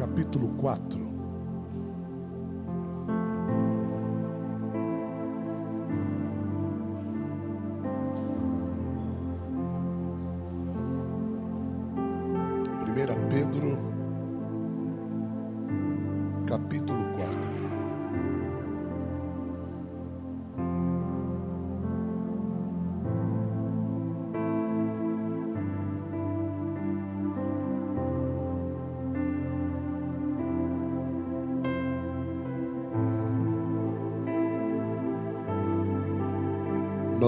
capítulo 0.00 0.48
4. 0.56 1.09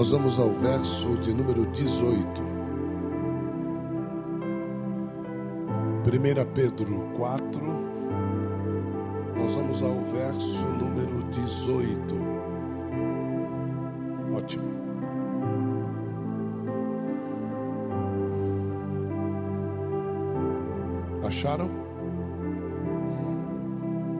Nós 0.03 0.11
vamos 0.11 0.37
ao 0.37 0.51
verso 0.51 1.15
de 1.19 1.33
número 1.33 1.65
18. 1.67 2.43
1 6.03 6.53
Pedro 6.53 7.09
4, 7.15 7.61
nós 9.33 9.55
vamos 9.55 9.81
ao 9.81 9.95
verso 10.01 10.65
número 10.65 11.23
18. 11.31 12.15
Ótimo. 14.35 14.73
Acharam? 21.25 21.69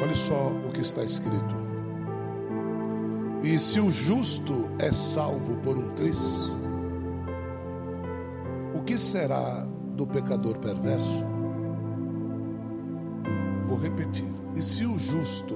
Olha 0.01 0.15
só 0.15 0.47
o 0.65 0.71
que 0.71 0.79
está 0.79 1.03
escrito. 1.03 1.62
E 3.43 3.59
se 3.59 3.77
o 3.77 3.91
justo 3.91 4.69
é 4.79 4.89
salvo 4.93 5.57
por 5.57 5.77
um 5.77 5.89
tris, 5.95 6.55
o 8.73 8.81
que 8.83 8.97
será 8.97 9.67
do 9.97 10.07
pecador 10.07 10.57
perverso? 10.59 11.25
Vou 13.65 13.77
repetir. 13.77 14.33
E 14.55 14.61
se 14.61 14.85
o 14.85 14.97
justo 14.97 15.55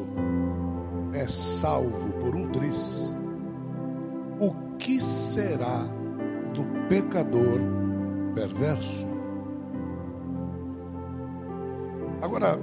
é 1.14 1.26
salvo 1.28 2.12
por 2.20 2.36
um 2.36 2.50
tris, 2.50 3.16
o 4.38 4.76
que 4.78 5.00
será 5.00 5.88
do 6.54 6.66
pecador 6.90 7.62
perverso? 8.36 9.08
Agora, 12.22 12.60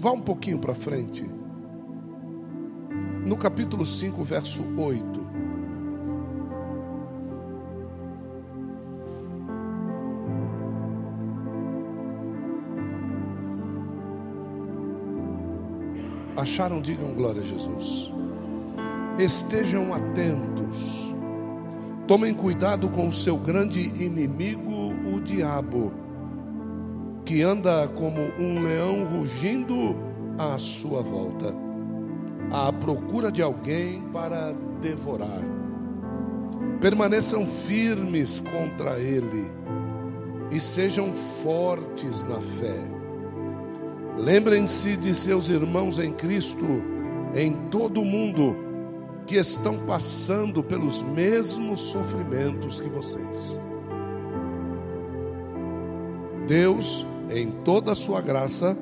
vá 0.00 0.10
um 0.10 0.20
pouquinho 0.20 0.58
para 0.58 0.74
frente. 0.74 1.24
No 3.26 3.36
capítulo 3.36 3.84
5, 3.84 4.22
verso 4.22 4.62
8. 4.76 5.26
Acharam? 16.36 16.80
Digam 16.80 17.14
glória 17.14 17.42
a 17.42 17.44
Jesus. 17.44 18.12
Estejam 19.18 19.92
atentos. 19.92 21.12
Tomem 22.06 22.32
cuidado 22.32 22.88
com 22.90 23.08
o 23.08 23.12
seu 23.12 23.36
grande 23.36 23.80
inimigo, 23.80 24.94
o 25.12 25.20
diabo, 25.20 25.92
que 27.24 27.42
anda 27.42 27.88
como 27.88 28.20
um 28.38 28.62
leão 28.62 29.04
rugindo 29.04 29.96
à 30.38 30.56
sua 30.58 31.02
volta, 31.02 31.65
à 32.50 32.72
procura 32.72 33.30
de 33.30 33.42
alguém 33.42 34.02
para 34.12 34.54
devorar. 34.80 35.42
Permaneçam 36.80 37.46
firmes 37.46 38.40
contra 38.40 38.98
ele 38.98 39.50
e 40.50 40.60
sejam 40.60 41.12
fortes 41.12 42.22
na 42.24 42.40
fé. 42.40 42.80
Lembrem-se 44.16 44.96
de 44.96 45.14
seus 45.14 45.48
irmãos 45.48 45.98
em 45.98 46.12
Cristo 46.12 46.66
em 47.34 47.52
todo 47.70 48.00
o 48.00 48.04
mundo 48.04 48.56
que 49.26 49.36
estão 49.36 49.76
passando 49.86 50.62
pelos 50.62 51.02
mesmos 51.02 51.80
sofrimentos 51.80 52.80
que 52.80 52.88
vocês. 52.88 53.58
Deus, 56.46 57.04
em 57.30 57.50
toda 57.50 57.92
a 57.92 57.94
sua 57.94 58.20
graça, 58.20 58.76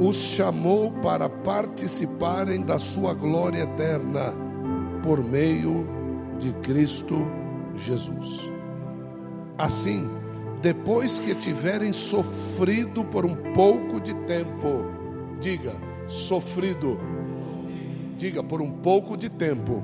os 0.00 0.16
chamou 0.16 0.90
para 0.90 1.28
participarem 1.28 2.62
da 2.62 2.78
sua 2.78 3.12
glória 3.12 3.64
eterna 3.64 4.32
por 5.02 5.22
meio 5.22 5.86
de 6.38 6.54
Cristo 6.54 7.16
Jesus. 7.76 8.50
Assim, 9.58 10.08
depois 10.62 11.20
que 11.20 11.34
tiverem 11.34 11.92
sofrido 11.92 13.04
por 13.04 13.26
um 13.26 13.36
pouco 13.52 14.00
de 14.00 14.14
tempo, 14.24 14.86
diga, 15.38 15.74
sofrido, 16.06 16.98
diga, 18.16 18.42
por 18.42 18.62
um 18.62 18.70
pouco 18.70 19.18
de 19.18 19.28
tempo, 19.28 19.82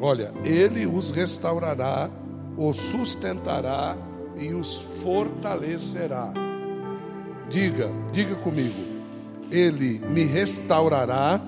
olha, 0.00 0.32
Ele 0.44 0.86
os 0.86 1.10
restaurará, 1.10 2.08
os 2.56 2.76
sustentará 2.76 3.96
e 4.36 4.54
os 4.54 4.78
fortalecerá. 5.02 6.47
Diga, 7.50 7.90
diga 8.12 8.34
comigo, 8.36 8.76
Ele 9.50 10.00
me 10.00 10.24
restaurará, 10.24 11.40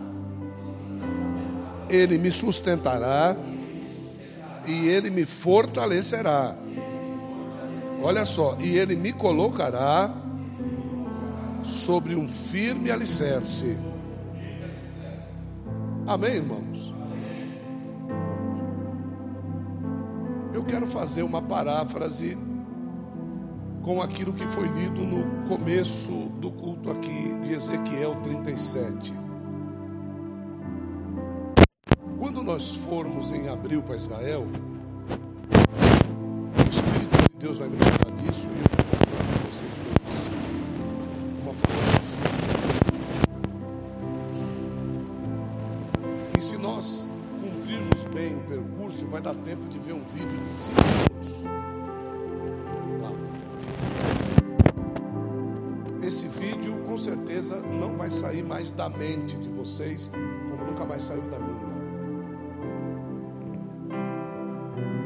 Ele 1.89 2.17
me 2.19 2.31
sustentará 2.31 3.37
e 4.67 4.89
Ele 4.89 5.11
me 5.11 5.27
fortalecerá. 5.27 6.57
Olha 8.03 8.25
só, 8.25 8.57
e 8.59 8.79
ele 8.79 8.97
me 8.97 9.13
colocará 9.13 10.11
sobre 11.63 12.15
um 12.15 12.27
firme 12.27 12.91
alicerce. 12.91 13.77
Amém, 16.07 16.37
irmãos? 16.37 16.95
Eu 20.55 20.65
quero 20.65 20.87
fazer 20.87 21.23
uma 21.23 21.43
paráfrase 21.43 22.39
com 23.83 24.03
aquilo 24.03 24.33
que 24.33 24.47
foi 24.47 24.69
lido 24.69 25.01
no 25.07 25.49
começo 25.49 26.13
do 26.39 26.51
culto 26.51 26.91
aqui 26.91 27.35
de 27.43 27.55
Ezequiel 27.55 28.17
37. 28.23 29.13
Quando 32.19 32.43
nós 32.43 32.77
formos 32.77 33.33
em 33.33 33.49
abril 33.49 33.83
para 33.83 33.97
Israel, 33.97 34.47
Deus 37.39 37.59
vai 37.59 37.69
me 37.69 37.77
lembrar 37.77 38.11
disso 38.23 38.49
e 38.49 38.59
eu 38.59 38.65
vou 38.69 38.87
mostrar 38.93 39.25
para 39.25 39.39
vocês 39.49 39.71
dois. 39.83 40.29
Uma 41.43 41.55
fotografia. 41.55 42.01
E 46.39 46.43
se 46.43 46.59
nós 46.59 47.07
cumprirmos 47.41 48.05
bem 48.05 48.37
o 48.37 48.41
percurso, 48.41 49.07
vai 49.07 49.23
dar 49.23 49.35
tempo 49.37 49.67
de 49.69 49.79
ver 49.79 49.95
um 49.95 50.03
vídeo 50.03 50.39
de 50.39 50.49
5 50.49 50.77
minutos. 50.83 51.80
Certeza 57.01 57.61
não 57.63 57.97
vai 57.97 58.11
sair 58.11 58.45
mais 58.45 58.71
da 58.71 58.89
mente 58.89 59.37
de 59.37 59.49
vocês, 59.49 60.09
como 60.09 60.71
nunca 60.71 60.85
mais 60.85 61.03
saiu 61.03 61.23
da 61.23 61.39
minha. 61.39 61.71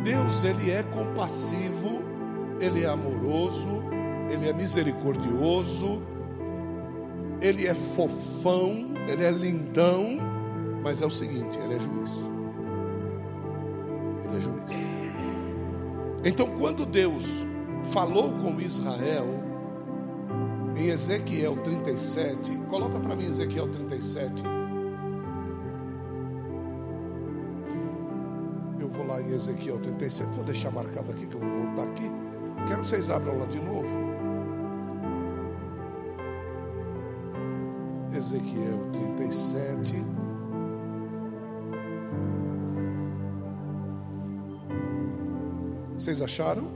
Deus, 0.02 0.44
Ele 0.44 0.70
é 0.70 0.82
compassivo 0.82 2.04
ele 2.60 2.84
é 2.84 2.88
amoroso, 2.88 3.82
Ele 4.30 4.48
é 4.48 4.52
misericordioso, 4.52 6.02
Ele 7.40 7.66
é 7.66 7.74
fofão, 7.74 8.94
Ele 9.08 9.24
é 9.24 9.30
lindão, 9.30 10.18
mas 10.82 11.02
é 11.02 11.06
o 11.06 11.10
seguinte: 11.10 11.58
Ele 11.58 11.74
é 11.74 11.80
juiz. 11.80 12.30
Ele 14.24 14.36
é 14.36 14.40
juiz. 14.40 14.64
Então, 16.24 16.54
quando 16.58 16.86
Deus 16.86 17.44
falou 17.84 18.32
com 18.32 18.58
Israel, 18.60 19.43
em 20.84 20.90
Ezequiel 20.90 21.56
37, 21.62 22.52
coloca 22.68 23.00
para 23.00 23.16
mim 23.16 23.24
Ezequiel 23.24 23.68
37. 23.68 24.44
Eu 28.78 28.88
vou 28.88 29.06
lá 29.06 29.20
em 29.22 29.32
Ezequiel 29.32 29.78
37, 29.78 30.34
vou 30.34 30.44
deixar 30.44 30.70
marcado 30.70 31.10
aqui 31.10 31.26
que 31.26 31.34
eu 31.34 31.40
vou 31.40 31.48
voltar 31.48 31.84
aqui. 31.84 32.10
Quero 32.68 32.82
que 32.82 32.86
vocês 32.86 33.08
abram 33.08 33.38
lá 33.38 33.46
de 33.46 33.60
novo. 33.60 34.14
Ezequiel 38.14 38.90
37. 38.92 40.04
Vocês 45.94 46.20
acharam? 46.20 46.68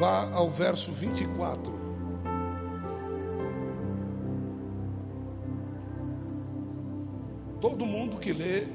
Vá 0.00 0.30
ao 0.32 0.50
verso 0.50 0.90
24. 0.92 1.78
Todo 7.60 7.84
mundo 7.84 8.18
que 8.18 8.32
lê 8.32 8.66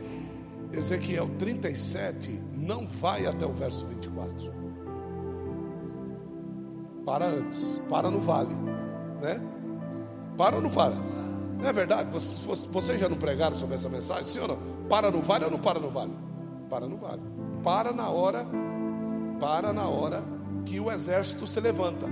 Ezequiel 0.71 1.27
37 1.39 2.29
não 2.53 2.85
vai 2.85 3.25
até 3.25 3.43
o 3.43 3.51
verso 3.51 3.87
24. 3.87 4.53
Para 7.03 7.25
antes, 7.25 7.81
para 7.89 8.11
no 8.11 8.21
vale, 8.21 8.53
né? 9.19 9.41
Para 10.37 10.57
ou 10.57 10.61
não 10.61 10.69
para? 10.69 10.93
Não 10.93 11.67
é 11.67 11.73
verdade? 11.73 12.11
Vocês 12.11 12.99
já 12.99 13.09
não 13.09 13.17
pregaram 13.17 13.55
sobre 13.55 13.73
essa 13.73 13.89
mensagem? 13.89 14.25
Sim 14.25 14.41
ou 14.41 14.49
não? 14.49 14.57
Para 14.87 15.09
no 15.09 15.21
vale 15.23 15.45
ou 15.45 15.51
não 15.51 15.57
para 15.57 15.79
no 15.79 15.89
vale? 15.89 16.13
Para 16.69 16.87
no 16.87 16.97
vale. 16.97 17.21
Para 17.63 17.91
na 17.91 18.09
hora, 18.09 18.45
para 19.39 19.73
na 19.73 19.87
hora 19.87 20.34
que 20.65 20.79
o 20.79 20.91
exército 20.91 21.45
se 21.45 21.59
levanta, 21.59 22.07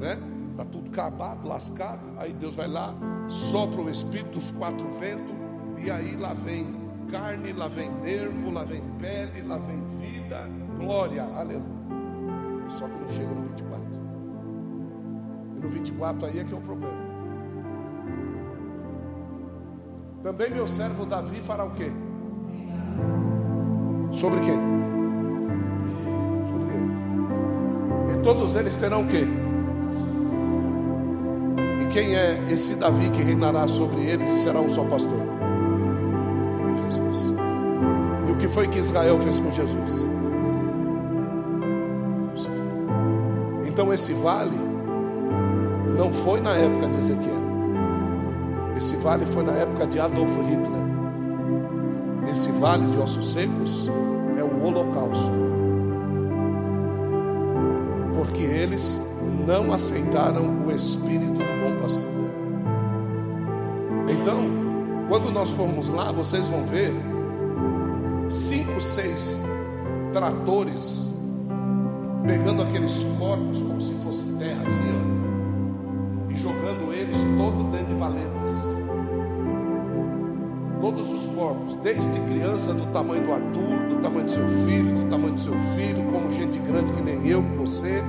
né? 0.00 0.18
Tá 0.56 0.64
tudo 0.64 0.88
acabado, 0.88 1.46
lascado. 1.46 2.00
Aí 2.16 2.32
Deus 2.32 2.56
vai 2.56 2.68
lá, 2.68 2.94
sopra 3.28 3.80
o 3.80 3.90
espírito, 3.90 4.38
os 4.38 4.50
quatro 4.50 4.88
ventos, 4.98 5.34
e 5.76 5.90
aí 5.90 6.16
lá 6.16 6.32
vem 6.32 6.74
carne, 7.10 7.52
lá 7.52 7.68
vem 7.68 7.90
nervo, 7.90 8.50
lá 8.50 8.64
vem 8.64 8.82
pele, 8.98 9.42
lá 9.42 9.58
vem 9.58 9.84
vida, 9.98 10.48
glória, 10.76 11.22
aleluia. 11.22 11.76
Só 12.68 12.88
que 12.88 12.98
não 12.98 13.08
chega 13.08 13.28
no 13.28 13.42
24. 13.42 14.00
E 15.56 15.60
no 15.60 15.68
24 15.68 16.26
aí 16.26 16.38
é 16.40 16.44
que 16.44 16.52
é 16.52 16.56
o 16.56 16.60
problema. 16.60 17.06
Também 20.22 20.50
meu 20.50 20.66
servo 20.66 21.06
Davi 21.06 21.36
fará 21.36 21.64
o 21.64 21.70
quê? 21.70 21.92
Sobre 24.10 24.40
quem? 24.40 24.95
Todos 28.26 28.56
eles 28.56 28.74
terão 28.74 29.02
o 29.02 29.06
quê? 29.06 29.24
E 31.80 31.86
quem 31.86 32.16
é 32.16 32.42
esse 32.50 32.74
Davi 32.74 33.08
que 33.10 33.22
reinará 33.22 33.68
sobre 33.68 34.00
eles 34.00 34.28
e 34.32 34.36
será 34.36 34.60
um 34.60 34.68
só 34.68 34.82
pastor? 34.82 35.20
Jesus. 36.84 37.16
E 38.26 38.32
o 38.32 38.36
que 38.36 38.48
foi 38.48 38.66
que 38.66 38.80
Israel 38.80 39.20
fez 39.20 39.38
com 39.38 39.48
Jesus? 39.52 40.08
Então 43.64 43.92
esse 43.92 44.12
vale 44.14 44.58
não 45.96 46.12
foi 46.12 46.40
na 46.40 46.50
época 46.56 46.88
de 46.88 46.98
Ezequiel. 46.98 47.46
Esse 48.76 48.96
vale 48.96 49.24
foi 49.24 49.44
na 49.44 49.52
época 49.52 49.86
de 49.86 50.00
Adolf 50.00 50.34
Hitler. 50.36 50.84
Esse 52.28 52.50
vale 52.50 52.86
de 52.86 52.98
ossos 52.98 53.34
secos 53.34 53.88
é 54.36 54.42
o 54.42 54.66
Holocausto. 54.66 55.45
Porque 58.26 58.42
eles 58.42 59.00
não 59.46 59.72
aceitaram 59.72 60.66
o 60.66 60.70
espírito 60.72 61.40
do 61.40 61.62
bom 61.62 61.80
pastor. 61.80 62.10
Então, 64.08 64.36
quando 65.08 65.30
nós 65.30 65.52
formos 65.52 65.88
lá, 65.88 66.10
vocês 66.10 66.48
vão 66.48 66.64
ver 66.64 66.92
cinco, 68.28 68.80
seis 68.80 69.40
tratores 70.12 71.14
pegando 72.26 72.64
aqueles 72.64 73.04
corpos 73.16 73.62
como 73.62 73.80
se 73.80 73.92
fosse 73.94 74.26
terra 74.32 74.62
assim, 74.64 74.82
ó, 74.82 76.32
e 76.32 76.36
jogando 76.36 76.92
eles 76.92 77.18
todo 77.38 77.70
dentro 77.70 77.86
de 77.86 77.94
valetas 77.94 78.76
todos 80.80 81.12
os 81.12 81.26
corpos, 81.26 81.74
desde 81.82 82.18
criança 82.20 82.72
do 82.72 82.86
tamanho 82.92 83.24
do 83.24 83.32
Arthur, 83.32 83.85
tamanho 84.06 84.24
do 84.24 84.30
seu 84.30 84.46
filho, 84.46 84.94
do 84.94 85.10
tamanho 85.10 85.34
do 85.34 85.40
seu 85.40 85.52
filho, 85.74 86.04
como 86.12 86.30
gente 86.30 86.60
grande 86.60 86.92
que 86.92 87.02
nem 87.02 87.26
eu, 87.26 87.42
que 87.42 87.56
você. 87.56 88.00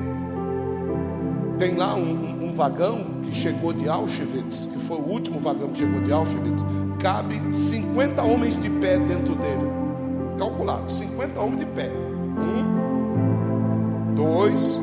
Tem 1.58 1.76
lá 1.76 1.96
um, 1.96 2.12
um, 2.12 2.50
um 2.50 2.54
vagão 2.54 3.20
que 3.24 3.32
chegou 3.32 3.74
de 3.74 3.90
Auschwitz, 3.90 4.68
que 4.68 4.78
foi 4.78 4.98
o 4.98 5.10
último 5.10 5.40
vagão 5.40 5.70
que 5.70 5.80
chegou 5.80 6.00
de 6.02 6.12
Auschwitz, 6.12 6.64
cabe 7.00 7.42
50 7.52 8.22
homens 8.22 8.56
de 8.60 8.70
pé 8.70 9.00
dentro 9.00 9.34
dele. 9.36 9.72
Calculado, 10.38 10.92
50 10.92 11.40
homens 11.40 11.58
de 11.58 11.66
pé. 11.66 11.90
Um, 11.90 12.54
dois, 14.14 14.80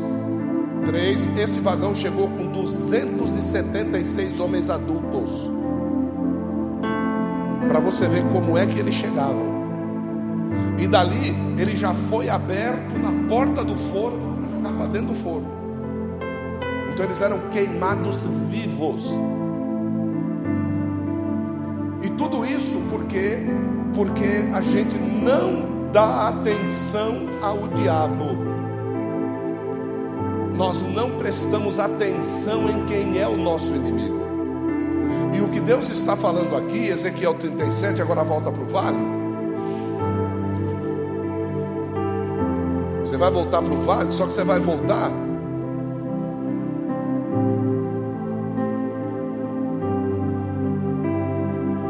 três. 0.85 1.29
Esse 1.39 1.61
vagão 1.61 1.95
chegou 1.95 2.29
com 2.29 2.49
276 2.49 4.41
homens 4.41 4.69
adultos 4.69 5.49
para 7.69 7.79
você 7.79 8.09
ver 8.09 8.25
como 8.33 8.59
é 8.59 8.67
que 8.67 8.81
eles 8.81 8.97
chegavam. 8.97 9.54
E 10.79 10.87
dali 10.87 11.35
ele 11.57 11.77
já 11.77 11.95
foi 11.95 12.29
aberto 12.29 12.99
na 12.99 13.29
porta 13.29 13.65
do 13.65 13.77
forno, 13.77 14.39
para 14.77 14.87
dentro 14.87 15.09
do 15.09 15.15
forno. 15.15 15.49
Então 16.93 17.05
eles 17.05 17.21
eram 17.21 17.39
queimados 17.51 18.25
vivos. 18.49 19.13
E 22.03 22.09
tudo 22.11 22.45
isso 22.45 22.81
porque 22.91 23.41
porque 23.95 24.49
a 24.53 24.61
gente 24.61 24.97
não 24.99 25.91
dá 25.93 26.29
atenção 26.29 27.29
ao 27.41 27.69
diabo. 27.69 28.25
Nós 30.57 30.83
não 30.83 31.13
prestamos 31.13 31.79
atenção 31.79 32.69
em 32.69 32.85
quem 32.87 33.21
é 33.21 33.29
o 33.29 33.37
nosso 33.37 33.75
inimigo. 33.75 34.23
E 35.33 35.41
o 35.41 35.49
que 35.49 35.61
Deus 35.61 35.89
está 35.89 36.17
falando 36.17 36.57
aqui, 36.57 36.89
Ezequiel 36.89 37.35
37, 37.35 38.03
agora 38.03 38.23
volta 38.23 38.51
para 38.51 38.63
o 38.63 38.67
vale. 38.67 39.24
Você 43.15 43.19
vai 43.19 43.31
voltar 43.31 43.63
para 43.63 43.73
o 43.73 43.81
vale, 43.81 44.11
só 44.11 44.27
que 44.27 44.33
você 44.33 44.43
vai 44.43 44.59
voltar. 44.59 45.09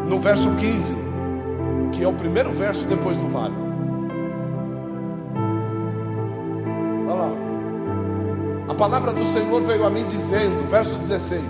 No 0.06 0.20
verso 0.20 0.50
15, 0.50 0.94
que 1.92 2.04
é 2.04 2.06
o 2.06 2.12
primeiro 2.12 2.52
verso 2.52 2.86
depois 2.86 3.16
do 3.16 3.26
vale. 3.28 3.54
Olha 7.08 7.14
lá. 7.14 7.32
A 8.68 8.74
palavra 8.74 9.14
do 9.14 9.24
Senhor 9.24 9.62
veio 9.62 9.86
a 9.86 9.88
mim 9.88 10.04
dizendo, 10.06 10.68
verso 10.68 10.94
16 10.96 11.42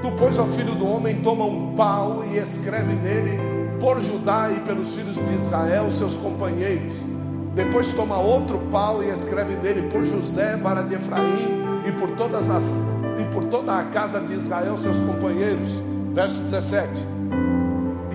Tu, 0.00 0.10
pois, 0.16 0.38
ao 0.38 0.46
filho 0.46 0.74
do 0.74 0.88
homem, 0.88 1.20
toma 1.20 1.44
um 1.44 1.74
pau 1.74 2.24
e 2.24 2.38
escreve 2.38 2.94
nele 2.94 3.38
por 3.78 4.00
Judá 4.00 4.50
e 4.50 4.60
pelos 4.60 4.94
filhos 4.94 5.16
de 5.16 5.34
Israel, 5.34 5.90
seus 5.90 6.16
companheiros. 6.16 7.11
Depois 7.54 7.92
toma 7.92 8.18
outro 8.18 8.58
pau 8.70 9.02
e 9.02 9.10
escreve 9.10 9.54
nele 9.56 9.88
por 9.90 10.02
José, 10.02 10.56
vara 10.56 10.82
de 10.82 10.94
Efraim, 10.94 11.62
e 11.86 11.92
por 11.92 12.10
todas 12.12 12.48
as 12.48 12.80
e 13.20 13.24
por 13.26 13.44
toda 13.44 13.78
a 13.78 13.84
casa 13.84 14.20
de 14.20 14.34
Israel, 14.34 14.76
seus 14.78 14.98
companheiros. 15.00 15.82
Verso 16.12 16.40
17. 16.40 16.88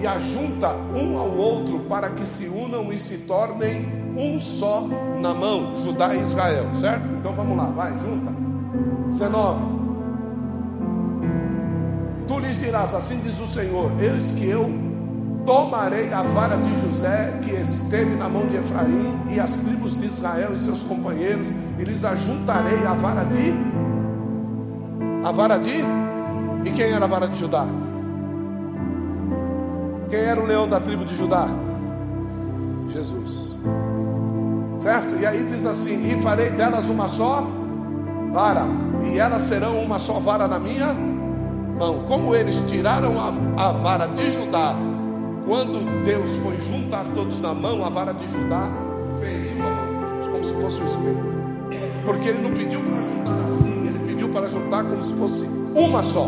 E 0.01 0.07
ajunta 0.07 0.75
um 0.95 1.17
ao 1.17 1.29
outro 1.35 1.79
para 1.81 2.09
que 2.09 2.25
se 2.25 2.47
unam 2.47 2.91
e 2.91 2.97
se 2.97 3.19
tornem 3.19 4.13
um 4.15 4.39
só 4.39 4.87
na 5.19 5.33
mão, 5.33 5.75
Judá 5.83 6.15
e 6.15 6.21
Israel, 6.21 6.73
certo? 6.73 7.11
Então 7.11 7.33
vamos 7.33 7.57
lá, 7.57 7.65
vai, 7.65 7.91
junta. 7.99 8.33
19. 9.07 9.77
Tu 12.27 12.39
lhes 12.39 12.59
dirás: 12.59 12.93
Assim 12.93 13.19
diz 13.19 13.39
o 13.39 13.47
Senhor: 13.47 13.91
Eis 13.99 14.31
que 14.31 14.47
eu 14.47 14.86
tomarei 15.47 16.11
a 16.11 16.23
vara 16.23 16.57
de 16.57 16.77
José, 16.81 17.39
que 17.41 17.53
esteve 17.53 18.13
na 18.15 18.27
mão 18.27 18.45
de 18.47 18.57
Efraim, 18.57 19.17
e 19.31 19.39
as 19.39 19.57
tribos 19.57 19.95
de 19.95 20.05
Israel 20.05 20.53
e 20.53 20.59
seus 20.59 20.83
companheiros, 20.83 21.49
e 21.79 21.83
lhes 21.85 22.03
ajuntarei 22.03 22.85
a 22.85 22.93
vara 22.93 23.23
de. 23.23 23.55
A 25.25 25.31
vara 25.31 25.57
de. 25.57 25.85
E 26.65 26.71
quem 26.71 26.91
era 26.91 27.05
a 27.05 27.07
vara 27.07 27.29
de 27.29 27.39
Judá? 27.39 27.65
Quem 30.09 30.19
era 30.19 30.41
o 30.41 30.45
leão 30.45 30.67
da 30.67 30.81
tribo 30.81 31.05
de 31.05 31.15
Judá? 31.15 31.47
Jesus. 32.89 33.57
Certo? 34.77 35.15
E 35.15 35.25
aí 35.25 35.45
diz 35.45 35.65
assim: 35.65 36.09
E 36.09 36.19
farei 36.19 36.49
delas 36.49 36.89
uma 36.89 37.07
só 37.07 37.47
vara, 38.33 38.65
e 39.01 39.17
elas 39.17 39.43
serão 39.43 39.81
uma 39.81 39.97
só 39.97 40.19
vara 40.19 40.45
na 40.45 40.59
minha 40.59 40.93
mão. 40.93 42.03
Como 42.03 42.35
eles 42.35 42.61
tiraram 42.67 43.13
a, 43.17 43.67
a 43.67 43.71
vara 43.71 44.07
de 44.07 44.29
Judá, 44.29 44.75
quando 45.47 46.03
Deus 46.03 46.37
foi 46.37 46.57
juntar 46.69 47.05
todos 47.15 47.39
na 47.39 47.53
mão, 47.53 47.83
a 47.83 47.89
vara 47.89 48.13
de 48.13 48.29
Judá 48.29 48.69
feriu 49.19 49.65
a 49.65 49.69
mão 49.69 49.87
de 49.87 50.13
Deus, 50.13 50.27
como 50.27 50.43
se 50.43 50.53
fosse 50.55 50.81
um 50.81 50.85
espelho. 50.85 51.37
Porque 52.03 52.29
ele 52.29 52.39
não 52.39 52.51
pediu 52.51 52.81
para 52.81 52.97
juntar 52.97 53.43
assim, 53.45 53.87
ele 53.87 53.99
pediu 53.99 54.29
para 54.29 54.47
juntar 54.47 54.83
como 54.83 55.01
se 55.01 55.13
fosse 55.13 55.45
uma 55.73 56.03
só. 56.03 56.27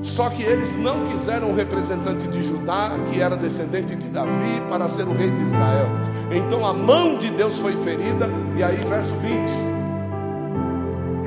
Só 0.00 0.30
que 0.30 0.44
eles 0.44 0.76
não 0.76 1.04
quiseram 1.06 1.50
o 1.50 1.56
representante 1.56 2.28
de 2.28 2.40
Judá, 2.40 2.92
que 3.10 3.20
era 3.20 3.36
descendente 3.36 3.96
de 3.96 4.08
Davi, 4.08 4.62
para 4.70 4.88
ser 4.88 5.02
o 5.02 5.12
rei 5.12 5.30
de 5.30 5.42
Israel. 5.42 5.88
Então 6.30 6.64
a 6.64 6.72
mão 6.72 7.18
de 7.18 7.30
Deus 7.30 7.58
foi 7.58 7.74
ferida, 7.74 8.30
e 8.56 8.62
aí, 8.62 8.76
verso 8.76 9.14
20 9.16 9.76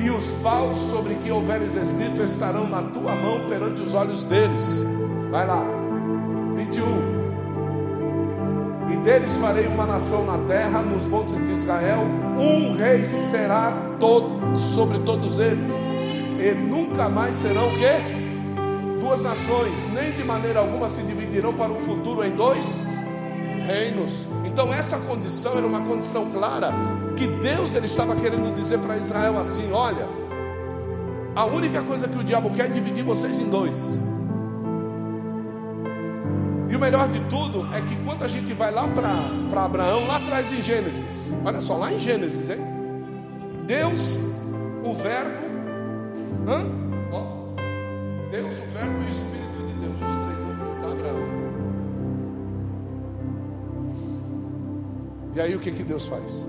e 0.02 0.10
os 0.10 0.32
paus 0.42 0.78
sobre 0.78 1.14
que 1.16 1.30
houveres 1.30 1.76
escrito 1.76 2.24
estarão 2.24 2.70
na 2.70 2.82
tua 2.82 3.14
mão 3.16 3.46
perante 3.50 3.84
os 3.84 3.94
olhos 3.94 4.24
deles. 4.24 4.86
Vai 5.30 5.46
lá, 5.46 5.62
21. 6.70 7.20
E 8.92 8.98
deles 8.98 9.36
farei 9.38 9.68
uma 9.68 9.86
nação 9.86 10.26
na 10.26 10.38
terra, 10.48 10.82
nos 10.82 11.08
montes 11.08 11.36
de 11.36 11.52
Israel, 11.52 12.04
um 12.38 12.76
rei 12.76 13.04
será 13.06 13.74
todo, 14.00 14.56
sobre 14.56 15.00
todos 15.00 15.40
eles, 15.40 15.72
e 16.40 16.52
nunca 16.54 17.10
mais 17.10 17.36
serão 17.36 17.70
o 17.70 17.78
quê? 17.78 18.02
Duas 19.00 19.22
nações, 19.24 19.86
nem 19.94 20.12
de 20.12 20.24
maneira 20.24 20.60
alguma 20.60 20.88
se 20.90 21.02
dividirão 21.02 21.54
para 21.54 21.72
o 21.72 21.78
futuro 21.78 22.24
em 22.24 22.32
dois 22.32 22.82
reinos. 23.66 24.28
Então 24.46 24.72
essa 24.74 24.98
condição 24.98 25.58
era 25.58 25.66
uma 25.66 25.82
condição 25.82 26.30
clara 26.32 26.72
que 27.16 27.28
Deus 27.28 27.76
ele 27.76 27.86
estava 27.86 28.16
querendo 28.16 28.54
dizer 28.56 28.80
para 28.80 28.98
Israel 28.98 29.38
assim: 29.38 29.72
olha, 29.72 30.08
a 31.36 31.46
única 31.46 31.82
coisa 31.84 32.08
que 32.08 32.18
o 32.18 32.24
diabo 32.24 32.50
quer 32.52 32.66
é 32.66 32.70
dividir 32.70 33.04
vocês 33.04 33.40
em 33.40 33.50
dois. 33.50 34.00
E 36.70 36.76
o 36.76 36.80
melhor 36.80 37.10
de 37.10 37.20
tudo 37.22 37.68
é 37.74 37.82
que 37.82 37.96
quando 38.06 38.24
a 38.24 38.28
gente 38.28 38.54
vai 38.54 38.72
lá 38.72 38.88
para 38.88 39.66
Abraão, 39.66 40.06
lá 40.06 40.18
atrás 40.18 40.52
em 40.52 40.62
Gênesis, 40.62 41.34
olha 41.44 41.60
só, 41.60 41.76
lá 41.76 41.92
em 41.92 41.98
Gênesis, 41.98 42.48
hein? 42.50 42.60
Deus, 43.66 44.20
o 44.84 44.94
Verbo, 44.94 45.32
hã? 46.48 46.66
Ó, 47.12 47.26
Deus, 48.30 48.60
o 48.60 48.64
Verbo 48.66 49.02
e 49.02 49.06
o 49.06 49.10
Espírito 49.10 49.58
de 49.66 49.74
Deus, 49.80 49.94
os 49.94 50.14
três 50.14 50.44
vão 50.44 50.56
visitar 50.58 50.92
Abraão. 50.92 51.40
E 55.36 55.42
aí 55.42 55.56
o 55.56 55.60
que, 55.60 55.72
que 55.72 55.84
Deus 55.84 56.08
faz? 56.08 56.48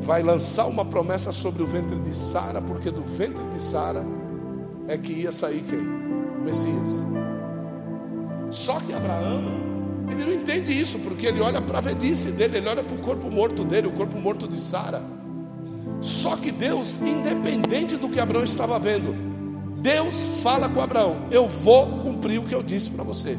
Vai 0.00 0.22
lançar 0.22 0.66
uma 0.66 0.84
promessa 0.84 1.30
sobre 1.30 1.62
o 1.62 1.66
ventre 1.66 1.96
de 2.00 2.14
Sara, 2.14 2.60
porque 2.60 2.90
do 2.90 3.02
ventre 3.02 3.44
de 3.54 3.62
Sara 3.62 4.04
é 4.88 4.98
que 4.98 5.12
ia 5.12 5.30
sair 5.30 5.62
quem? 5.68 5.78
O 5.78 6.44
Messias. 6.44 7.04
Só 8.50 8.78
que 8.80 8.92
Abraão, 8.92 9.42
ele 10.08 10.24
não 10.24 10.32
entende 10.32 10.78
isso, 10.78 10.98
porque 11.00 11.26
ele 11.26 11.40
olha 11.40 11.60
para 11.60 11.78
a 11.78 11.80
velhice 11.80 12.30
dele, 12.32 12.58
ele 12.58 12.68
olha 12.68 12.84
para 12.84 12.96
o 12.96 13.00
corpo 13.00 13.30
morto 13.30 13.64
dele, 13.64 13.88
o 13.88 13.92
corpo 13.92 14.18
morto 14.18 14.46
de 14.46 14.58
Sara. 14.58 15.02
Só 16.00 16.36
que 16.36 16.50
Deus, 16.50 16.98
independente 16.98 17.96
do 17.96 18.08
que 18.08 18.20
Abraão 18.20 18.44
estava 18.44 18.78
vendo, 18.78 19.14
Deus 19.80 20.40
fala 20.42 20.68
com 20.68 20.80
Abraão: 20.80 21.26
Eu 21.30 21.48
vou 21.48 21.86
cumprir 21.98 22.38
o 22.38 22.44
que 22.44 22.54
eu 22.54 22.62
disse 22.62 22.90
para 22.90 23.02
você. 23.02 23.38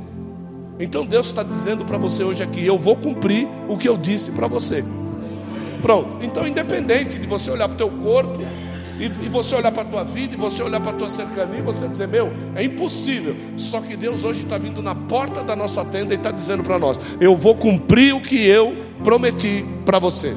Então 0.79 1.05
Deus 1.05 1.27
está 1.27 1.43
dizendo 1.43 1.85
para 1.85 1.97
você 1.97 2.23
hoje 2.23 2.43
aqui: 2.43 2.65
Eu 2.65 2.77
vou 2.77 2.95
cumprir 2.95 3.47
o 3.67 3.77
que 3.77 3.87
eu 3.87 3.97
disse 3.97 4.31
para 4.31 4.47
você. 4.47 4.83
Pronto. 5.81 6.17
Então, 6.21 6.47
independente 6.47 7.19
de 7.19 7.27
você 7.27 7.51
olhar 7.51 7.67
para 7.67 7.75
o 7.75 7.77
teu 7.77 7.89
corpo, 7.89 8.39
e, 8.99 9.05
e 9.25 9.29
você 9.29 9.55
olhar 9.55 9.71
para 9.71 9.83
a 9.83 9.85
tua 9.85 10.03
vida, 10.03 10.33
e 10.33 10.37
você 10.37 10.63
olhar 10.63 10.79
para 10.79 10.91
a 10.91 10.95
tua 10.95 11.09
cercania, 11.09 11.59
e 11.59 11.61
você 11.61 11.87
dizer, 11.87 12.07
meu, 12.07 12.31
é 12.55 12.63
impossível. 12.63 13.35
Só 13.55 13.81
que 13.81 13.95
Deus 13.95 14.23
hoje 14.23 14.43
está 14.43 14.57
vindo 14.57 14.81
na 14.81 14.95
porta 14.95 15.43
da 15.43 15.55
nossa 15.55 15.83
tenda 15.85 16.13
e 16.13 16.17
está 16.17 16.31
dizendo 16.31 16.63
para 16.63 16.79
nós: 16.79 16.99
eu 17.19 17.35
vou 17.35 17.55
cumprir 17.55 18.13
o 18.13 18.21
que 18.21 18.45
eu 18.45 18.75
prometi 19.03 19.65
para 19.85 19.99
você. 19.99 20.35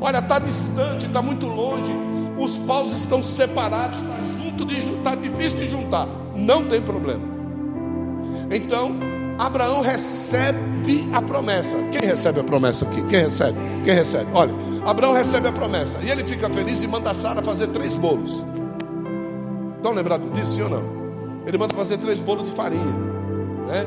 Olha, 0.00 0.18
está 0.18 0.38
distante, 0.38 1.06
está 1.06 1.22
muito 1.22 1.46
longe, 1.46 1.92
os 2.38 2.58
paus 2.58 2.92
estão 2.92 3.22
separados, 3.22 3.98
está 3.98 4.16
junto 4.42 4.64
de 4.64 4.76
está 4.76 5.14
difícil 5.14 5.58
de 5.58 5.70
juntar. 5.70 6.08
Não 6.36 6.64
tem 6.64 6.80
problema. 6.80 7.22
Então, 8.50 9.11
Abraão 9.38 9.80
recebe 9.80 11.08
a 11.12 11.20
promessa. 11.22 11.76
Quem 11.90 12.08
recebe 12.08 12.40
a 12.40 12.44
promessa 12.44 12.84
aqui? 12.84 13.02
Quem 13.06 13.20
recebe? 13.20 13.58
Quem 13.84 13.94
recebe? 13.94 14.26
Olha, 14.34 14.52
Abraão 14.84 15.12
recebe 15.12 15.48
a 15.48 15.52
promessa 15.52 15.98
e 16.02 16.10
ele 16.10 16.24
fica 16.24 16.48
feliz 16.50 16.82
e 16.82 16.86
manda 16.86 17.12
Sara 17.14 17.42
fazer 17.42 17.68
três 17.68 17.96
bolos. 17.96 18.44
Estão 19.76 19.92
lembrados 19.92 20.30
disso, 20.32 20.54
sim 20.54 20.62
ou 20.62 20.70
não? 20.70 20.82
Ele 21.46 21.58
manda 21.58 21.74
fazer 21.74 21.98
três 21.98 22.20
bolos 22.20 22.50
de 22.50 22.54
farinha, 22.54 22.84
né? 23.66 23.86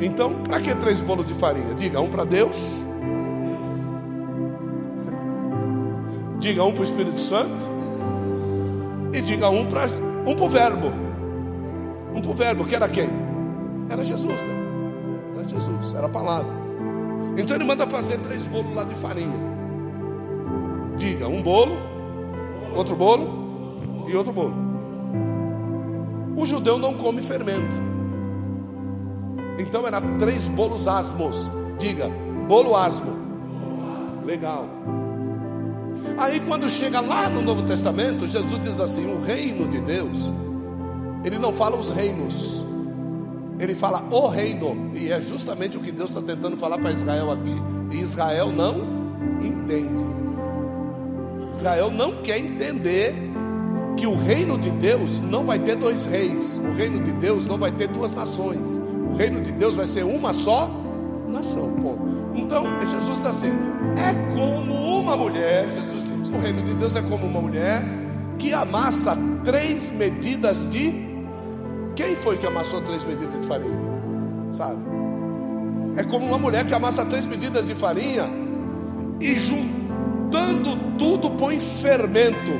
Então, 0.00 0.34
para 0.42 0.60
que 0.60 0.74
três 0.76 1.00
bolos 1.00 1.26
de 1.26 1.34
farinha? 1.34 1.74
Diga 1.74 2.00
um 2.00 2.08
para 2.08 2.24
Deus, 2.24 2.76
diga 6.38 6.64
um 6.64 6.72
para 6.72 6.80
o 6.80 6.84
Espírito 6.84 7.18
Santo 7.18 7.68
e 9.12 9.20
diga 9.20 9.50
um 9.50 9.66
para 9.66 9.86
um 10.26 10.42
o 10.42 10.48
Verbo, 10.48 10.92
um 12.14 12.20
para 12.20 12.30
o 12.30 12.34
Verbo 12.34 12.64
que 12.64 12.74
era 12.74 12.88
quem? 12.88 13.08
Era 13.90 14.04
Jesus, 14.04 14.42
né? 14.42 14.67
Era 15.48 15.60
Jesus, 15.60 15.94
era 15.94 16.06
a 16.06 16.10
palavra. 16.10 16.52
Então 17.36 17.56
ele 17.56 17.64
manda 17.64 17.86
fazer 17.86 18.18
três 18.18 18.46
bolos 18.46 18.74
lá 18.74 18.84
de 18.84 18.94
farinha. 18.94 19.48
Diga, 20.96 21.28
um 21.28 21.42
bolo, 21.42 21.78
outro 22.74 22.94
bolo 22.94 23.78
e 24.06 24.14
outro 24.14 24.32
bolo. 24.32 24.54
O 26.36 26.44
judeu 26.44 26.78
não 26.78 26.94
come 26.94 27.22
fermento. 27.22 27.76
Então 29.58 29.86
era 29.86 30.00
três 30.18 30.48
bolos 30.48 30.86
asmos. 30.86 31.50
Diga, 31.78 32.10
bolo 32.46 32.76
asmo. 32.76 33.12
Legal. 34.24 34.66
Aí 36.18 36.40
quando 36.40 36.68
chega 36.68 37.00
lá 37.00 37.28
no 37.28 37.40
Novo 37.40 37.62
Testamento, 37.62 38.26
Jesus 38.26 38.64
diz 38.64 38.80
assim: 38.80 39.12
o 39.12 39.22
reino 39.22 39.66
de 39.66 39.80
Deus, 39.80 40.32
ele 41.24 41.38
não 41.38 41.52
fala 41.52 41.76
os 41.76 41.90
reinos, 41.90 42.64
ele 43.58 43.74
fala 43.74 44.04
o 44.10 44.28
reino, 44.28 44.90
e 44.94 45.10
é 45.10 45.20
justamente 45.20 45.76
o 45.76 45.80
que 45.80 45.90
Deus 45.90 46.10
está 46.10 46.22
tentando 46.22 46.56
falar 46.56 46.78
para 46.78 46.92
Israel 46.92 47.32
aqui. 47.32 47.56
E 47.90 48.00
Israel 48.00 48.52
não 48.52 48.76
entende. 49.40 50.04
Israel 51.52 51.90
não 51.90 52.22
quer 52.22 52.38
entender 52.38 53.14
que 53.96 54.06
o 54.06 54.14
reino 54.14 54.56
de 54.56 54.70
Deus 54.70 55.20
não 55.20 55.44
vai 55.44 55.58
ter 55.58 55.74
dois 55.74 56.04
reis, 56.04 56.60
o 56.64 56.72
reino 56.76 57.02
de 57.02 57.10
Deus 57.12 57.46
não 57.46 57.58
vai 57.58 57.72
ter 57.72 57.88
duas 57.88 58.12
nações, 58.12 58.80
o 59.10 59.16
reino 59.16 59.40
de 59.40 59.50
Deus 59.50 59.74
vai 59.74 59.86
ser 59.86 60.04
uma 60.04 60.32
só 60.32 60.70
nação. 61.26 61.72
Ponto. 61.82 62.08
Então, 62.34 62.64
Jesus 62.78 63.16
diz 63.16 63.24
assim: 63.24 63.52
é 63.96 64.36
como 64.36 65.00
uma 65.00 65.16
mulher, 65.16 65.68
Jesus 65.72 66.04
diz, 66.04 66.28
o 66.28 66.38
reino 66.38 66.62
de 66.62 66.74
Deus 66.74 66.94
é 66.94 67.02
como 67.02 67.26
uma 67.26 67.40
mulher 67.40 67.82
que 68.38 68.52
amassa 68.52 69.16
três 69.44 69.90
medidas 69.90 70.70
de. 70.70 71.07
Quem 71.98 72.14
foi 72.14 72.38
que 72.38 72.46
amassou 72.46 72.80
três 72.80 73.04
medidas 73.04 73.40
de 73.40 73.46
farinha? 73.46 73.78
Sabe? 74.52 74.78
É 75.96 76.04
como 76.04 76.26
uma 76.26 76.38
mulher 76.38 76.64
que 76.64 76.72
amassa 76.72 77.04
três 77.04 77.26
medidas 77.26 77.66
de 77.66 77.74
farinha 77.74 78.30
e 79.20 79.34
junta 79.34 79.78
juntando 80.28 80.76
tudo 80.98 81.30
põe 81.30 81.58
fermento. 81.58 82.52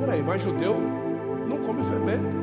Peraí, 0.00 0.22
mas 0.22 0.42
judeu 0.42 0.76
não 1.46 1.58
come 1.58 1.84
fermento. 1.84 2.36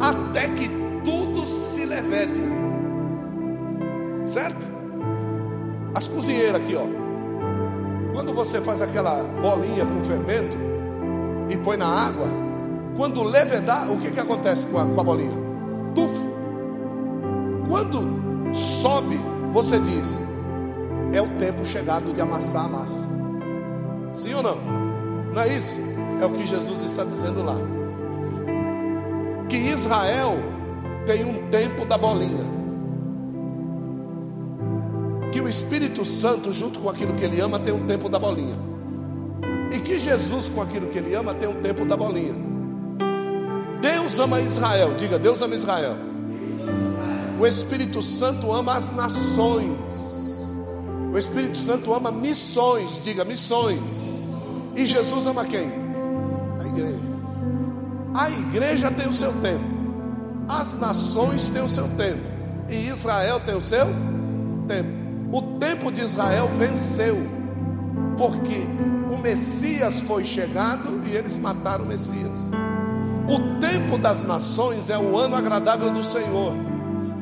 Até 0.00 0.48
que 0.50 0.68
tudo 1.02 1.46
se 1.46 1.86
levede. 1.86 2.42
Certo? 4.26 4.68
As 5.94 6.06
cozinheiras 6.06 6.60
aqui, 6.60 6.76
ó. 6.76 6.86
Quando 8.12 8.34
você 8.34 8.60
faz 8.60 8.82
aquela 8.82 9.22
bolinha 9.40 9.86
com 9.86 10.04
fermento 10.04 10.58
e 11.48 11.56
põe 11.56 11.78
na 11.78 11.86
água, 11.86 12.26
quando 12.98 13.22
levedar, 13.22 13.88
o 13.92 13.96
que, 14.00 14.10
que 14.10 14.18
acontece 14.18 14.66
com 14.66 14.76
a, 14.76 14.84
com 14.84 15.00
a 15.00 15.04
bolinha? 15.04 15.38
Tufo. 15.94 16.20
Quando 17.68 18.02
sobe, 18.52 19.16
você 19.52 19.78
diz: 19.78 20.18
é 21.12 21.22
o 21.22 21.28
tempo 21.38 21.64
chegado 21.64 22.12
de 22.12 22.20
amassar 22.20 22.64
a 22.64 22.68
massa. 22.68 23.06
Sim 24.12 24.34
ou 24.34 24.42
não? 24.42 24.56
Não 25.32 25.40
é 25.40 25.56
isso? 25.56 25.78
É 26.20 26.26
o 26.26 26.30
que 26.30 26.44
Jesus 26.44 26.82
está 26.82 27.04
dizendo 27.04 27.44
lá. 27.44 27.54
Que 29.48 29.56
Israel 29.56 30.36
tem 31.06 31.24
um 31.24 31.48
tempo 31.50 31.84
da 31.84 31.96
bolinha. 31.96 32.58
Que 35.30 35.40
o 35.40 35.48
Espírito 35.48 36.04
Santo, 36.04 36.52
junto 36.52 36.80
com 36.80 36.90
aquilo 36.90 37.12
que 37.12 37.24
ele 37.24 37.40
ama, 37.40 37.60
tem 37.60 37.72
um 37.72 37.86
tempo 37.86 38.08
da 38.08 38.18
bolinha. 38.18 38.56
E 39.70 39.78
que 39.78 40.00
Jesus, 40.00 40.48
com 40.48 40.60
aquilo 40.60 40.88
que 40.88 40.98
ele 40.98 41.14
ama, 41.14 41.32
tem 41.32 41.48
um 41.48 41.60
tempo 41.60 41.84
da 41.84 41.96
bolinha. 41.96 42.57
Deus 43.80 44.18
ama 44.18 44.40
Israel. 44.40 44.94
Diga, 44.96 45.18
Deus 45.18 45.40
ama 45.40 45.54
Israel. 45.54 45.96
O 47.40 47.46
Espírito 47.46 48.02
Santo 48.02 48.52
ama 48.52 48.74
as 48.74 48.90
nações. 48.90 50.56
O 51.12 51.16
Espírito 51.16 51.56
Santo 51.56 51.94
ama 51.94 52.10
missões, 52.10 53.00
diga 53.02 53.24
missões. 53.24 54.18
E 54.74 54.84
Jesus 54.84 55.26
ama 55.26 55.44
quem? 55.44 55.68
A 56.60 56.66
igreja. 56.66 57.08
A 58.14 58.30
igreja 58.30 58.90
tem 58.90 59.08
o 59.08 59.12
seu 59.12 59.32
tempo, 59.40 59.64
as 60.48 60.74
nações 60.76 61.48
têm 61.48 61.62
o 61.62 61.68
seu 61.68 61.88
tempo, 61.90 62.22
e 62.68 62.88
Israel 62.88 63.38
tem 63.40 63.54
o 63.54 63.60
seu 63.60 63.86
tempo. 64.66 64.90
O 65.30 65.42
tempo 65.58 65.92
de 65.92 66.02
Israel 66.02 66.48
venceu, 66.58 67.16
porque 68.16 68.66
o 69.10 69.18
Messias 69.18 70.00
foi 70.02 70.24
chegado 70.24 71.00
e 71.06 71.14
eles 71.14 71.36
mataram 71.36 71.84
o 71.84 71.88
Messias. 71.88 72.50
O 73.28 73.60
tempo 73.60 73.98
das 73.98 74.22
nações 74.22 74.88
é 74.88 74.98
o 74.98 75.16
ano 75.18 75.36
agradável 75.36 75.90
do 75.90 76.02
Senhor. 76.02 76.54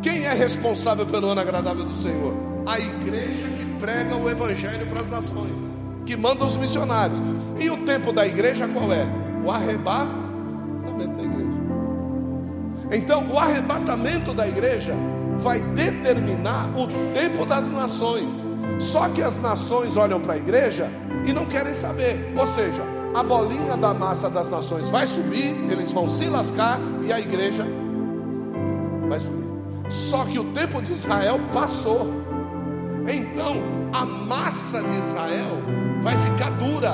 Quem 0.00 0.24
é 0.24 0.32
responsável 0.32 1.04
pelo 1.04 1.28
ano 1.28 1.40
agradável 1.40 1.84
do 1.84 1.96
Senhor? 1.96 2.32
A 2.64 2.78
igreja 2.78 3.44
prega 3.80 4.14
o 4.14 4.30
evangelho 4.30 4.86
para 4.86 5.00
as 5.00 5.10
nações, 5.10 5.74
que 6.04 6.16
manda 6.16 6.44
os 6.44 6.56
missionários. 6.56 7.20
E 7.58 7.68
o 7.70 7.78
tempo 7.78 8.12
da 8.12 8.24
igreja 8.24 8.68
qual 8.68 8.92
é? 8.92 9.04
O 9.44 9.50
arrebatamento 9.50 11.16
da 11.16 11.24
igreja. 11.24 11.60
Então, 12.92 13.26
o 13.28 13.36
arrebatamento 13.36 14.32
da 14.32 14.46
igreja 14.46 14.94
vai 15.38 15.60
determinar 15.60 16.70
o 16.76 16.86
tempo 17.12 17.44
das 17.44 17.72
nações. 17.72 18.44
Só 18.78 19.08
que 19.08 19.22
as 19.22 19.40
nações 19.40 19.96
olham 19.96 20.20
para 20.20 20.34
a 20.34 20.36
igreja 20.36 20.88
e 21.24 21.32
não 21.32 21.46
querem 21.46 21.74
saber. 21.74 22.32
Ou 22.36 22.46
seja, 22.46 22.95
a 23.16 23.22
bolinha 23.22 23.78
da 23.78 23.94
massa 23.94 24.28
das 24.28 24.50
nações 24.50 24.90
vai 24.90 25.06
subir, 25.06 25.56
eles 25.70 25.90
vão 25.90 26.06
se 26.06 26.26
lascar 26.26 26.78
e 27.02 27.10
a 27.10 27.18
igreja 27.18 27.66
vai 29.08 29.18
subir. 29.18 29.46
Só 29.88 30.22
que 30.26 30.38
o 30.38 30.44
tempo 30.52 30.82
de 30.82 30.92
Israel 30.92 31.40
passou. 31.50 32.12
Então, 33.08 33.54
a 33.90 34.04
massa 34.04 34.82
de 34.82 34.94
Israel 34.96 35.56
vai 36.02 36.14
ficar 36.18 36.50
dura. 36.58 36.92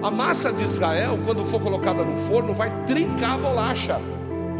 A 0.00 0.12
massa 0.12 0.52
de 0.52 0.62
Israel, 0.62 1.18
quando 1.24 1.44
for 1.44 1.60
colocada 1.60 2.04
no 2.04 2.16
forno, 2.16 2.54
vai 2.54 2.70
trincar 2.86 3.34
a 3.34 3.38
bolacha. 3.38 4.00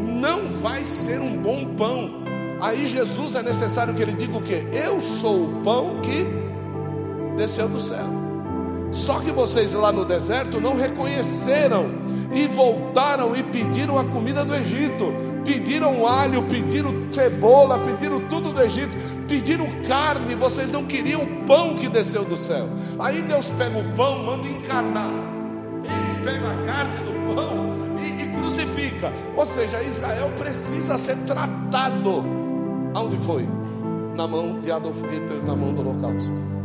Não 0.01 0.49
vai 0.49 0.83
ser 0.83 1.21
um 1.21 1.37
bom 1.41 1.77
pão. 1.77 2.25
Aí 2.61 2.87
Jesus 2.87 3.37
é 3.37 3.43
necessário 3.43 3.95
que 3.95 4.03
ele 4.03 4.15
diga 4.15 4.37
o 4.37 4.43
que? 4.43 4.67
Eu 4.73 5.01
sou 5.01 5.45
o 5.45 5.61
pão 5.63 6.01
que 6.01 6.27
desceu 7.37 7.69
do 7.69 7.79
céu. 7.79 8.20
Só 8.91 9.21
que 9.21 9.31
vocês 9.31 9.73
lá 9.75 9.93
no 9.93 10.05
deserto 10.05 10.61
não 10.61 10.77
reconheceram 10.77 11.87
e 12.33 12.47
voltaram 12.49 13.35
e 13.37 13.43
pediram 13.43 13.99
a 13.99 14.05
comida 14.05 14.45
do 14.45 14.55
Egito. 14.55 15.13
Pediram 15.45 16.07
alho, 16.07 16.43
pediram 16.45 16.93
cebola, 17.13 17.79
pediram 17.79 18.21
tudo 18.29 18.53
do 18.53 18.61
Egito, 18.61 18.95
pediram 19.27 19.67
carne, 19.89 20.35
vocês 20.35 20.71
não 20.71 20.85
queriam 20.85 21.23
o 21.23 21.47
pão 21.47 21.75
que 21.75 21.89
desceu 21.89 22.25
do 22.25 22.37
céu. 22.37 22.69
Aí 22.99 23.23
Deus 23.23 23.47
pega 23.57 23.79
o 23.79 23.93
pão, 23.95 24.23
manda 24.23 24.47
encarnar. 24.47 25.11
Eles 25.83 26.19
pegam 26.19 26.51
a 26.51 26.57
carne 26.63 26.97
do 27.05 27.35
pão 27.35 27.75
e, 27.99 28.23
e 28.23 28.29
crucifica. 28.29 29.13
Ou 29.35 29.47
seja, 29.47 29.83
Israel 29.83 30.31
precisa 30.37 30.99
ser 30.99 31.17
tratado. 31.19 32.25
Aonde 32.95 33.17
foi? 33.17 33.49
Na 34.15 34.27
mão 34.27 34.61
de 34.61 34.71
Adolf 34.71 35.01
Hitler, 35.03 35.43
na 35.43 35.57
mão 35.57 35.73
do 35.73 35.81
Holocausto. 35.81 36.60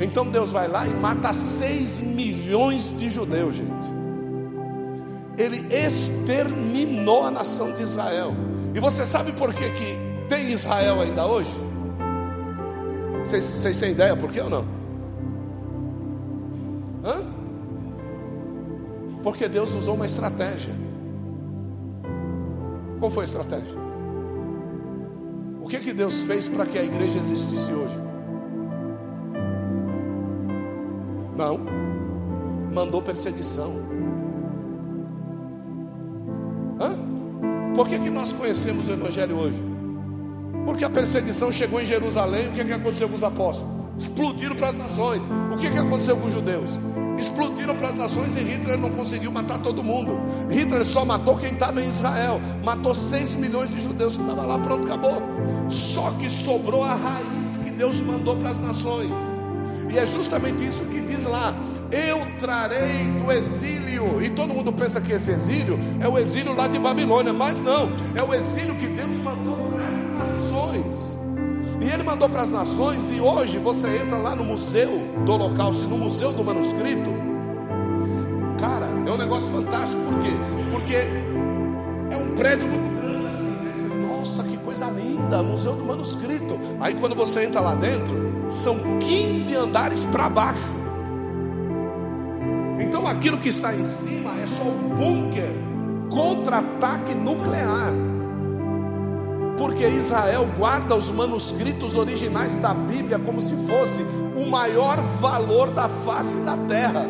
Então 0.00 0.26
Deus 0.26 0.50
vai 0.52 0.66
lá 0.66 0.86
e 0.86 0.94
mata 0.94 1.32
6 1.32 2.00
milhões 2.00 2.96
de 2.96 3.08
judeus, 3.08 3.56
gente 3.56 4.00
ele 5.40 5.66
exterminou 5.74 7.24
a 7.24 7.30
nação 7.30 7.72
de 7.72 7.82
Israel. 7.82 8.32
E 8.74 8.80
você 8.80 9.06
sabe 9.06 9.32
por 9.32 9.52
que, 9.54 9.70
que 9.70 9.96
tem 10.28 10.52
Israel 10.52 11.00
ainda 11.00 11.26
hoje? 11.26 11.50
Vocês, 13.24 13.78
têm 13.78 13.92
ideia 13.92 14.16
por 14.16 14.30
que 14.30 14.40
ou 14.40 14.50
não? 14.50 14.64
Hã? 17.04 17.22
Porque 19.22 19.48
Deus 19.48 19.74
usou 19.74 19.94
uma 19.94 20.06
estratégia. 20.06 20.74
Qual 22.98 23.10
foi 23.10 23.22
a 23.22 23.24
estratégia? 23.24 23.74
O 25.60 25.66
que, 25.66 25.78
que 25.78 25.92
Deus 25.92 26.22
fez 26.22 26.48
para 26.48 26.66
que 26.66 26.78
a 26.78 26.84
igreja 26.84 27.18
existisse 27.18 27.72
hoje? 27.72 28.09
Não. 31.40 31.58
Mandou 32.70 33.00
perseguição. 33.00 33.72
Por 37.74 37.88
que, 37.88 37.98
que 37.98 38.10
nós 38.10 38.30
conhecemos 38.30 38.88
o 38.88 38.92
Evangelho 38.92 39.38
hoje? 39.38 39.64
Porque 40.66 40.84
a 40.84 40.90
perseguição 40.90 41.50
chegou 41.50 41.80
em 41.80 41.86
Jerusalém, 41.86 42.48
o 42.48 42.52
que, 42.52 42.62
que 42.62 42.72
aconteceu 42.74 43.08
com 43.08 43.14
os 43.14 43.22
apóstolos? 43.22 43.72
Explodiram 43.98 44.54
para 44.54 44.68
as 44.68 44.76
nações. 44.76 45.22
O 45.50 45.56
que, 45.56 45.70
que 45.70 45.78
aconteceu 45.78 46.14
com 46.18 46.26
os 46.26 46.34
judeus? 46.34 46.78
Explodiram 47.18 47.74
para 47.74 47.88
as 47.88 47.96
nações 47.96 48.36
e 48.36 48.40
Hitler 48.40 48.76
não 48.76 48.90
conseguiu 48.90 49.32
matar 49.32 49.58
todo 49.62 49.82
mundo. 49.82 50.20
Hitler 50.50 50.84
só 50.84 51.06
matou 51.06 51.38
quem 51.38 51.52
estava 51.52 51.80
em 51.80 51.88
Israel. 51.88 52.38
Matou 52.62 52.94
6 52.94 53.36
milhões 53.36 53.70
de 53.70 53.80
judeus 53.80 54.14
que 54.14 54.22
estavam 54.22 54.46
lá, 54.46 54.58
pronto, 54.58 54.84
acabou. 54.84 55.22
Só 55.70 56.10
que 56.18 56.28
sobrou 56.28 56.84
a 56.84 56.94
raiz 56.94 57.56
que 57.64 57.70
Deus 57.70 58.02
mandou 58.02 58.36
para 58.36 58.50
as 58.50 58.60
nações. 58.60 59.39
E 59.92 59.98
é 59.98 60.06
justamente 60.06 60.64
isso 60.64 60.84
que 60.84 61.00
diz 61.00 61.24
lá: 61.24 61.54
eu 61.90 62.26
trarei 62.38 63.06
do 63.22 63.30
exílio. 63.32 64.22
E 64.22 64.30
todo 64.30 64.54
mundo 64.54 64.72
pensa 64.72 65.00
que 65.00 65.12
esse 65.12 65.30
exílio 65.30 65.78
é 66.00 66.08
o 66.08 66.18
exílio 66.18 66.54
lá 66.54 66.68
de 66.68 66.78
Babilônia, 66.78 67.32
mas 67.32 67.60
não, 67.60 67.90
é 68.14 68.22
o 68.22 68.32
exílio 68.32 68.74
que 68.76 68.86
Deus 68.86 69.18
mandou 69.18 69.56
para 69.56 69.86
as 69.86 70.38
nações. 70.38 71.18
E 71.80 71.88
ele 71.92 72.02
mandou 72.02 72.28
para 72.28 72.42
as 72.42 72.52
nações, 72.52 73.10
e 73.10 73.20
hoje 73.20 73.58
você 73.58 73.88
entra 73.88 74.18
lá 74.18 74.36
no 74.36 74.44
museu 74.44 75.00
do 75.24 75.32
Holocausto, 75.32 75.86
no 75.86 75.96
museu 75.96 76.32
do 76.32 76.44
manuscrito. 76.44 77.10
Cara, 78.60 78.86
é 79.06 79.10
um 79.10 79.16
negócio 79.16 79.50
fantástico, 79.50 80.02
por 80.02 80.18
quê? 80.22 80.30
Porque 80.70 80.94
é 82.14 82.16
um 82.16 82.34
prédio 82.34 82.68
muito 82.68 82.99
coisa 84.80 84.86
linda, 84.90 85.42
museu 85.42 85.74
do 85.74 85.84
manuscrito. 85.84 86.58
Aí 86.80 86.94
quando 86.94 87.14
você 87.14 87.44
entra 87.44 87.60
lá 87.60 87.74
dentro, 87.74 88.14
são 88.48 88.98
15 88.98 89.54
andares 89.54 90.04
para 90.04 90.28
baixo. 90.28 90.74
Então 92.80 93.06
aquilo 93.06 93.36
que 93.36 93.50
está 93.50 93.74
em 93.74 93.84
cima 93.84 94.30
é 94.40 94.46
só 94.46 94.64
um 94.64 94.88
bunker 94.96 95.52
contra-ataque 96.10 97.14
nuclear. 97.14 97.92
Porque 99.58 99.86
Israel 99.86 100.48
guarda 100.56 100.96
os 100.96 101.10
manuscritos 101.10 101.94
originais 101.94 102.56
da 102.56 102.72
Bíblia 102.72 103.18
como 103.18 103.42
se 103.42 103.54
fosse 103.66 104.02
o 104.34 104.48
maior 104.48 104.96
valor 105.20 105.70
da 105.70 105.88
face 105.88 106.38
da 106.38 106.56
terra. 106.56 107.04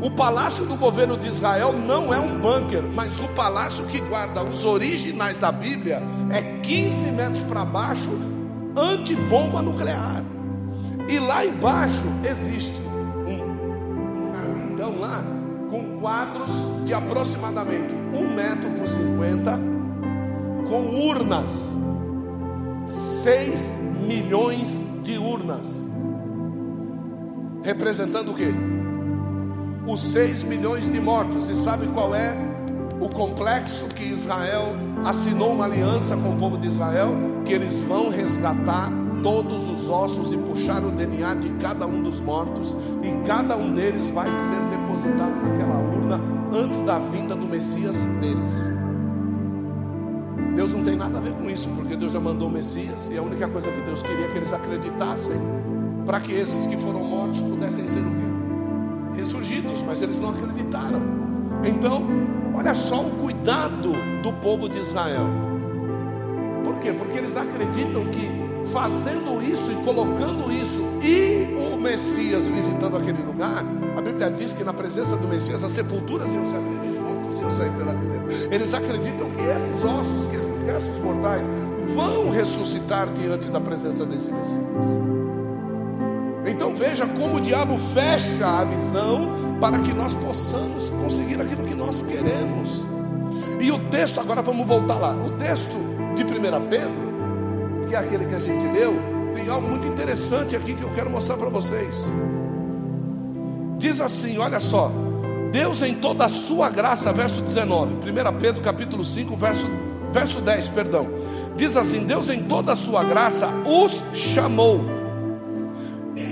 O 0.00 0.10
palácio 0.10 0.64
do 0.64 0.76
governo 0.76 1.16
de 1.16 1.28
Israel 1.28 1.72
não 1.72 2.14
é 2.14 2.20
um 2.20 2.38
bunker, 2.38 2.82
mas 2.94 3.20
o 3.20 3.28
palácio 3.28 3.84
que 3.86 4.00
guarda 4.00 4.42
os 4.44 4.64
originais 4.64 5.38
da 5.40 5.50
Bíblia 5.50 6.02
é 6.30 6.51
15 6.62 7.10
metros 7.12 7.42
para 7.42 7.64
baixo, 7.64 8.10
antibomba 8.76 9.60
nuclear. 9.60 10.22
E 11.08 11.18
lá 11.18 11.44
embaixo 11.44 12.06
existe 12.24 12.82
lá 15.02 15.22
com 15.68 15.98
quadros 16.00 16.52
de 16.84 16.94
aproximadamente 16.94 17.94
um 17.94 18.34
metro 18.34 18.70
por 18.70 18.86
50, 18.86 19.58
com 20.68 21.08
urnas, 21.08 21.72
6 22.86 23.76
milhões 24.06 24.82
de 25.02 25.18
urnas, 25.18 25.66
representando 27.64 28.30
o 28.30 28.34
que? 28.34 28.48
Os 29.86 30.00
6 30.12 30.44
milhões 30.44 30.90
de 30.90 31.00
mortos. 31.00 31.48
E 31.48 31.56
sabe 31.56 31.86
qual 31.88 32.14
é 32.14 32.36
o 33.00 33.08
complexo 33.08 33.86
que 33.86 34.04
Israel 34.04 34.76
assinou 35.04 35.52
uma 35.52 35.64
aliança 35.64 36.16
com 36.16 36.34
o 36.34 36.36
povo 36.38 36.56
de 36.56 36.66
Israel? 36.66 37.14
Que 37.44 37.52
eles 37.52 37.80
vão 37.80 38.08
resgatar 38.08 38.90
todos 39.22 39.68
os 39.68 39.88
ossos 39.88 40.32
e 40.32 40.36
puxar 40.36 40.84
o 40.84 40.90
DNA 40.90 41.34
de 41.34 41.50
cada 41.50 41.86
um 41.86 42.02
dos 42.02 42.20
mortos, 42.20 42.76
e 43.02 43.26
cada 43.26 43.56
um 43.56 43.72
deles 43.72 44.10
vai 44.10 44.28
ser 44.28 44.78
depositado 44.78 45.34
naquela 45.42 45.78
urna 45.78 46.20
antes 46.52 46.80
da 46.82 46.98
vinda 46.98 47.34
do 47.36 47.46
Messias 47.46 48.08
deles. 48.20 48.68
Deus 50.54 50.72
não 50.72 50.82
tem 50.82 50.96
nada 50.96 51.18
a 51.18 51.20
ver 51.20 51.32
com 51.32 51.48
isso, 51.48 51.68
porque 51.70 51.96
Deus 51.96 52.12
já 52.12 52.20
mandou 52.20 52.48
o 52.48 52.50
Messias, 52.50 53.08
e 53.10 53.16
a 53.16 53.22
única 53.22 53.48
coisa 53.48 53.70
que 53.70 53.80
Deus 53.82 54.02
queria 54.02 54.26
é 54.26 54.28
que 54.28 54.36
eles 54.36 54.52
acreditassem, 54.52 55.38
para 56.04 56.20
que 56.20 56.32
esses 56.32 56.66
que 56.66 56.76
foram 56.76 57.02
mortos 57.04 57.40
pudessem 57.40 57.86
ser 57.86 58.00
o 58.00 58.02
quê? 58.02 59.18
Ressurgidos, 59.20 59.82
mas 59.82 60.02
eles 60.02 60.20
não 60.20 60.30
acreditaram. 60.30 61.00
Então, 61.64 62.04
olha 62.54 62.74
só 62.74 63.00
o 63.00 63.10
cuidado 63.10 63.92
do 64.22 64.32
povo 64.34 64.68
de 64.68 64.78
Israel. 64.78 65.26
Por 66.64 66.76
quê? 66.76 66.92
Porque 66.92 67.18
eles 67.18 67.36
acreditam 67.36 68.04
que 68.06 68.42
fazendo 68.66 69.42
isso 69.42 69.72
e 69.72 69.74
colocando 69.84 70.52
isso, 70.52 70.82
e 71.02 71.54
o 71.56 71.76
Messias 71.80 72.48
visitando 72.48 72.96
aquele 72.96 73.22
lugar, 73.22 73.64
a 73.96 74.00
Bíblia 74.00 74.30
diz 74.30 74.52
que 74.52 74.62
na 74.62 74.72
presença 74.72 75.16
do 75.16 75.26
Messias 75.26 75.64
as 75.64 75.72
sepulturas 75.72 76.32
iam 76.32 76.48
se 76.48 76.54
abrir, 76.54 76.90
os 76.90 76.98
mortos 76.98 77.38
iam 77.38 77.50
sair 77.50 77.70
pela 77.72 77.94
de 77.94 78.06
Deus. 78.06 78.48
Eles 78.50 78.72
acreditam 78.72 79.28
que 79.30 79.42
esses 79.42 79.84
ossos, 79.84 80.26
que 80.28 80.36
esses 80.36 80.62
restos 80.62 80.98
mortais, 81.00 81.42
vão 81.94 82.30
ressuscitar 82.30 83.08
diante 83.08 83.48
da 83.48 83.60
presença 83.60 84.04
desse 84.06 84.30
Messias. 84.30 85.00
Então 86.46 86.74
veja 86.74 87.06
como 87.06 87.36
o 87.36 87.40
diabo 87.40 87.78
fecha 87.78 88.46
a 88.46 88.64
visão 88.64 89.51
para 89.62 89.78
que 89.78 89.92
nós 89.94 90.16
possamos 90.16 90.90
conseguir 90.90 91.40
aquilo 91.40 91.62
que 91.62 91.74
nós 91.74 92.02
queremos. 92.02 92.84
E 93.60 93.70
o 93.70 93.78
texto, 93.78 94.18
agora 94.18 94.42
vamos 94.42 94.66
voltar 94.66 94.96
lá. 94.96 95.14
O 95.14 95.30
texto 95.38 95.76
de 96.16 96.24
1 96.24 96.68
Pedro 96.68 97.12
que 97.88 97.94
é 97.94 97.98
aquele 97.98 98.24
que 98.24 98.34
a 98.34 98.38
gente 98.38 98.66
leu, 98.66 98.94
tem 99.34 99.48
algo 99.48 99.68
muito 99.68 99.86
interessante 99.86 100.56
aqui 100.56 100.74
que 100.74 100.82
eu 100.82 100.90
quero 100.90 101.10
mostrar 101.10 101.36
para 101.36 101.48
vocês. 101.48 102.06
Diz 103.78 104.00
assim, 104.00 104.38
olha 104.38 104.58
só, 104.58 104.90
Deus 105.52 105.82
em 105.82 105.94
toda 105.94 106.24
a 106.24 106.28
sua 106.28 106.70
graça, 106.70 107.12
verso 107.12 107.42
19, 107.42 107.96
1 107.96 108.38
Pedro 108.40 108.62
capítulo 108.62 109.04
5, 109.04 109.36
verso, 109.36 109.68
verso 110.10 110.40
10, 110.40 110.70
perdão. 110.70 111.06
Diz 111.54 111.76
assim: 111.76 112.04
Deus 112.04 112.30
em 112.30 112.44
toda 112.44 112.72
a 112.72 112.76
sua 112.76 113.04
graça 113.04 113.46
os 113.66 114.02
chamou 114.14 115.01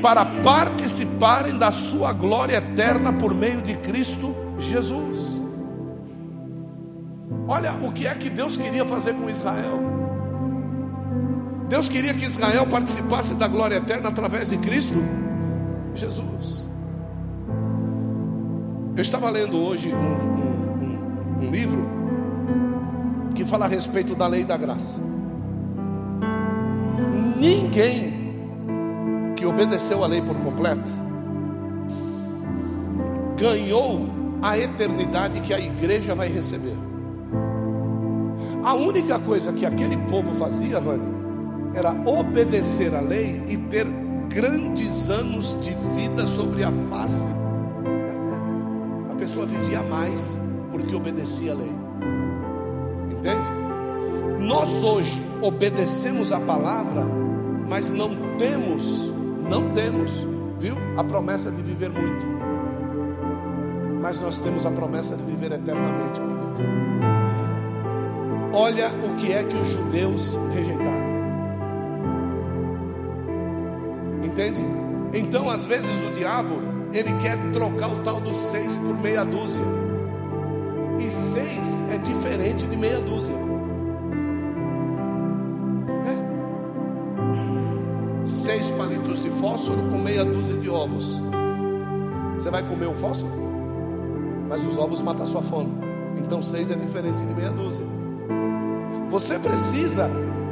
para 0.01 0.25
participarem 0.25 1.57
da 1.57 1.71
sua 1.71 2.13
glória 2.13 2.57
eterna 2.57 3.13
por 3.13 3.35
meio 3.35 3.61
de 3.63 3.77
Cristo 3.77 4.35
Jesus. 4.59 5.41
Olha 7.47 7.75
o 7.83 7.93
que 7.93 8.07
é 8.07 8.15
que 8.15 8.31
Deus 8.31 8.57
queria 8.57 8.87
fazer 8.87 9.15
com 9.15 9.29
Israel. 9.29 9.81
Deus 11.69 11.89
queria 11.89 12.15
que 12.15 12.25
Israel 12.25 12.67
participasse 12.67 13.35
da 13.35 13.47
glória 13.47 13.77
eterna 13.77 14.09
através 14.09 14.51
de 14.51 14.59
Cristo 14.59 14.99
Jesus. 15.95 16.69
Eu 18.97 19.03
estava 19.03 19.31
lendo 19.31 19.57
hoje 19.57 19.95
um, 19.95 21.45
um, 21.45 21.47
um 21.47 21.51
livro 21.51 21.89
que 23.35 23.45
fala 23.45 23.67
a 23.67 23.69
respeito 23.69 24.15
da 24.15 24.27
lei 24.27 24.45
da 24.45 24.57
graça. 24.57 25.01
Ninguém 27.39 28.10
que 29.41 29.47
obedeceu 29.47 30.05
a 30.05 30.07
lei 30.07 30.21
por 30.21 30.37
completo 30.37 30.91
ganhou 33.39 34.07
a 34.43 34.59
eternidade 34.59 35.41
que 35.41 35.55
a 35.55 35.59
igreja 35.59 36.15
vai 36.15 36.29
receber. 36.29 36.77
A 38.63 38.75
única 38.75 39.19
coisa 39.19 39.51
que 39.51 39.65
aquele 39.65 39.97
povo 39.97 40.35
fazia, 40.35 40.79
Vani, 40.79 41.11
era 41.73 41.91
obedecer 42.05 42.95
a 42.95 43.01
lei 43.01 43.43
e 43.49 43.57
ter 43.57 43.87
grandes 44.29 45.09
anos 45.09 45.59
de 45.63 45.75
vida 45.97 46.27
sobre 46.27 46.63
a 46.63 46.71
face. 46.91 47.25
A 49.11 49.15
pessoa 49.15 49.47
vivia 49.47 49.83
mais 49.83 50.39
porque 50.71 50.95
obedecia 50.95 51.53
a 51.53 51.55
lei. 51.55 51.73
Entende? 53.11 53.51
Nós 54.47 54.83
hoje 54.83 55.19
obedecemos 55.41 56.31
a 56.31 56.41
palavra, 56.41 57.07
mas 57.67 57.91
não 57.91 58.11
temos, 58.37 59.10
não 59.51 59.73
temos, 59.73 60.25
viu? 60.61 60.77
A 60.97 61.03
promessa 61.03 61.51
de 61.51 61.61
viver 61.61 61.91
muito. 61.91 62.25
Mas 64.01 64.21
nós 64.21 64.39
temos 64.39 64.65
a 64.65 64.71
promessa 64.71 65.17
de 65.17 65.25
viver 65.25 65.51
eternamente 65.51 66.21
com 66.21 66.27
Deus. 66.29 66.61
Olha 68.55 68.89
o 69.05 69.17
que 69.17 69.33
é 69.33 69.43
que 69.43 69.57
os 69.57 69.67
judeus 69.67 70.39
rejeitaram. 70.55 71.11
Entende? 74.23 74.63
Então, 75.13 75.49
às 75.49 75.65
vezes, 75.65 76.01
o 76.05 76.13
diabo, 76.13 76.63
ele 76.93 77.13
quer 77.21 77.37
trocar 77.53 77.89
o 77.89 77.97
tal 78.05 78.21
do 78.21 78.33
seis 78.33 78.79
por 78.79 78.97
meia 79.01 79.25
dúzia. 79.25 79.63
E 81.01 81.11
seis 81.11 81.83
é 81.93 81.99
diferente 81.99 82.67
de 82.67 82.77
meia 82.77 83.01
dúzia. 83.01 83.35
Fósforo 89.41 89.81
com 89.91 89.99
meia 89.99 90.25
dúzia 90.25 90.57
de 90.57 90.69
ovos. 90.69 91.21
Você 92.35 92.51
vai 92.51 92.63
comer 92.63 92.87
um 92.87 92.95
fósforo? 92.95 93.33
Mas 94.49 94.65
os 94.67 94.77
ovos 94.77 95.01
matam 95.01 95.25
a 95.25 95.27
sua 95.27 95.43
fome. 95.43 95.73
Então 96.19 96.43
seis 96.43 96.71
é 96.71 96.75
diferente 96.75 97.25
de 97.25 97.35
meia 97.35 97.51
dúzia. 97.51 97.85
Você 99.09 99.39
precisa 99.39 100.09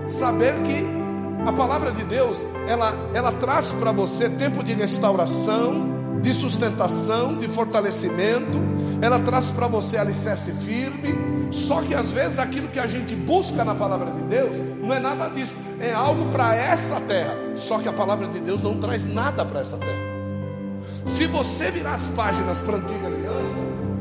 saber 0.07 0.55
que 0.62 0.85
a 1.46 1.53
palavra 1.53 1.92
de 1.92 2.03
Deus, 2.05 2.46
ela, 2.66 2.92
ela 3.14 3.31
traz 3.33 3.72
para 3.72 3.92
você 3.92 4.29
tempo 4.31 4.64
de 4.64 4.72
restauração, 4.72 6.20
de 6.22 6.33
sustentação, 6.33 7.37
de 7.37 7.46
fortalecimento. 7.46 8.59
Ela 9.01 9.18
traz 9.20 9.51
para 9.51 9.68
você 9.68 9.98
alicerce 9.98 10.51
firme. 10.53 11.14
Só 11.50 11.80
que 11.82 11.94
às 11.94 12.11
vezes 12.11 12.38
aquilo 12.38 12.68
que 12.68 12.78
a 12.78 12.87
gente 12.87 13.14
busca 13.14 13.64
na 13.64 13.74
palavra 13.74 14.11
de 14.11 14.22
Deus 14.22 14.58
não 14.80 14.92
é 14.92 15.00
nada 15.00 15.28
disso, 15.28 15.56
é 15.80 15.92
algo 15.92 16.30
para 16.30 16.54
essa 16.54 17.00
terra. 17.00 17.34
Só 17.56 17.78
que 17.78 17.88
a 17.88 17.92
palavra 17.92 18.26
de 18.28 18.38
Deus 18.38 18.61
não 18.61 18.78
traz 18.78 19.06
nada 19.06 19.44
para 19.44 19.61
essa 19.61 19.76
terra. 19.78 20.18
Se 21.06 21.26
você 21.26 21.70
virar 21.70 21.94
as 21.94 22.08
páginas 22.08 22.61
para 22.61 22.76
a 22.76 22.78
antiga 22.78 23.06
aliança, 23.06 23.56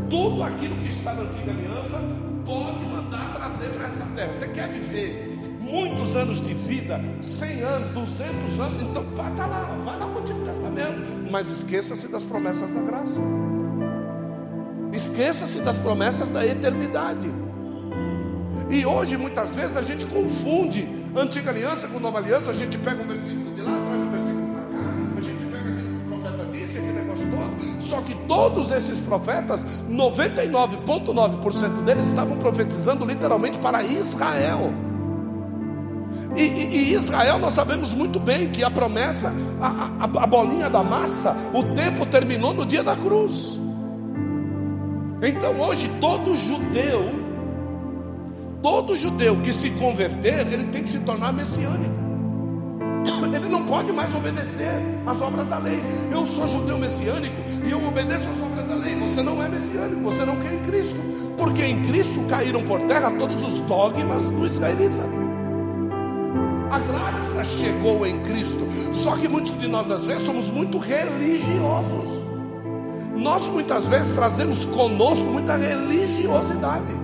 tudo 0.10 0.44
aquilo 0.44 0.76
que 0.76 0.90
está 0.90 1.14
na 1.14 1.22
antiga 1.22 1.52
aliança 1.52 2.02
pode 2.46 2.86
mandar 2.86 3.34
trazer 3.34 3.70
para 3.70 3.88
essa 3.88 4.06
terra. 4.16 4.34
Você 4.34 4.48
quer 4.50 4.68
viver 4.68 5.38
muitos 5.60 6.16
anos 6.16 6.40
de 6.40 6.54
vida, 6.54 7.00
100 7.22 7.62
anos, 7.62 7.92
200 7.94 8.60
anos, 8.60 8.82
então 8.84 9.06
está 9.10 9.46
lá, 9.46 9.78
vai 9.84 10.00
lá 10.00 10.08
para 10.08 10.18
o 10.18 10.22
Antigo 10.22 10.40
Testamento, 10.46 11.30
mas 11.30 11.50
esqueça-se 11.50 12.08
das 12.08 12.24
promessas 12.24 12.72
da 12.72 12.82
graça, 12.82 13.20
esqueça-se 14.98 15.60
das 15.60 15.78
promessas 15.78 16.28
da 16.30 16.46
eternidade. 16.46 17.32
E 18.70 18.86
hoje, 18.86 19.16
muitas 19.16 19.56
vezes, 19.56 19.78
a 19.78 19.82
gente 19.82 20.06
confunde 20.06 20.90
antiga 21.16 21.52
aliança 21.52 21.88
com 21.88 22.00
nova 22.00 22.18
aliança, 22.18 22.52
a 22.52 22.54
gente 22.54 22.78
pega 22.78 23.02
um 23.02 23.08
versículo 23.08 23.56
de 23.56 23.62
lá, 23.62 23.72
traz 23.72 24.02
um 24.02 24.12
versículo 24.12 24.48
para 24.48 24.64
cá, 24.64 24.92
a 25.18 25.22
gente 25.22 25.46
pega 25.46 25.70
aquilo 25.70 25.88
que 25.88 25.96
o 25.96 26.08
profeta 26.10 26.46
disse, 26.52 26.78
aquele 26.78 26.94
negócio 26.94 27.26
todo. 27.30 27.82
Só 27.82 28.02
que 28.02 28.14
todos 28.28 28.72
esses 28.72 29.00
profetas, 29.00 29.66
99,9% 29.90 31.84
deles 31.86 32.08
estavam 32.08 32.38
profetizando 32.38 33.06
literalmente 33.06 33.58
para 33.60 33.82
Israel. 33.84 34.74
E, 36.36 36.42
e, 36.42 36.92
e, 36.92 36.94
Israel, 36.94 37.40
nós 37.40 37.54
sabemos 37.54 37.94
muito 37.94 38.20
bem 38.20 38.50
que 38.50 38.64
a 38.64 38.70
promessa, 38.70 39.34
a, 39.62 39.90
a, 40.02 40.24
a 40.24 40.28
bolinha 40.28 40.70
da 40.70 40.84
massa, 40.84 41.36
o 41.54 41.64
tempo 41.74 42.06
terminou 42.06 42.54
no 42.54 42.66
dia 42.66 42.84
da 42.84 42.96
cruz. 42.96 43.58
Então 45.22 45.60
hoje 45.60 45.90
todo 46.00 46.36
judeu, 46.36 47.12
todo 48.62 48.96
judeu 48.96 49.38
que 49.42 49.52
se 49.52 49.72
converter, 49.72 50.48
ele 50.52 50.66
tem 50.66 50.84
que 50.84 50.90
se 50.90 51.00
tornar 51.00 51.34
messiânico. 51.34 52.08
Ele 53.34 53.48
não 53.48 53.66
pode 53.66 53.92
mais 53.92 54.14
obedecer 54.14 54.72
às 55.06 55.22
obras 55.22 55.48
da 55.48 55.58
lei. 55.58 55.82
Eu 56.12 56.26
sou 56.26 56.48
judeu 56.48 56.78
messiânico 56.78 57.36
e 57.66 57.72
eu 57.72 57.86
obedeço 57.86 58.30
às 58.30 58.42
obras 58.42 58.68
da 58.68 58.76
lei. 58.76 58.96
Você 58.96 59.22
não 59.22 59.42
é 59.42 59.48
messiânico, 59.48 60.02
você 60.02 60.26
não 60.26 60.36
quer 60.38 60.54
em 60.54 60.60
Cristo. 60.60 61.00
Porque 61.38 61.64
em 61.64 61.82
Cristo 61.84 62.22
caíram 62.28 62.64
por 62.64 62.82
terra 62.82 63.12
todos 63.12 63.44
os 63.44 63.60
dogmas 63.62 64.30
do 64.30 64.46
israelita. 64.46 65.08
A 66.72 66.80
graça 66.80 67.46
chegou 67.46 68.06
em 68.06 68.20
Cristo. 68.24 68.68
Só 68.92 69.16
que 69.16 69.28
muitos 69.28 69.58
de 69.58 69.68
nós, 69.68 69.90
às 69.90 70.06
vezes, 70.06 70.24
somos 70.24 70.50
muito 70.50 70.78
religiosos. 70.78 72.17
Nós, 73.18 73.48
muitas 73.48 73.88
vezes, 73.88 74.12
trazemos 74.12 74.66
conosco 74.66 75.28
muita 75.28 75.56
religiosidade. 75.56 76.96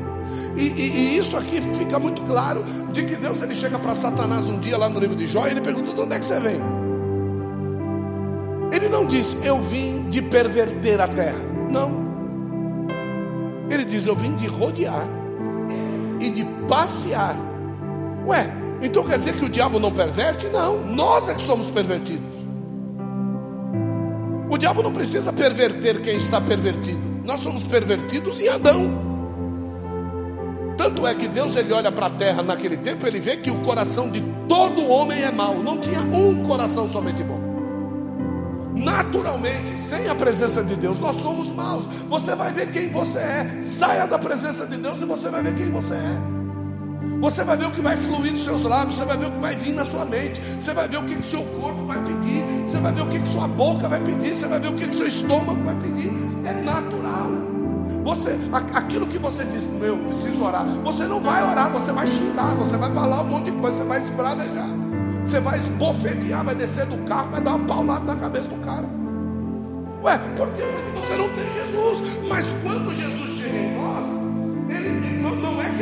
E, 0.55 0.67
e, 0.67 0.91
e, 0.91 1.17
isso 1.17 1.35
aqui 1.35 1.59
fica 1.59 1.97
muito 1.97 2.21
claro 2.21 2.63
de 2.91 3.03
que 3.03 3.15
Deus 3.15 3.41
ele 3.41 3.55
chega 3.55 3.79
para 3.79 3.95
Satanás 3.95 4.47
um 4.47 4.59
dia 4.59 4.77
lá 4.77 4.87
no 4.87 4.99
livro 4.99 5.15
de 5.15 5.25
Jó 5.25 5.47
e 5.47 5.51
ele 5.51 5.61
pergunta: 5.61 5.91
de 5.91 5.99
onde 5.99 6.15
é 6.15 6.19
que 6.19 6.25
você 6.25 6.39
vem? 6.39 6.59
Ele 8.71 8.89
não 8.89 9.05
diz, 9.05 9.37
eu 9.43 9.59
vim 9.61 10.09
de 10.09 10.21
perverter 10.21 10.99
a 11.01 11.07
terra. 11.07 11.37
Não. 11.71 12.03
Ele 13.69 13.85
diz, 13.85 14.05
eu 14.05 14.15
vim 14.15 14.35
de 14.35 14.47
rodear 14.47 15.07
e 16.19 16.29
de 16.29 16.45
passear. 16.67 17.35
Ué, 18.27 18.47
então 18.81 19.03
quer 19.03 19.17
dizer 19.17 19.33
que 19.35 19.45
o 19.45 19.49
diabo 19.49 19.79
não 19.79 19.91
perverte? 19.91 20.47
Não, 20.47 20.79
nós 20.85 21.29
é 21.29 21.33
que 21.33 21.41
somos 21.41 21.69
pervertidos. 21.69 22.42
O 24.53 24.57
diabo 24.59 24.83
não 24.83 24.93
precisa 24.93 25.33
perverter 25.33 25.99
quem 25.99 26.15
está 26.15 26.39
pervertido. 26.39 26.99
Nós 27.25 27.39
somos 27.39 27.63
pervertidos 27.63 28.39
em 28.39 28.49
Adão. 28.49 28.87
Tanto 30.77 31.07
é 31.07 31.15
que 31.15 31.27
Deus 31.27 31.55
ele 31.55 31.73
olha 31.73 31.91
para 31.91 32.05
a 32.05 32.09
terra 32.11 32.43
naquele 32.43 32.77
tempo, 32.77 33.07
ele 33.07 33.19
vê 33.19 33.35
que 33.35 33.49
o 33.49 33.61
coração 33.61 34.11
de 34.11 34.21
todo 34.47 34.87
homem 34.87 35.23
é 35.23 35.31
mau. 35.31 35.55
Não 35.55 35.79
tinha 35.79 36.01
um 36.01 36.43
coração 36.43 36.87
somente 36.87 37.23
bom. 37.23 37.39
Naturalmente, 38.75 39.75
sem 39.75 40.07
a 40.07 40.13
presença 40.13 40.63
de 40.63 40.75
Deus, 40.75 40.99
nós 40.99 41.15
somos 41.15 41.49
maus. 41.49 41.87
Você 42.07 42.35
vai 42.35 42.53
ver 42.53 42.69
quem 42.69 42.91
você 42.91 43.17
é. 43.17 43.57
Saia 43.59 44.05
da 44.05 44.19
presença 44.19 44.67
de 44.67 44.77
Deus 44.77 45.01
e 45.01 45.05
você 45.05 45.29
vai 45.29 45.41
ver 45.41 45.55
quem 45.55 45.71
você 45.71 45.95
é. 45.95 46.42
Você 47.23 47.41
vai 47.41 47.55
ver 47.55 47.67
o 47.67 47.71
que 47.71 47.79
vai 47.79 47.95
fluir 47.95 48.33
dos 48.33 48.43
seus 48.43 48.63
lábios, 48.63 48.97
você 48.97 49.05
vai 49.05 49.17
ver 49.17 49.27
o 49.27 49.31
que 49.31 49.39
vai 49.39 49.55
vir 49.55 49.71
na 49.71 49.85
sua 49.85 50.03
mente, 50.03 50.41
você 50.59 50.73
vai 50.73 50.89
ver 50.89 50.97
o 50.97 51.03
que 51.03 51.15
o 51.15 51.23
seu 51.23 51.41
corpo 51.41 51.85
vai 51.85 51.97
pedir, 52.03 52.43
você 52.65 52.77
vai 52.79 52.91
ver 52.91 53.01
o 53.01 53.07
que 53.07 53.25
sua 53.25 53.47
boca 53.47 53.87
vai 53.87 54.01
pedir, 54.01 54.35
você 54.35 54.45
vai 54.45 54.59
ver 54.59 54.67
o 54.67 54.73
que 54.73 54.93
seu 54.93 55.07
estômago 55.07 55.63
vai 55.63 55.73
pedir. 55.75 56.11
É 56.43 56.51
natural. 56.51 57.31
Você, 58.03 58.37
aquilo 58.73 59.07
que 59.07 59.17
você 59.17 59.45
diz, 59.45 59.65
meu, 59.65 59.99
preciso 59.99 60.43
orar, 60.43 60.65
você 60.83 61.05
não 61.05 61.21
vai 61.21 61.41
orar, 61.49 61.71
você 61.71 61.93
vai 61.93 62.07
xingar, 62.07 62.55
você 62.55 62.75
vai 62.75 62.91
falar 62.91 63.21
um 63.21 63.27
monte 63.27 63.51
de 63.51 63.51
coisa, 63.53 63.77
você 63.77 63.83
vai 63.85 64.01
esbravejar, 64.01 64.69
você 65.23 65.39
vai 65.39 65.57
esbofetear, 65.59 66.43
vai 66.43 66.55
descer 66.55 66.85
do 66.87 66.97
carro, 67.07 67.31
vai 67.31 67.39
dar 67.39 67.55
uma 67.55 67.65
paulada 67.65 68.03
na 68.03 68.17
cabeça 68.17 68.49
do 68.49 68.57
cara. 68.57 68.85
Ué, 70.03 70.17
por 70.35 70.49
quê? 70.49 70.63
Porque 70.63 71.07
você 71.07 71.15
não 71.15 71.29
tem 71.29 71.53
Jesus. 71.53 72.03
Mas 72.27 72.53
quando 72.61 72.93
Jesus 72.93 73.37
chega 73.37 73.57
em 73.57 73.77
nós, 73.77 73.82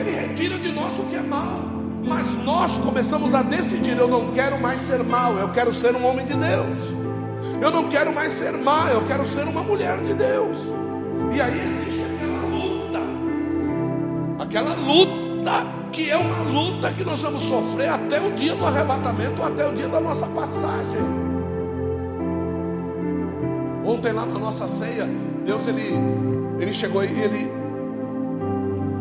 ele 0.02 0.12
retira 0.12 0.58
de 0.58 0.72
nós 0.72 0.98
o 1.00 1.04
que 1.04 1.16
é 1.16 1.22
mal, 1.22 1.60
mas 2.06 2.34
nós 2.44 2.78
começamos 2.80 3.34
a 3.34 3.42
decidir: 3.42 3.98
eu 3.98 4.08
não 4.08 4.32
quero 4.32 4.60
mais 4.60 4.82
ser 4.82 5.04
mal, 5.04 5.34
eu 5.36 5.50
quero 5.50 5.72
ser 5.72 5.96
um 5.96 6.06
homem 6.06 6.26
de 6.26 6.34
Deus. 6.34 7.02
Eu 7.62 7.70
não 7.70 7.88
quero 7.88 8.14
mais 8.14 8.32
ser 8.32 8.54
mal, 8.54 8.88
eu 8.88 9.06
quero 9.06 9.26
ser 9.26 9.44
uma 9.44 9.62
mulher 9.64 10.02
de 10.02 10.14
Deus. 10.14 10.60
E 11.32 11.40
aí 11.40 11.54
existe 11.54 12.02
aquela 12.02 12.56
luta, 12.56 13.00
aquela 14.40 14.76
luta 14.76 15.82
que 15.92 16.10
é 16.10 16.18
uma 16.18 16.40
luta 16.40 16.92
que 16.92 17.04
nós 17.04 17.22
vamos 17.22 17.44
sofrer 17.44 17.90
até 17.90 18.20
o 18.20 18.32
dia 18.32 18.56
do 18.56 18.66
arrebatamento, 18.66 19.44
até 19.44 19.68
o 19.68 19.74
dia 19.74 19.88
da 19.88 20.00
nossa 20.00 20.26
passagem. 20.28 21.22
Ontem 23.86 24.12
lá 24.12 24.26
na 24.26 24.40
nossa 24.40 24.68
ceia, 24.68 25.08
Deus 25.46 25.68
ele, 25.68 25.94
ele 26.60 26.72
chegou 26.72 27.04
e 27.04 27.20
ele 27.20 27.61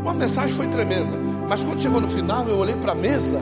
a 0.08 0.14
mensagem 0.14 0.54
foi 0.54 0.66
tremenda. 0.68 1.18
Mas 1.48 1.64
quando 1.64 1.82
chegou 1.82 2.00
no 2.00 2.08
final, 2.08 2.48
eu 2.48 2.58
olhei 2.58 2.76
para 2.76 2.92
a 2.92 2.94
mesa 2.94 3.40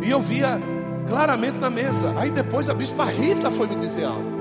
E 0.00 0.10
eu 0.10 0.20
via 0.20 0.60
claramente 1.06 1.58
na 1.58 1.70
mesa. 1.70 2.12
Aí 2.18 2.30
depois 2.30 2.68
a 2.68 2.74
bispa 2.74 3.04
Rita 3.04 3.50
foi 3.50 3.66
me 3.66 3.76
dizer 3.76 4.04
algo. 4.04 4.34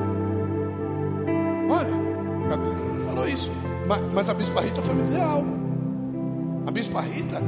Olha, 1.70 2.50
Gabriel 2.50 3.00
falou 3.00 3.28
isso. 3.28 3.52
Mas, 3.88 4.02
mas 4.14 4.30
a 4.30 4.34
bispa 4.34 4.62
Rita 4.62 4.82
foi 4.82 4.94
me 4.94 5.04
dizer 5.04 5.22
algo. 5.22 5.48
A 6.68 6.72
bispa 6.72 7.02
Rita 7.02 7.42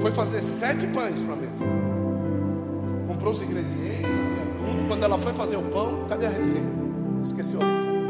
foi 0.00 0.10
fazer 0.10 0.42
sete 0.42 0.86
pães 0.88 1.22
para 1.22 1.34
a 1.34 1.36
mesa. 1.36 1.64
Comprou 3.06 3.32
os 3.32 3.42
ingredientes. 3.42 4.10
Quando 4.88 5.04
ela 5.04 5.18
foi 5.18 5.32
fazer 5.34 5.56
o 5.56 5.62
pão, 5.62 6.06
cadê 6.08 6.26
a 6.26 6.30
receita? 6.30 6.66
Esqueceu 7.22 7.60
a 7.60 7.64
receita. 7.64 8.04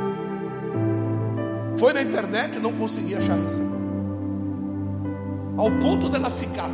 Foi 1.77 1.93
na 1.93 2.03
internet 2.03 2.57
e 2.57 2.61
não 2.61 2.73
conseguia 2.73 3.19
achar 3.19 3.33
a 3.33 3.43
receita. 3.43 3.84
Ao 5.57 5.71
ponto 5.71 6.09
dela 6.09 6.31
ficar 6.31 6.71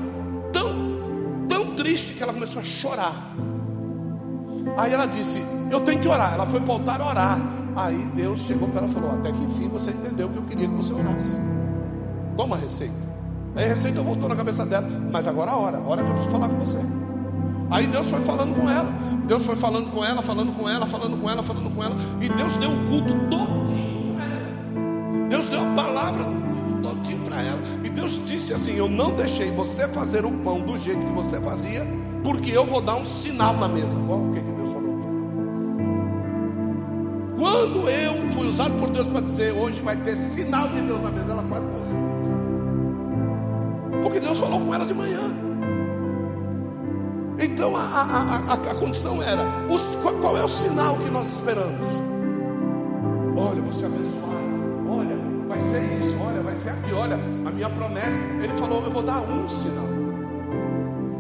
tão, 0.53 1.47
tão 1.49 1.75
triste 1.75 2.15
que 2.15 2.23
ela 2.23 2.33
começou 2.33 2.61
a 2.61 2.65
chorar. 2.65 3.35
Aí 4.77 4.93
ela 4.93 5.07
disse: 5.07 5.43
Eu 5.71 5.81
tenho 5.81 6.01
que 6.01 6.09
orar. 6.09 6.35
Ela 6.35 6.47
foi 6.47 6.61
para 6.61 6.71
o 6.71 6.73
altar 6.73 7.01
orar. 7.01 7.41
Aí 7.77 8.07
Deus 8.15 8.41
chegou 8.41 8.69
para 8.69 8.79
ela 8.79 8.89
e 8.89 8.93
falou: 8.93 9.11
Até 9.13 9.33
que 9.33 9.43
enfim 9.43 9.69
você 9.69 9.91
entendeu 9.91 10.29
que 10.29 10.37
eu 10.37 10.43
queria 10.45 10.69
que 10.69 10.75
você 10.75 10.93
orasse. 10.93 11.41
Toma 12.37 12.57
a 12.57 12.59
receita. 12.59 13.11
Aí 13.55 13.65
a 13.65 13.69
receita 13.69 14.01
voltou 14.03 14.29
na 14.29 14.37
cabeça 14.37 14.65
dela. 14.65 14.89
Mas 15.13 15.27
agora 15.27 15.51
a 15.51 15.57
hora, 15.57 15.79
a 15.79 15.83
hora 15.83 16.03
que 16.03 16.09
eu 16.09 16.15
preciso 16.15 16.33
falar 16.33 16.49
com 16.49 16.57
você. 16.57 16.79
Aí 17.71 17.87
Deus 17.87 18.11
foi 18.11 18.21
falando 18.21 18.55
com 18.55 18.69
ela. 18.69 18.91
Deus 19.27 19.47
foi 19.47 19.57
falando 19.57 19.91
com 19.93 20.05
ela, 20.05 20.23
falando 20.23 20.53
com 20.53 20.69
ela, 20.69 20.87
falando 20.87 21.21
com 21.21 21.31
ela, 21.31 21.43
falando 21.43 21.75
com 21.75 21.85
ela. 21.85 21.95
E 22.21 22.29
Deus 22.29 22.57
deu 22.57 22.71
o 22.71 22.87
culto 22.87 23.15
todinho 23.31 24.15
para 24.15 24.25
ela. 24.25 25.29
Deus 25.29 25.49
deu 25.49 25.61
a 25.61 25.75
palavra 25.75 26.25
do 26.25 26.40
disse 28.31 28.53
assim: 28.53 28.77
Eu 28.77 28.89
não 28.89 29.11
deixei 29.11 29.51
você 29.51 29.89
fazer 29.89 30.25
o 30.25 30.31
pão 30.31 30.61
do 30.61 30.79
jeito 30.79 31.01
que 31.01 31.13
você 31.13 31.41
fazia, 31.41 31.85
porque 32.23 32.51
eu 32.51 32.65
vou 32.65 32.81
dar 32.81 32.97
um 32.97 33.05
sinal 33.05 33.55
na 33.57 33.69
mesa. 33.69 33.99
Qual 34.07 34.21
o 34.21 34.33
que, 34.33 34.41
que 34.41 34.53
Deus 34.53 34.73
falou? 34.73 34.99
Quando 37.39 37.89
eu 37.89 38.31
fui 38.33 38.47
usado 38.47 38.79
por 38.79 38.91
Deus 38.91 39.07
para 39.07 39.21
dizer 39.21 39.53
hoje 39.53 39.83
vai 39.83 39.97
ter 39.97 40.15
sinal 40.17 40.69
de 40.69 40.81
Deus 40.81 41.03
na 41.03 41.11
mesa, 41.11 41.33
ela 41.33 41.43
quase 41.43 41.67
morreu. 41.67 41.91
Porque 44.03 44.21
Deus 44.21 44.39
falou 44.39 44.61
com 44.61 44.75
ela 44.75 44.87
de 44.87 44.95
manhã. 44.95 45.21
Então 47.39 47.75
a, 47.75 47.81
a, 47.81 48.53
a, 48.53 48.55
a 48.55 48.75
condição 48.75 49.23
era: 49.23 49.43
os, 49.69 49.97
qual, 49.97 50.15
qual, 50.15 50.37
é 50.37 50.45
o 50.45 50.49
sinal 50.49 50.97
que 50.97 51.11
nós 51.11 51.29
esperamos? 51.33 51.89
Olha, 53.37 53.63
você 53.63 53.87
abençoado, 53.87 54.35
olha, 54.87 55.17
vai 55.49 55.59
ser 55.59 55.83
isso, 55.99 56.10
ser 56.61 56.71
aqui, 56.71 56.93
olha, 56.93 57.17
a 57.47 57.51
minha 57.51 57.71
promessa. 57.71 58.21
Ele 58.43 58.53
falou: 58.55 58.85
Eu 58.85 58.91
vou 58.91 59.03
dar 59.03 59.21
um 59.21 59.49
sinal. 59.49 60.01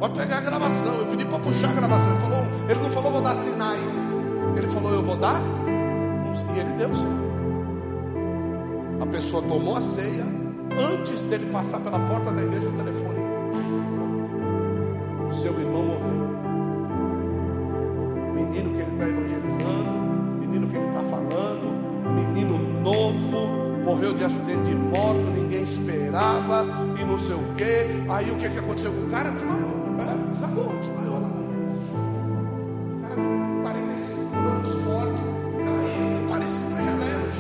Pode 0.00 0.18
pegar 0.18 0.38
a 0.38 0.40
gravação. 0.40 0.94
Eu 0.94 1.06
pedi 1.08 1.26
para 1.26 1.38
puxar 1.38 1.68
a 1.68 1.72
gravação. 1.74 2.10
Ele, 2.12 2.20
falou, 2.20 2.44
ele 2.70 2.80
não 2.80 2.90
falou, 2.90 3.12
vou 3.12 3.20
dar 3.20 3.34
sinais. 3.34 4.26
Ele 4.56 4.66
falou, 4.66 4.94
eu 4.94 5.02
vou 5.02 5.16
dar. 5.16 5.42
E 6.54 6.58
ele 6.58 6.72
deu 6.72 6.88
o 6.88 6.94
sinal. 6.94 7.18
A 9.02 9.06
pessoa 9.06 9.42
tomou 9.42 9.76
a 9.76 9.80
ceia. 9.82 10.24
Antes 10.72 11.24
dele 11.24 11.50
passar 11.52 11.80
pela 11.80 11.98
porta 11.98 12.30
da 12.30 12.42
igreja, 12.42 12.69
Aí 28.10 28.28
o 28.28 28.36
que, 28.36 28.50
que 28.50 28.58
aconteceu 28.58 28.92
com 28.92 29.06
o 29.06 29.10
cara? 29.10 29.30
Desmaiou. 29.30 29.68
O 29.68 29.96
cara 29.96 30.16
desmaiou. 30.30 30.78
Desmaiou. 30.80 31.22
O 32.96 33.02
cara, 33.02 33.14
45 33.62 34.36
anos, 34.36 34.84
forte. 34.84 35.22
Caiu. 35.64 36.28
Parecia 36.28 36.68
janela. 36.68 37.30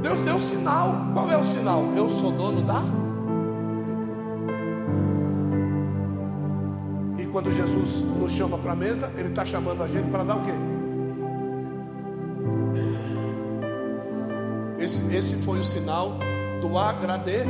Deus 0.00 0.22
deu 0.22 0.34
um 0.36 0.38
sinal. 0.38 0.94
Qual 1.12 1.30
é 1.30 1.36
o 1.36 1.42
sinal? 1.42 1.84
Eu 1.96 2.08
sou 2.08 2.30
dono 2.30 2.62
da. 2.62 2.82
E 7.18 7.26
quando 7.26 7.50
Jesus 7.50 8.02
nos 8.02 8.30
chama 8.30 8.58
para 8.58 8.72
a 8.72 8.76
mesa, 8.76 9.12
Ele 9.16 9.28
está 9.28 9.44
chamando 9.44 9.82
a 9.82 9.88
gente 9.88 10.08
para 10.08 10.22
dar 10.22 10.36
o 10.36 10.42
quê? 10.42 10.52
Esse, 14.78 15.04
esse 15.14 15.36
foi 15.36 15.58
o 15.58 15.64
sinal 15.64 16.16
do 16.62 16.78
agradecer, 16.78 17.46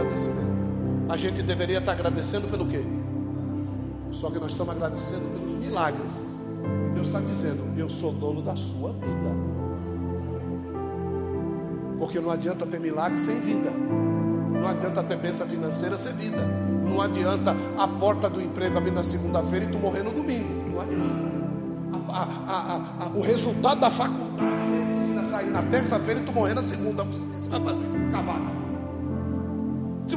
agradecimento. 0.00 0.60
A 1.08 1.16
gente 1.16 1.42
deveria 1.42 1.78
estar 1.78 1.92
agradecendo 1.92 2.48
pelo 2.48 2.66
quê? 2.66 2.84
Só 4.10 4.30
que 4.30 4.38
nós 4.38 4.52
estamos 4.52 4.74
agradecendo 4.74 5.24
pelos 5.34 5.52
milagres. 5.54 6.12
Deus 6.94 7.06
está 7.06 7.20
dizendo: 7.20 7.78
Eu 7.78 7.88
sou 7.88 8.12
dono 8.12 8.42
da 8.42 8.56
sua 8.56 8.92
vida. 8.92 9.50
Porque 11.98 12.20
não 12.20 12.30
adianta 12.30 12.66
ter 12.66 12.80
milagre 12.80 13.18
sem 13.18 13.40
vida. 13.40 13.70
Não 13.70 14.68
adianta 14.68 15.02
ter 15.02 15.16
bênção 15.16 15.46
financeira 15.46 15.96
sem 15.96 16.12
vida. 16.14 16.38
Não 16.84 17.00
adianta 17.00 17.54
a 17.78 17.86
porta 17.86 18.28
do 18.28 18.40
emprego 18.40 18.76
abrir 18.78 18.90
na 18.90 19.02
segunda-feira 19.02 19.66
e 19.66 19.68
tu 19.68 19.78
morrer 19.78 20.02
no 20.02 20.10
domingo. 20.10 20.70
Não 20.70 20.80
adianta. 20.80 21.30
A, 22.12 22.22
a, 22.22 23.04
a, 23.04 23.08
o 23.14 23.20
resultado 23.20 23.80
da 23.80 23.90
faculdade 23.90 24.36
de 24.36 24.78
medicina 24.78 25.22
sair 25.24 25.50
na 25.50 25.62
terça-feira 25.62 26.20
e 26.20 26.24
tu 26.24 26.32
morrer 26.32 26.54
na 26.54 26.62
segunda. 26.62 27.04
Cavalo. 28.10 28.59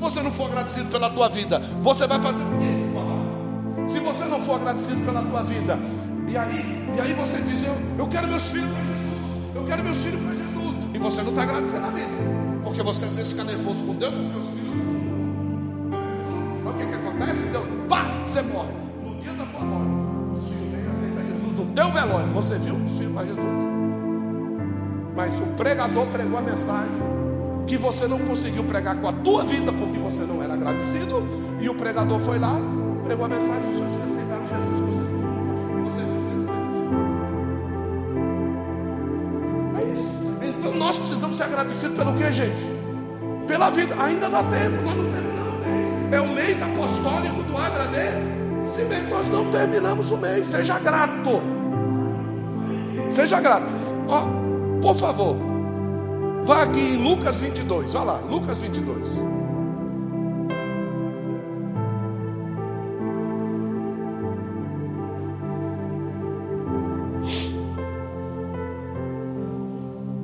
Você 0.04 0.22
não 0.22 0.32
for 0.32 0.48
agradecido 0.48 0.90
pela 0.90 1.10
tua 1.10 1.30
vida, 1.30 1.60
você 1.82 2.06
vai 2.06 2.22
fazer 2.22 2.44
o 2.44 2.46
quê? 2.60 3.88
Se 3.88 4.00
você 4.00 4.26
não 4.26 4.42
for 4.42 4.56
agradecido 4.56 5.00
pela 5.06 5.22
tua 5.22 5.44
vida, 5.44 5.80
e 6.28 6.36
aí, 6.36 6.90
e 6.98 7.00
aí 7.00 7.14
você 7.14 7.38
diz: 7.42 7.64
eu, 7.64 7.74
eu 7.98 8.06
quero 8.10 8.28
meus 8.28 8.50
filhos 8.52 8.70
para 8.70 8.84
Jesus, 8.84 9.56
eu 9.56 9.64
quero 9.64 9.82
meus 9.82 10.04
filhos 10.04 10.22
para 10.22 10.36
Jesus, 10.36 10.76
e 10.94 11.00
você 11.00 11.22
não 11.22 11.30
está 11.30 11.44
agradecendo 11.44 11.86
a 11.86 11.90
vida, 11.90 12.10
porque 12.66 12.84
você 12.84 13.06
às 13.06 13.16
vezes 13.16 13.32
fica 13.32 13.46
nervoso 13.46 13.82
com 13.86 13.96
Deus, 13.96 14.14
porque 14.14 14.38
os 14.40 14.50
filhos 14.50 14.76
não. 14.76 15.94
Mas 16.66 16.74
o 16.74 16.78
que, 16.78 16.86
que 16.86 16.96
acontece? 16.96 17.46
Deus, 17.46 17.68
pá, 17.88 18.20
você 18.22 18.42
morre. 18.42 18.74
No 19.06 19.16
dia 19.16 19.32
da 19.32 19.46
tua 19.46 19.62
morte, 19.62 20.38
os 20.38 20.48
filhos 20.50 20.70
têm 20.70 20.84
que 20.84 20.90
aceitar 20.90 21.24
Jesus 21.32 21.58
no 21.60 21.66
teu 21.68 21.88
velório. 21.92 22.28
Você 22.34 22.60
viu 22.60 22.76
os 22.76 22.98
filhos 22.98 23.14
para 23.14 23.26
Jesus? 23.26 23.64
Mas 25.16 25.40
o 25.40 25.46
pregador 25.56 26.06
pregou 26.08 26.40
a 26.40 26.42
mensagem 26.42 27.13
que 27.66 27.78
você 27.78 28.08
não 28.08 28.20
conseguiu 28.20 28.64
pregar 28.64 28.96
com 28.98 29.08
a 29.08 29.14
tua 29.14 29.44
vida 29.44 29.72
porque 29.72 29.98
você 29.98 30.24
não 30.24 30.42
era 30.42 30.54
agradecido, 30.54 31.24
e 31.60 31.70
o 31.70 31.76
pregador 31.76 32.20
foi 32.20 32.38
lá, 32.38 32.60
pregou 33.04 33.26
a 33.26 33.30
mensagem, 33.30 33.70
os 33.70 33.76
filhos 33.76 33.94
aceitaram 34.06 34.46
Jesus, 34.48 34.80
você 35.84 36.02
você 36.02 36.02
É 39.80 39.94
isso. 39.94 40.18
Então 40.42 40.76
nós 40.76 40.98
precisamos 40.98 41.38
ser 41.38 41.44
agradecidos 41.44 41.98
pelo 41.98 42.14
que, 42.16 42.30
gente? 42.32 42.72
Pela 43.48 43.70
vida. 43.70 43.96
Ainda 44.02 44.30
dá 44.30 44.44
tempo, 44.44 44.82
nós 44.84 44.98
não 44.98 45.12
terminamos 45.12 45.54
o 45.54 45.70
mês. 45.70 46.14
É 46.14 46.22
o 46.22 46.28
mês 46.28 46.62
apostólico 46.62 47.44
do 47.44 47.58
agradecimento. 47.58 49.10
Nós 49.10 49.30
não 49.30 49.52
terminamos 49.52 50.12
o 50.12 50.18
mês. 50.18 50.48
Seja 50.48 50.80
grato. 50.80 51.42
Seja 53.10 53.40
grato. 53.40 53.68
Ó, 54.08 54.26
por 54.82 54.96
favor, 54.96 55.53
Vá 56.46 56.64
aqui 56.64 56.80
em 56.80 57.02
Lucas 57.02 57.40
22, 57.40 57.96
olha 57.96 58.04
lá, 58.04 58.18
Lucas 58.20 58.58
22. 58.58 59.22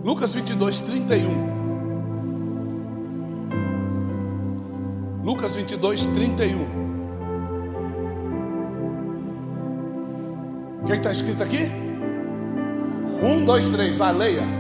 Lucas 0.04 0.34
22, 0.34 0.80
31. 0.82 1.60
Lucas 5.24 5.56
22, 5.56 6.06
31. 6.08 6.80
O 10.82 10.86
que 10.86 10.94
está 10.94 11.12
escrito 11.14 11.44
aqui? 11.44 11.70
Um, 13.24 13.46
dois, 13.46 13.70
três, 13.70 13.96
vai, 13.96 14.14
leia. 14.14 14.59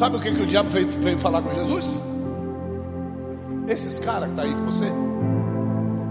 Sabe 0.00 0.16
o 0.16 0.18
que, 0.18 0.32
que 0.32 0.42
o 0.42 0.46
diabo 0.46 0.70
veio, 0.70 0.88
veio 0.90 1.18
falar 1.18 1.42
com 1.42 1.52
Jesus? 1.52 2.00
Esses 3.68 3.98
caras 3.98 4.30
que 4.30 4.30
estão 4.30 4.44
tá 4.46 4.50
aí 4.50 4.54
com 4.54 4.64
você. 4.64 4.86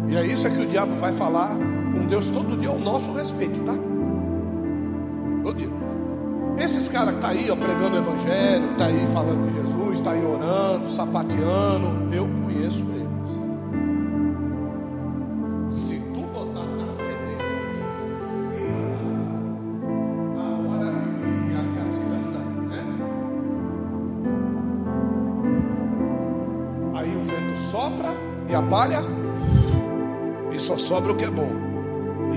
E 0.07 0.15
é 0.15 0.23
isso 0.27 0.45
é 0.45 0.51
que 0.51 0.61
o 0.61 0.67
diabo 0.67 0.93
vai 0.97 1.11
falar 1.11 1.57
com 1.91 2.05
Deus 2.05 2.29
todo 2.29 2.55
dia 2.55 2.69
ao 2.69 2.77
nosso 2.77 3.11
respeito, 3.13 3.59
tá? 3.61 3.73
Todo 5.41 5.57
dia. 5.57 5.71
Esses 6.59 6.87
caras 6.87 7.15
que 7.15 7.25
estão 7.25 7.31
tá 7.31 7.35
aí 7.35 7.49
ó, 7.49 7.55
pregando 7.55 7.95
o 7.95 7.97
evangelho, 7.97 8.67
que 8.67 8.71
estão 8.73 8.77
tá 8.77 8.93
aí 8.93 9.07
falando 9.11 9.47
de 9.47 9.55
Jesus, 9.55 9.93
está 9.93 10.11
aí 10.11 10.23
orando, 10.23 10.87
sapateando, 10.87 12.13
eu 12.13 12.29
conheço 12.45 12.85
eles. 12.93 12.98
E 31.09 31.13
só 31.13 31.13
sobra 31.13 31.13
o 31.13 31.15
que 31.15 31.25
é 31.25 31.31
bom. 31.31 31.51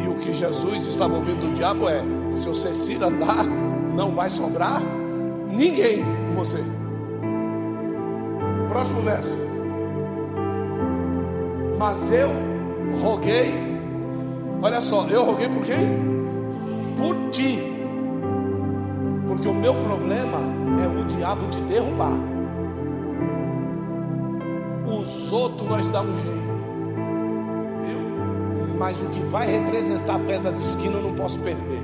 E 0.03 0.09
o 0.09 0.15
que 0.15 0.33
Jesus 0.33 0.87
estava 0.87 1.15
ouvindo 1.15 1.49
do 1.49 1.55
diabo 1.55 1.89
é: 1.89 2.03
se 2.33 2.49
você 2.49 2.75
se 2.75 2.97
andar, 2.97 3.45
não 3.95 4.15
vai 4.15 4.31
sobrar 4.31 4.83
ninguém 5.51 6.03
com 6.29 6.35
você. 6.37 6.63
Próximo 8.69 9.03
verso. 9.03 9.39
Mas 11.79 12.11
eu 12.13 12.31
roguei, 13.03 13.53
olha 14.63 14.81
só, 14.81 15.07
eu 15.09 15.25
roguei 15.25 15.49
por 15.49 15.65
quem? 15.65 15.77
Por 16.97 17.31
ti. 17.31 17.59
Porque 19.27 19.49
o 19.49 19.55
meu 19.55 19.75
problema 19.75 20.39
é 20.83 21.01
o 21.01 21.05
diabo 21.05 21.49
te 21.49 21.61
derrubar. 21.63 22.19
Os 24.87 25.33
outros 25.33 25.69
nós 25.69 25.91
damos 25.91 26.15
jeito. 26.23 26.52
Mas 28.83 29.01
o 29.01 29.07
que 29.11 29.21
vai 29.21 29.47
representar 29.47 30.16
a 30.16 30.18
pedra 30.18 30.51
de 30.51 30.61
esquina 30.61 30.95
eu 30.95 31.03
não 31.05 31.14
posso 31.14 31.38
perder. 31.38 31.83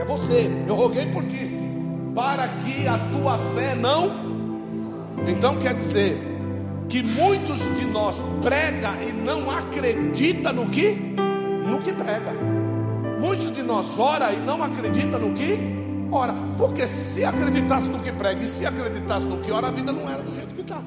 É 0.00 0.04
você. 0.06 0.50
Eu 0.66 0.74
roguei 0.74 1.04
por 1.04 1.22
ti. 1.24 1.50
Para 2.14 2.48
que 2.48 2.88
a 2.88 2.96
tua 3.12 3.36
fé 3.54 3.74
não. 3.74 4.10
Então 5.28 5.58
quer 5.58 5.74
dizer 5.74 6.18
que 6.88 7.02
muitos 7.02 7.60
de 7.76 7.84
nós 7.84 8.24
prega 8.40 8.92
e 9.06 9.12
não 9.12 9.50
acredita 9.50 10.54
no 10.54 10.70
que 10.70 10.94
no 11.70 11.82
que 11.82 11.92
prega. 11.92 12.32
Muitos 13.20 13.52
de 13.52 13.62
nós 13.62 13.98
ora 13.98 14.32
e 14.32 14.38
não 14.38 14.62
acredita 14.62 15.18
no 15.18 15.34
que 15.34 15.58
ora, 16.10 16.34
porque 16.56 16.86
se 16.86 17.26
acreditasse 17.26 17.90
no 17.90 17.98
que 17.98 18.10
prega 18.10 18.42
e 18.42 18.46
se 18.46 18.64
acreditasse 18.64 19.26
no 19.26 19.36
que 19.36 19.52
ora, 19.52 19.68
a 19.68 19.70
vida 19.70 19.92
não 19.92 20.08
era 20.08 20.22
do 20.22 20.34
jeito 20.34 20.54
que 20.54 20.62
está. 20.62 20.80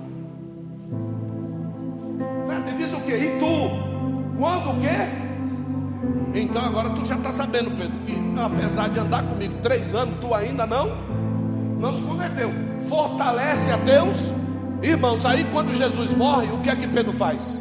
Ele 2.67 2.77
diz 2.77 2.91
o 2.93 2.99
que? 3.01 3.11
E 3.11 3.37
tu? 3.37 3.92
Quando 4.37 4.71
o 4.71 4.79
quê? 4.79 6.39
Então 6.39 6.63
agora 6.63 6.89
tu 6.89 7.05
já 7.05 7.15
está 7.15 7.31
sabendo, 7.31 7.71
Pedro, 7.71 7.97
que 8.05 8.41
apesar 8.41 8.89
de 8.89 8.99
andar 8.99 9.23
comigo 9.23 9.55
três 9.61 9.93
anos, 9.93 10.15
tu 10.19 10.33
ainda 10.33 10.65
não 10.65 10.89
não 11.79 11.95
se 11.95 12.01
converteu. 12.01 12.49
Fortalece 12.87 13.71
a 13.71 13.77
Deus 13.77 14.31
Irmãos, 14.83 15.25
aí 15.25 15.45
quando 15.45 15.73
Jesus 15.73 16.13
morre, 16.13 16.47
o 16.47 16.59
que 16.59 16.69
é 16.69 16.75
que 16.75 16.85
Pedro 16.85 17.13
faz? 17.13 17.57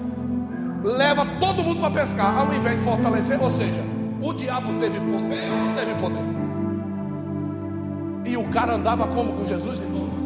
Leva 0.82 1.24
todo 1.38 1.62
mundo 1.62 1.80
para 1.80 1.92
pescar, 1.92 2.36
ao 2.36 2.52
invés 2.52 2.78
de 2.78 2.82
fortalecer, 2.82 3.40
ou 3.40 3.48
seja, 3.48 3.80
o 4.20 4.32
diabo 4.32 4.72
teve 4.80 4.98
poder 4.98 5.48
ou 5.52 5.56
não 5.58 5.72
teve 5.72 5.94
poder? 5.94 6.24
E 8.24 8.36
o 8.36 8.42
cara 8.48 8.74
andava 8.74 9.06
como 9.06 9.34
com 9.34 9.44
Jesus, 9.44 9.82
irmão? 9.82 10.21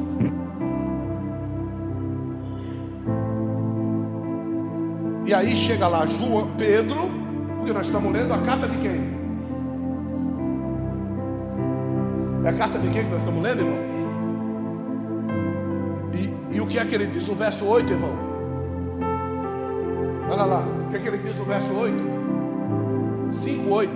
E 5.27 5.35
aí 5.35 5.57
chega 5.57 5.89
lá 5.89 6.07
João, 6.07 6.55
Pedro, 6.57 7.11
porque 7.57 7.73
nós 7.73 7.87
estamos 7.87 8.12
lendo 8.12 8.33
a 8.33 8.39
carta 8.39 8.69
de 8.69 8.79
quem? 8.79 9.17
É 12.45 12.49
a 12.49 12.53
carta 12.53 12.79
de 12.79 12.89
quem 12.91 13.03
que 13.03 13.11
nós 13.11 13.19
estamos 13.19 13.43
lendo, 13.43 13.62
irmão? 13.62 13.97
E 16.49 16.61
o 16.61 16.67
que 16.67 16.79
é 16.79 16.85
que 16.85 16.95
ele 16.95 17.07
diz 17.07 17.27
no 17.27 17.35
verso 17.35 17.67
8, 17.67 17.93
irmão? 17.93 18.15
Olha 20.31 20.45
lá, 20.45 20.61
o 20.61 20.91
que 20.91 20.97
é 20.97 20.99
que 21.01 21.09
ele 21.09 21.19
diz 21.19 21.37
no 21.37 21.45
verso 21.45 21.73
8? 21.73 21.97
5, 23.33 23.69
8. 23.69 23.93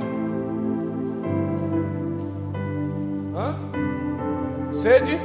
Hã? 3.36 4.72
Sede? 4.72 5.16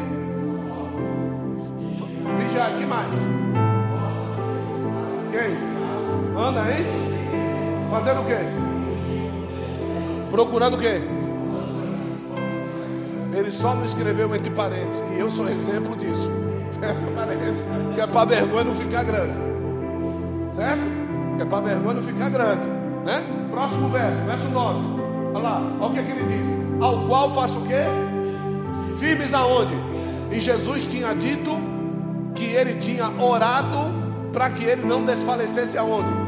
Vigiar, 2.37 2.77
que 2.77 2.85
mais? 2.85 3.44
Anda, 6.37 6.61
hein? 6.69 6.85
Fazendo 7.89 8.21
o 8.21 8.25
quê? 8.25 8.37
Procurando 10.29 10.75
o 10.75 10.77
quê? 10.77 11.01
Ele 13.33 13.51
só 13.51 13.73
não 13.73 13.85
escreveu 13.85 14.33
entre 14.35 14.49
parênteses. 14.49 15.03
E 15.11 15.19
eu 15.19 15.29
sou 15.31 15.49
exemplo 15.49 15.95
disso. 15.95 16.29
que 17.93 18.01
é 18.01 18.07
para 18.07 18.25
vergonha 18.25 18.63
não 18.65 18.75
ficar 18.75 19.03
grande. 19.03 19.33
Certo? 20.51 20.81
Que 21.37 21.41
é 21.41 21.45
para 21.45 21.61
vergonha 21.61 21.93
não 21.95 22.03
ficar 22.03 22.29
grande. 22.29 22.65
Né? 23.05 23.23
Próximo 23.49 23.89
verso, 23.89 24.23
verso 24.23 24.49
9. 24.49 24.79
Olha 25.33 25.43
lá, 25.43 25.77
olha 25.79 25.89
o 25.89 25.93
que, 25.93 25.99
é 25.99 26.03
que 26.03 26.11
ele 26.11 26.23
diz. 26.23 26.47
Ao 26.81 27.07
qual 27.07 27.29
faço 27.31 27.59
o 27.59 27.67
quê? 27.67 27.83
Firmes 28.97 29.33
aonde? 29.33 29.73
E 30.31 30.39
Jesus 30.39 30.85
tinha 30.85 31.13
dito 31.13 31.51
que 32.33 32.45
ele 32.45 32.75
tinha 32.75 33.09
orado 33.21 33.93
para 34.33 34.49
que 34.49 34.63
ele 34.63 34.83
não 34.83 35.05
desfalecesse 35.05 35.77
aonde? 35.77 36.24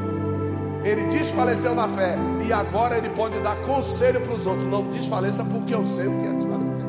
Ele 0.87 1.03
desfaleceu 1.07 1.75
na 1.75 1.87
fé. 1.87 2.17
E 2.45 2.53
agora 2.53 2.97
ele 2.97 3.09
pode 3.09 3.39
dar 3.41 3.55
conselho 3.61 4.21
para 4.21 4.33
os 4.33 4.45
outros. 4.45 4.65
Não 4.65 4.89
desfaleça 4.89 5.43
porque 5.43 5.73
eu 5.73 5.83
sei 5.83 6.07
o 6.07 6.19
que 6.19 6.27
é 6.27 6.33
desfalecer. 6.33 6.87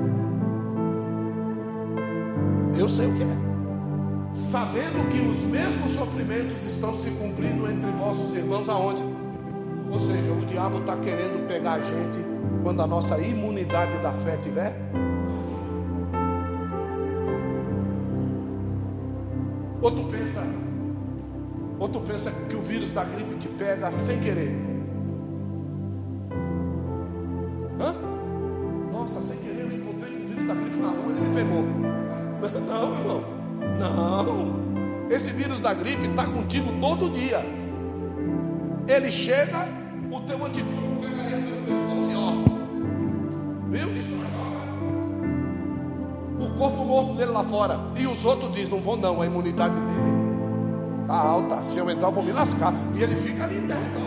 Eu 2.78 2.88
sei 2.88 3.06
o 3.06 3.14
que 3.14 3.22
é 3.24 3.48
sabendo 4.38 5.08
que 5.10 5.20
os 5.20 5.42
mesmos 5.42 5.90
sofrimentos 5.90 6.62
estão 6.64 6.96
se 6.96 7.10
cumprindo 7.10 7.68
entre 7.70 7.90
vossos 7.92 8.32
irmãos 8.34 8.68
aonde? 8.68 9.02
Ou 9.90 9.98
seja, 9.98 10.32
o 10.32 10.46
diabo 10.46 10.78
está 10.78 10.96
querendo 10.96 11.46
pegar 11.46 11.74
a 11.74 11.80
gente 11.80 12.18
quando 12.62 12.80
a 12.82 12.86
nossa 12.86 13.18
imunidade 13.18 13.98
da 13.98 14.12
fé 14.12 14.36
tiver. 14.36 14.74
Ou 19.80 19.90
tu 19.90 20.04
pensa, 20.04 20.42
ou 21.78 21.88
tu 21.88 22.00
pensa 22.00 22.30
que 22.48 22.56
o 22.56 22.60
vírus 22.60 22.90
da 22.90 23.04
gripe 23.04 23.34
te 23.36 23.48
pega 23.48 23.92
sem 23.92 24.18
querer. 24.20 24.52
Hã? 27.80 27.94
Nossa, 28.92 29.20
sem 29.20 29.36
querer 29.36 29.60
eu 29.60 29.72
encontrei 29.72 30.22
um 30.22 30.26
vírus 30.26 30.46
da 30.46 30.54
gripe 30.54 30.76
na 30.76 30.88
rua, 30.88 31.12
ele 31.12 31.20
me 31.20 31.34
pegou. 31.34 31.62
Não, 32.66 32.92
irmão. 32.92 33.24
Não. 33.78 34.68
Esse 35.10 35.30
vírus 35.30 35.60
da 35.60 35.72
gripe 35.72 36.06
está 36.06 36.24
contigo 36.24 36.72
todo 36.80 37.10
dia. 37.10 37.40
Ele 38.86 39.10
chega, 39.10 39.68
o 40.10 40.20
teu 40.20 40.44
anticorpo 40.44 40.96
pega 41.00 41.36
ele 41.36 41.42
pelo 41.50 41.66
pescoço 41.66 42.10
e 42.10 42.14
ó. 42.16 43.70
Viu? 43.70 43.96
Isso 43.96 44.14
O 46.38 46.58
corpo 46.58 46.84
morto 46.84 47.14
dele 47.14 47.30
lá 47.30 47.44
fora. 47.44 47.78
E 47.96 48.06
os 48.06 48.24
outros 48.24 48.52
dizem, 48.52 48.70
não 48.70 48.80
vou 48.80 48.96
não, 48.96 49.20
a 49.20 49.26
imunidade 49.26 49.74
dele 49.80 49.97
está 51.08 51.14
alta. 51.14 51.64
Se 51.64 51.78
eu 51.78 51.90
entrar, 51.90 52.08
eu 52.08 52.12
vou 52.12 52.22
me 52.22 52.32
lascar. 52.32 52.74
E 52.94 53.02
ele 53.02 53.16
fica 53.16 53.44
ali 53.44 53.60
dentro. 53.60 54.02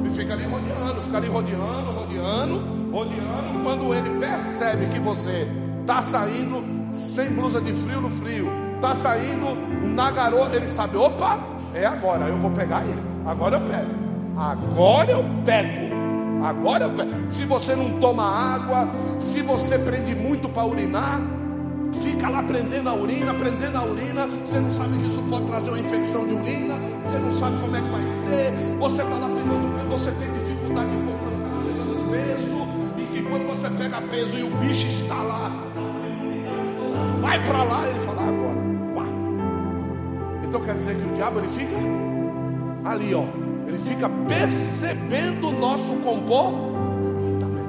Ele 0.00 0.10
fica 0.10 0.32
ali 0.32 0.44
rodeando, 0.44 1.02
fica 1.02 1.16
ali 1.18 1.28
rodeando, 1.28 1.90
rodeando, 1.92 2.90
rodeando. 2.90 3.62
Quando 3.62 3.94
ele 3.94 4.18
percebe 4.18 4.86
que 4.86 4.98
você 4.98 5.46
está 5.80 6.00
saindo 6.00 6.64
sem 6.92 7.30
blusa 7.30 7.60
de 7.60 7.74
frio 7.74 8.00
no 8.00 8.10
frio 8.10 8.48
Está 8.76 8.94
saindo 8.94 9.56
na 9.94 10.10
garoa, 10.10 10.48
ele 10.52 10.68
sabe, 10.68 10.96
opa, 10.96 11.40
é 11.74 11.84
agora, 11.86 12.26
eu 12.26 12.38
vou 12.38 12.50
pegar 12.50 12.82
ele. 12.82 13.02
Agora 13.24 13.56
eu 13.56 13.60
pego. 13.62 13.90
Agora 14.36 15.10
eu 15.12 15.24
pego. 15.44 15.96
Agora 16.44 16.84
eu 16.84 16.90
pego. 16.90 17.10
Se 17.28 17.44
você 17.46 17.74
não 17.74 17.98
toma 17.98 18.22
água, 18.22 18.86
se 19.18 19.40
você 19.40 19.78
prende 19.78 20.14
muito 20.14 20.48
para 20.48 20.66
urinar, 20.66 21.20
fica 21.96 22.28
lá 22.28 22.42
prendendo 22.42 22.88
a 22.88 22.94
urina, 22.94 23.34
prendendo 23.34 23.76
a 23.78 23.84
urina, 23.84 24.26
você 24.44 24.60
não 24.60 24.70
sabe 24.70 24.98
que 24.98 25.06
isso 25.06 25.22
pode 25.22 25.46
trazer 25.46 25.70
uma 25.70 25.78
infecção 25.78 26.26
de 26.26 26.34
urina, 26.34 26.74
você 27.04 27.18
não 27.18 27.30
sabe 27.30 27.56
como 27.60 27.76
é 27.76 27.80
que 27.80 27.88
vai 27.88 28.12
ser, 28.12 28.52
você 28.78 29.02
está 29.02 29.14
lá 29.14 29.28
pegando 29.28 29.74
peso, 29.74 29.88
você 29.88 30.12
tem 30.12 30.32
dificuldade 30.32 30.90
de 30.90 30.96
coluna, 30.96 31.30
ficar 31.36 31.48
lá 31.48 31.62
pegando 31.64 32.10
peso, 32.10 32.66
e 32.98 33.06
que 33.06 33.22
quando 33.22 33.46
você 33.46 33.70
pega 33.70 34.00
peso 34.02 34.38
e 34.38 34.42
o 34.42 34.50
bicho 34.58 34.86
está 34.86 35.22
lá, 35.22 35.50
vai 37.20 37.42
para 37.44 37.62
lá, 37.62 37.88
ele 37.88 38.00
fala 38.00 38.22
agora. 38.22 38.66
Então 40.42 40.60
quer 40.60 40.74
dizer 40.74 40.96
que 40.96 41.08
o 41.08 41.12
diabo 41.12 41.40
ele 41.40 41.48
fica 41.48 41.76
ali, 42.84 43.14
ó. 43.14 43.24
Ele 43.66 43.78
fica 43.78 44.08
percebendo 44.08 45.48
o 45.48 45.52
nosso 45.52 45.92
comportamento. 45.96 47.66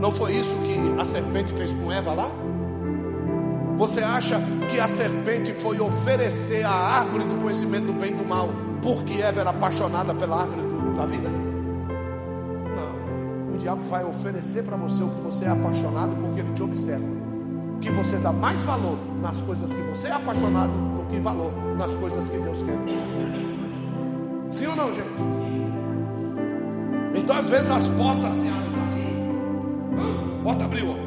Não 0.00 0.12
foi 0.12 0.34
isso 0.34 0.54
que 0.56 1.00
a 1.00 1.04
serpente 1.04 1.54
fez 1.54 1.74
com 1.74 1.90
Eva 1.90 2.12
lá? 2.12 2.30
Você 3.76 4.00
acha 4.00 4.40
que 4.70 4.78
a 4.78 4.86
serpente 4.86 5.52
foi 5.52 5.80
oferecer 5.80 6.64
a 6.64 6.70
árvore 6.70 7.24
do 7.24 7.36
conhecimento 7.36 7.86
do 7.86 7.92
bem 7.92 8.12
e 8.12 8.14
do 8.14 8.24
mal 8.24 8.48
porque 8.80 9.14
Eva 9.14 9.40
era 9.40 9.50
apaixonada 9.50 10.14
pela 10.14 10.42
árvore 10.42 10.62
da 10.96 11.06
vida? 11.06 11.28
Não. 11.28 12.94
O 13.54 13.58
diabo 13.58 13.82
vai 13.84 14.04
oferecer 14.04 14.62
para 14.62 14.76
você 14.76 15.02
o 15.02 15.08
que 15.08 15.20
você 15.22 15.46
é 15.46 15.48
apaixonado 15.48 16.14
porque 16.14 16.40
ele 16.40 16.52
te 16.52 16.62
observa. 16.62 17.24
Que 17.80 17.90
você 17.90 18.16
dá 18.16 18.32
mais 18.32 18.62
valor 18.64 18.96
nas 19.20 19.42
coisas 19.42 19.72
que 19.72 19.80
você 19.82 20.08
é 20.08 20.12
apaixonado 20.12 20.72
do 20.96 21.04
que 21.10 21.20
valor 21.20 21.52
nas 21.76 21.94
coisas 21.96 22.28
que 22.28 22.38
Deus 22.38 22.62
quer. 22.62 22.78
Sim 24.50 24.66
ou 24.66 24.76
não, 24.76 24.94
gente? 24.94 25.08
Então, 27.14 27.36
às 27.36 27.48
vezes, 27.48 27.70
as 27.70 27.88
portas 27.88 28.32
se 28.32 28.48
abrem 28.48 28.70
para 28.70 28.86
mim. 28.86 30.42
Porta 30.42 30.64
abriu 30.64 31.03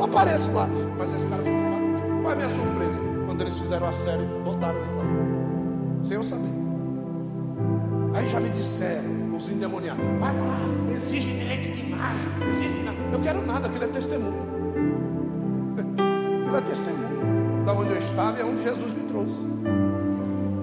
não 0.00 0.06
apareço 0.06 0.50
lá, 0.52 0.66
mas 0.98 1.12
esse 1.12 1.26
cara 1.26 1.42
foi 1.42 1.52
mim. 1.52 2.22
Qual 2.22 2.30
é 2.30 2.32
a 2.32 2.36
minha 2.36 2.48
surpresa? 2.48 3.00
Quando 3.26 3.40
eles 3.42 3.58
fizeram 3.58 3.86
a 3.86 3.92
série, 3.92 4.24
botaram 4.42 4.78
eu 4.78 4.96
lá. 4.96 5.04
Sem 6.02 6.16
eu 6.16 6.22
saber. 6.22 6.48
Aí 8.14 8.28
já 8.30 8.40
me 8.40 8.48
disseram, 8.48 9.36
os 9.36 9.48
endemoniados, 9.50 10.02
vai 10.18 10.34
lá, 10.34 10.58
exige 10.90 11.32
direito 11.32 11.76
de 11.76 11.82
imagem, 11.84 12.32
exige 12.48 12.82
nada. 12.82 12.98
Eu 13.12 13.20
quero 13.20 13.46
nada, 13.46 13.68
aquilo 13.68 13.84
é 13.84 13.88
testemunho. 13.88 14.50
Aquilo 16.40 16.56
é 16.56 16.60
testemunho. 16.62 17.64
Da 17.64 17.72
onde 17.74 17.92
eu 17.92 17.98
estava 17.98 18.38
e 18.38 18.42
aonde 18.42 18.62
Jesus 18.62 18.92
me 18.94 19.02
trouxe. 19.02 19.44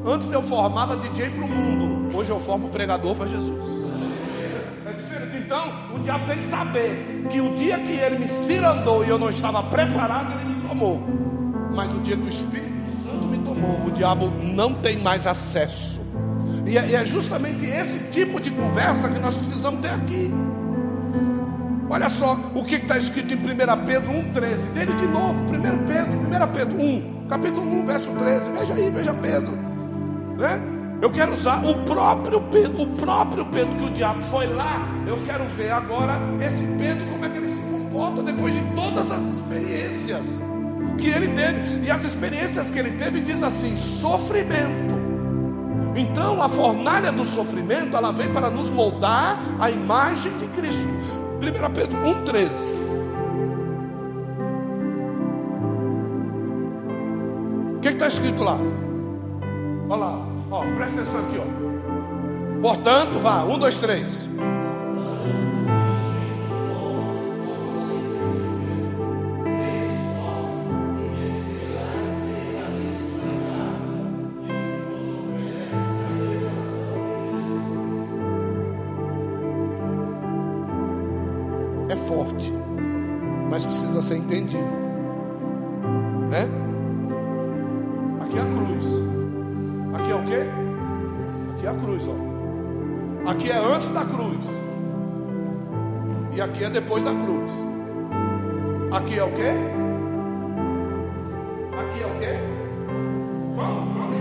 Antes 0.06 0.32
eu 0.32 0.42
formava 0.42 0.98
DJ 0.98 1.30
para 1.30 1.46
o 1.46 1.48
mundo, 1.48 2.18
hoje 2.18 2.32
eu 2.32 2.40
formo 2.40 2.70
pregador 2.70 3.16
para 3.16 3.28
Jesus. 3.28 3.77
Diabo 6.08 6.26
tem 6.26 6.38
que 6.38 6.46
saber 6.46 7.26
que 7.30 7.42
o 7.42 7.54
dia 7.54 7.78
que 7.80 7.92
ele 7.92 8.20
me 8.20 8.28
cirandou 8.30 9.04
e 9.04 9.10
eu 9.10 9.20
não 9.20 9.30
estava 9.30 9.62
preparado, 9.64 10.40
ele 10.40 10.56
me 10.56 10.68
tomou. 10.68 11.04
Mas 11.76 11.94
o 11.94 12.00
dia 12.00 12.16
que 12.16 12.24
o 12.24 12.30
Espírito 12.30 12.88
Santo 13.04 13.26
me 13.26 13.38
tomou, 13.40 13.86
o 13.86 13.92
diabo 13.92 14.32
não 14.42 14.74
tem 14.74 14.98
mais 15.00 15.28
acesso. 15.28 16.00
E 16.66 16.78
é, 16.78 16.94
é 16.94 17.06
justamente 17.06 17.66
esse 17.66 18.00
tipo 18.10 18.40
de 18.40 18.52
conversa 18.52 19.10
que 19.10 19.20
nós 19.20 19.38
precisamos 19.38 19.82
ter 19.82 19.90
aqui. 19.90 20.34
Olha 21.90 22.08
só 22.08 22.40
o 22.56 22.64
que 22.64 22.76
está 22.76 22.98
escrito 22.98 23.34
em 23.34 23.38
1 23.38 23.86
Pedro 23.86 24.14
1,13. 24.14 24.72
Dele 24.74 24.94
de 24.94 25.08
novo, 25.08 25.34
1 25.44 25.86
Pedro, 25.86 26.14
1 26.14 26.54
Pedro 26.54 26.82
1, 26.82 27.28
capítulo 27.28 27.70
1, 27.82 27.86
verso 27.86 28.12
13. 28.12 28.50
Veja 28.52 28.74
aí, 28.74 28.92
veja 28.92 29.14
Pedro. 29.14 29.52
Né? 30.38 30.77
Eu 31.02 31.12
quero 31.12 31.34
usar 31.34 31.64
o 31.64 31.76
próprio 31.86 32.42
Pedro, 32.42 32.82
o 32.82 32.88
próprio 32.88 33.46
Pedro 33.46 33.76
que 33.76 33.86
o 33.86 33.90
diabo 33.90 34.22
foi 34.24 34.48
lá. 34.48 34.82
Eu 35.06 35.20
quero 35.26 35.46
ver 35.46 35.72
agora 35.72 36.20
esse 36.42 36.64
Pedro, 36.78 37.06
como 37.08 37.24
é 37.24 37.30
que 37.30 37.38
ele 37.38 37.48
se 37.48 37.60
comporta 37.60 38.24
depois 38.24 38.54
de 38.54 38.62
todas 38.76 39.12
as 39.12 39.28
experiências 39.28 40.42
que 40.98 41.08
ele 41.08 41.28
teve. 41.30 41.86
E 41.86 41.92
as 41.92 42.04
experiências 42.04 42.72
que 42.72 42.80
ele 42.80 42.92
teve 42.98 43.22
diz 43.22 43.44
assim: 43.44 43.78
sofrimento. 43.78 44.98
Então 45.96 46.42
a 46.42 46.50
fornalha 46.50 47.12
do 47.12 47.24
sofrimento, 47.26 47.96
ela 47.96 48.12
vem 48.12 48.32
para 48.34 48.50
nos 48.50 48.72
moldar 48.72 49.40
a 49.60 49.70
imagem 49.70 50.36
de 50.38 50.48
Cristo. 50.48 50.88
1 50.88 51.74
Pedro 51.74 51.98
1,13. 51.98 52.78
O 57.76 57.80
que 57.80 57.90
está 57.90 58.08
escrito 58.08 58.44
lá? 58.44 58.60
Olha 59.90 60.00
lá, 60.00 60.27
ó, 60.52 60.62
presta 60.76 61.02
atenção 61.02 61.20
aqui, 61.22 61.38
ó. 61.38 62.62
Portanto, 62.62 63.20
vá, 63.20 63.44
um, 63.44 63.58
dois, 63.58 63.78
três. 63.78 64.28
É 81.90 81.96
forte, 81.96 82.52
mas 83.50 83.66
precisa 83.66 84.02
ser 84.02 84.18
entendido, 84.18 84.87
Aqui 93.28 93.52
é 93.52 93.58
antes 93.58 93.90
da 93.90 94.06
cruz. 94.06 94.46
E 96.34 96.42
aqui 96.42 96.64
é 96.64 96.70
depois 96.70 97.04
da 97.04 97.14
cruz. 97.14 97.52
Aqui 98.92 99.20
é 99.20 99.24
o 99.24 99.32
quê? 99.32 99.52
Aqui 101.78 102.04
é 102.04 102.06
o 102.06 102.20
quê? 102.20 102.40
Vamos, 103.56 103.94
vamos. 103.94 104.18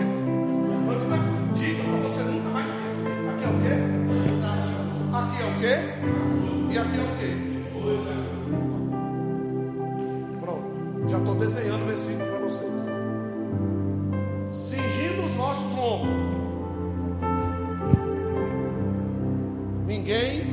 Antes 0.91 1.07
da 1.09 1.16
cruz. 1.18 1.37
Diga 1.55 1.82
para 1.82 2.01
você 2.01 2.22
nunca 2.22 2.49
mais 2.51 2.68
esquecer. 2.68 3.12
Aqui 3.30 3.45
é 3.45 3.49
o 3.49 3.61
quê? 3.62 3.74
Aqui 5.12 5.43
é 5.43 5.47
o 5.47 5.55
quê? 5.61 5.74
E 6.72 6.78
aqui 6.78 6.99
é 6.99 7.03
o 7.03 7.09
quê? 7.18 7.30
Pronto. 10.41 11.09
Já 11.09 11.18
estou 11.18 11.34
desenhando 11.37 11.82
o 11.82 11.87
versículo 11.87 12.26
para 12.26 12.39
vocês. 12.41 12.72
Cingindo 14.51 15.24
os 15.24 15.34
vossos 15.34 15.72
lombos. 15.72 16.26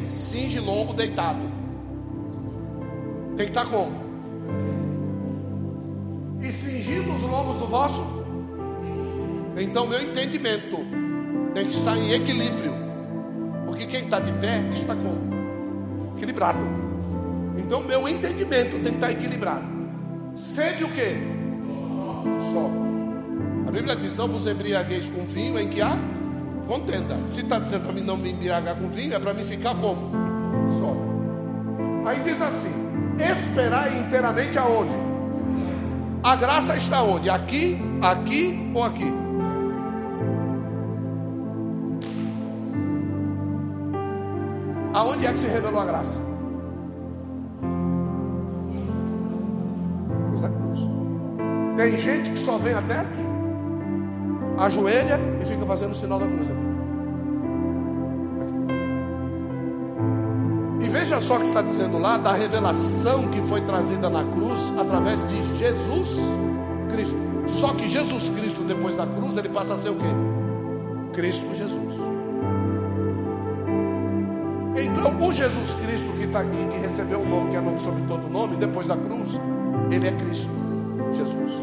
Cinge 0.07 0.59
lombo 0.59 0.93
deitado. 0.93 1.39
Tem 3.35 3.45
que 3.47 3.51
estar 3.51 3.65
como? 3.65 3.91
E 6.41 6.51
cingindo 6.51 7.13
os 7.13 7.21
lombos 7.21 7.57
do 7.57 7.65
vosso. 7.65 8.01
Então, 9.57 9.87
meu 9.87 10.01
entendimento 10.01 10.77
tem 11.53 11.65
que 11.65 11.71
estar 11.71 11.97
em 11.97 12.11
equilíbrio. 12.11 12.73
Porque 13.65 13.85
quem 13.85 14.03
está 14.03 14.19
de 14.19 14.31
pé 14.33 14.61
está 14.73 14.95
como? 14.95 16.13
Equilibrado. 16.15 16.59
Então, 17.57 17.81
meu 17.81 18.07
entendimento 18.07 18.71
tem 18.79 18.81
que 18.81 18.89
estar 18.89 19.11
equilibrado. 19.11 19.65
Sede 20.35 20.83
o 20.83 20.89
que? 20.89 21.17
Só. 22.51 22.69
A 23.67 23.71
Bíblia 23.71 23.95
diz: 23.95 24.15
Não 24.15 24.27
vos 24.27 24.45
embriagueis 24.47 25.07
com 25.09 25.23
vinho 25.25 25.59
em 25.59 25.67
que 25.67 25.81
há 25.81 25.95
contenda. 26.67 27.17
Se 27.27 27.41
está 27.41 27.59
dizendo 27.59 27.83
para 27.83 27.93
mim 27.93 28.01
não 28.01 28.17
me 28.17 28.31
embriagar 28.31 28.75
com 28.75 28.89
vinho, 28.89 29.13
é 29.13 29.19
para 29.19 29.33
mim 29.33 29.43
ficar 29.43 29.75
como? 29.75 30.11
Só. 30.79 32.09
Aí 32.09 32.21
diz 32.21 32.41
assim: 32.41 32.71
Esperai 33.19 33.97
inteiramente 33.99 34.57
aonde? 34.57 34.95
A 36.23 36.35
graça 36.35 36.75
está 36.75 37.01
onde? 37.03 37.29
Aqui, 37.29 37.77
aqui 38.01 38.71
ou 38.73 38.83
aqui? 38.83 39.13
Aonde 44.93 45.25
é 45.25 45.31
que 45.31 45.39
se 45.39 45.47
revelou 45.47 45.81
a 45.81 45.85
graça? 45.85 46.33
Tem 51.75 51.97
gente 51.97 52.31
que 52.31 52.37
só 52.37 52.57
vem 52.57 52.73
até 52.73 52.99
aqui, 52.99 53.21
ajoelha 54.57 55.19
e 55.41 55.45
fica 55.45 55.65
fazendo 55.65 55.91
o 55.91 55.95
sinal 55.95 56.19
da 56.19 56.27
cruz. 56.27 56.47
E 60.81 60.89
veja 60.89 61.19
só 61.21 61.35
o 61.35 61.39
que 61.39 61.45
está 61.45 61.61
dizendo 61.61 61.97
lá 61.97 62.17
da 62.17 62.33
revelação 62.33 63.29
que 63.29 63.41
foi 63.41 63.61
trazida 63.61 64.09
na 64.09 64.23
cruz 64.25 64.73
através 64.77 65.25
de 65.27 65.57
Jesus 65.57 66.35
Cristo. 66.89 67.17
Só 67.47 67.73
que 67.73 67.87
Jesus 67.87 68.29
Cristo, 68.29 68.63
depois 68.63 68.97
da 68.97 69.05
cruz, 69.05 69.37
ele 69.37 69.49
passa 69.49 69.73
a 69.73 69.77
ser 69.77 69.89
o 69.89 69.95
quê? 69.95 71.13
Cristo 71.13 71.53
Jesus. 71.53 71.93
Então, 74.75 75.27
o 75.27 75.31
Jesus 75.33 75.73
Cristo 75.75 76.11
que 76.13 76.23
está 76.23 76.41
aqui, 76.41 76.67
que 76.69 76.77
recebeu 76.77 77.21
o 77.21 77.25
nome, 77.25 77.51
que 77.51 77.55
é 77.55 77.61
nome 77.61 77.79
sobre 77.79 78.01
todo 78.03 78.27
nome, 78.29 78.55
depois 78.57 78.87
da 78.87 78.97
cruz, 78.97 79.39
ele 79.91 80.07
é 80.07 80.11
Cristo, 80.11 80.51
Jesus. 81.11 81.62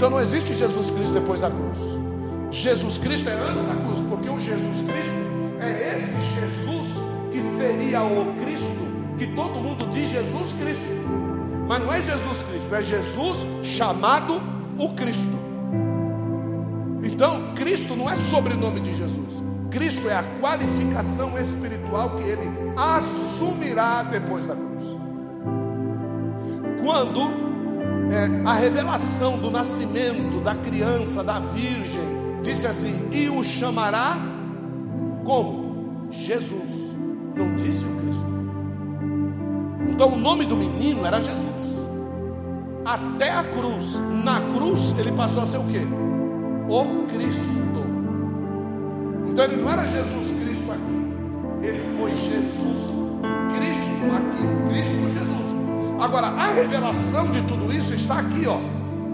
Então 0.00 0.08
não 0.08 0.20
existe 0.22 0.54
Jesus 0.54 0.90
Cristo 0.90 1.12
depois 1.12 1.42
da 1.42 1.50
cruz. 1.50 1.76
Jesus 2.50 2.96
Cristo 2.96 3.28
é 3.28 3.34
antes 3.34 3.60
da 3.60 3.74
cruz, 3.74 4.00
porque 4.00 4.30
o 4.30 4.40
Jesus 4.40 4.80
Cristo 4.80 5.14
é 5.60 5.94
esse 5.94 6.14
Jesus 6.14 7.04
que 7.30 7.42
seria 7.42 8.02
o 8.02 8.34
Cristo, 8.42 8.78
que 9.18 9.26
todo 9.34 9.60
mundo 9.60 9.86
diz 9.90 10.08
Jesus 10.08 10.54
Cristo. 10.54 10.88
Mas 11.68 11.80
não 11.80 11.92
é 11.92 12.00
Jesus 12.00 12.42
Cristo, 12.44 12.74
é 12.74 12.82
Jesus 12.82 13.46
chamado 13.62 14.40
o 14.78 14.88
Cristo. 14.94 15.38
Então, 17.02 17.52
Cristo 17.54 17.94
não 17.94 18.08
é 18.08 18.14
sobrenome 18.14 18.80
de 18.80 18.94
Jesus. 18.94 19.42
Cristo 19.70 20.08
é 20.08 20.14
a 20.14 20.24
qualificação 20.40 21.38
espiritual 21.38 22.16
que 22.16 22.22
ele 22.22 22.50
assumirá 22.74 24.02
depois 24.04 24.46
da 24.46 24.56
cruz. 24.56 24.96
Quando 26.82 27.49
é, 28.10 28.48
a 28.48 28.54
revelação 28.54 29.38
do 29.38 29.50
nascimento 29.50 30.40
da 30.40 30.54
criança, 30.54 31.22
da 31.22 31.38
virgem, 31.38 32.40
disse 32.42 32.66
assim: 32.66 33.08
e 33.12 33.28
o 33.28 33.42
chamará 33.42 34.16
como? 35.24 36.08
Jesus, 36.10 36.96
não 37.36 37.54
disse 37.54 37.84
o 37.84 37.96
Cristo. 37.96 38.26
Então 39.90 40.14
o 40.14 40.16
nome 40.16 40.44
do 40.44 40.56
menino 40.56 41.06
era 41.06 41.20
Jesus. 41.20 41.86
Até 42.84 43.30
a 43.30 43.44
cruz, 43.44 44.00
na 44.24 44.40
cruz 44.52 44.94
ele 44.98 45.12
passou 45.12 45.42
a 45.42 45.46
ser 45.46 45.58
o 45.58 45.64
que? 45.64 45.78
O 46.68 47.06
Cristo. 47.06 47.60
Então 49.28 49.44
ele 49.44 49.56
não 49.62 49.70
era 49.70 49.86
Jesus 49.86 50.32
Cristo 50.40 50.72
aqui, 50.72 51.66
ele 51.66 51.78
foi 51.96 52.10
Jesus 52.10 52.90
Cristo 53.54 54.16
aqui, 54.16 54.68
Cristo 54.68 55.10
Jesus. 55.10 55.49
Agora 56.00 56.28
a 56.28 56.52
revelação 56.52 57.30
de 57.30 57.42
tudo 57.42 57.70
isso 57.70 57.92
está 57.92 58.20
aqui, 58.20 58.46
ó, 58.46 58.58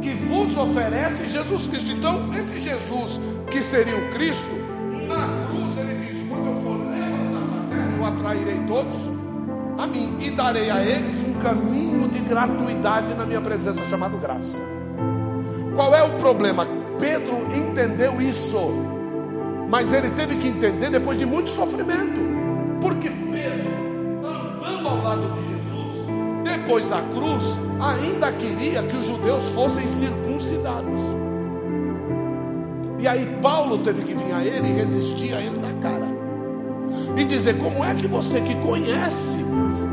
que 0.00 0.14
vos 0.14 0.56
oferece 0.56 1.26
Jesus 1.26 1.66
Cristo. 1.66 1.90
Então 1.90 2.30
esse 2.32 2.60
Jesus 2.60 3.20
que 3.50 3.60
seria 3.60 3.96
o 3.96 4.12
Cristo, 4.12 4.50
na 5.08 5.46
cruz 5.48 5.76
ele 5.78 6.06
diz: 6.06 6.22
quando 6.28 6.46
eu 6.46 6.54
for 6.62 6.76
levantado 6.78 7.50
da 7.50 7.76
terra, 7.76 7.96
eu 7.98 8.04
atrairei 8.04 8.58
todos 8.68 9.10
a 9.78 9.86
mim 9.86 10.16
e 10.20 10.30
darei 10.30 10.70
a 10.70 10.80
eles 10.82 11.24
um 11.24 11.34
caminho 11.40 12.08
de 12.08 12.20
gratuidade 12.20 13.14
na 13.14 13.26
minha 13.26 13.40
presença 13.40 13.84
chamado 13.88 14.16
graça. 14.18 14.62
Qual 15.74 15.94
é 15.94 16.02
o 16.02 16.10
problema? 16.18 16.66
Pedro 16.98 17.48
entendeu 17.54 18.20
isso. 18.20 18.56
Mas 19.68 19.92
ele 19.92 20.10
teve 20.10 20.36
que 20.36 20.48
entender 20.48 20.90
depois 20.90 21.18
de 21.18 21.26
muito 21.26 21.50
sofrimento. 21.50 22.20
Porque 22.80 23.10
Pedro, 23.10 23.68
andando 24.22 24.88
ao 24.88 25.02
lado 25.02 25.32
de 25.32 25.48
Jesus, 25.48 25.55
depois 26.66 26.88
da 26.88 27.00
cruz, 27.00 27.56
ainda 27.80 28.32
queria 28.32 28.82
que 28.82 28.96
os 28.96 29.06
judeus 29.06 29.50
fossem 29.50 29.86
circuncidados. 29.86 30.98
E 32.98 33.06
aí 33.06 33.38
Paulo 33.40 33.78
teve 33.78 34.02
que 34.02 34.14
vir 34.16 34.32
a 34.32 34.44
ele 34.44 34.70
e 34.70 34.72
resistir 34.72 35.32
a 35.32 35.40
ele 35.40 35.60
na 35.60 35.72
cara. 35.80 36.06
E 37.16 37.24
dizer: 37.24 37.56
como 37.58 37.84
é 37.84 37.94
que 37.94 38.08
você 38.08 38.40
que 38.40 38.56
conhece 38.56 39.38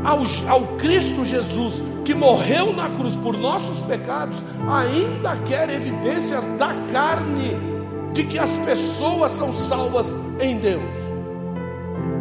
ao, 0.04 0.18
ao 0.52 0.76
Cristo 0.76 1.24
Jesus, 1.24 1.80
que 2.04 2.12
morreu 2.12 2.72
na 2.72 2.88
cruz 2.88 3.16
por 3.16 3.38
nossos 3.38 3.80
pecados, 3.82 4.42
ainda 4.68 5.36
quer 5.44 5.70
evidências 5.70 6.48
da 6.58 6.74
carne? 6.92 7.74
de 8.14 8.22
que 8.22 8.38
as 8.38 8.56
pessoas 8.58 9.32
são 9.32 9.52
salvas 9.52 10.14
em 10.40 10.56
Deus. 10.56 10.80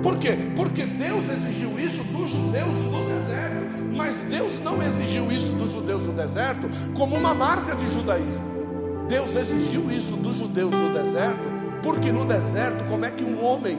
Por 0.04 0.18
quê? 0.18 0.38
Porque 0.54 0.86
Deus 0.86 1.30
exigiu 1.30 1.80
isso 1.80 2.04
dos 2.04 2.30
judeus 2.30 2.76
no 2.76 3.08
deserto, 3.08 3.96
mas 3.96 4.20
Deus 4.20 4.60
não 4.60 4.84
exigiu 4.84 5.32
isso 5.32 5.54
dos 5.54 5.72
judeus 5.72 6.06
no 6.06 6.14
deserto 6.14 6.70
como 6.94 7.16
uma 7.16 7.34
marca 7.34 7.74
de 7.74 7.90
judaísmo. 7.90 8.44
Deus 9.08 9.34
exigiu 9.36 9.90
isso 9.90 10.18
dos 10.18 10.38
judeus 10.38 10.72
no 10.72 10.94
deserto, 10.94 11.50
porque 11.82 12.12
no 12.12 12.26
deserto, 12.26 12.84
como 12.90 13.06
é 13.06 13.12
que 13.12 13.24
um 13.24 13.44
homem 13.46 13.78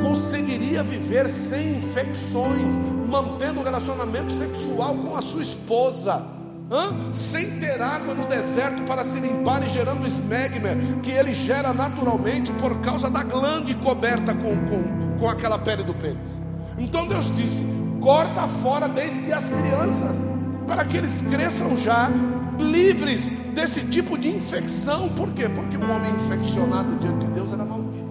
conseguiria 0.00 0.82
viver 0.82 1.28
sem 1.28 1.76
infecções, 1.76 2.78
mantendo 3.06 3.60
o 3.60 3.64
relacionamento 3.64 4.32
sexual 4.32 4.94
com 4.94 5.14
a 5.14 5.20
sua 5.20 5.42
esposa? 5.42 6.40
Hã? 6.72 7.12
sem 7.12 7.58
ter 7.58 7.82
água 7.82 8.14
no 8.14 8.26
deserto 8.26 8.82
para 8.82 9.02
se 9.02 9.18
limpar 9.18 9.64
e 9.64 9.68
gerando 9.68 10.06
esmegma 10.06 10.68
que 11.02 11.10
ele 11.10 11.34
gera 11.34 11.74
naturalmente 11.74 12.52
por 12.52 12.78
causa 12.78 13.10
da 13.10 13.24
glande 13.24 13.74
coberta 13.74 14.32
com, 14.32 14.56
com, 14.68 14.99
com 15.20 15.28
aquela 15.28 15.58
pele 15.58 15.84
do 15.84 15.94
pênis. 15.94 16.40
Então 16.78 17.06
Deus 17.06 17.30
disse: 17.32 17.64
corta 18.00 18.48
fora 18.48 18.88
desde 18.88 19.32
as 19.32 19.50
crianças, 19.50 20.24
para 20.66 20.84
que 20.84 20.96
eles 20.96 21.22
cresçam 21.22 21.76
já 21.76 22.10
livres 22.58 23.30
desse 23.54 23.82
tipo 23.82 24.18
de 24.18 24.34
infecção. 24.34 25.08
Por 25.10 25.30
quê? 25.30 25.48
Porque 25.48 25.76
um 25.76 25.94
homem 25.94 26.10
infeccionado 26.14 26.96
diante 26.96 27.26
de 27.26 27.32
Deus 27.32 27.52
era 27.52 27.64
maldito. 27.64 28.10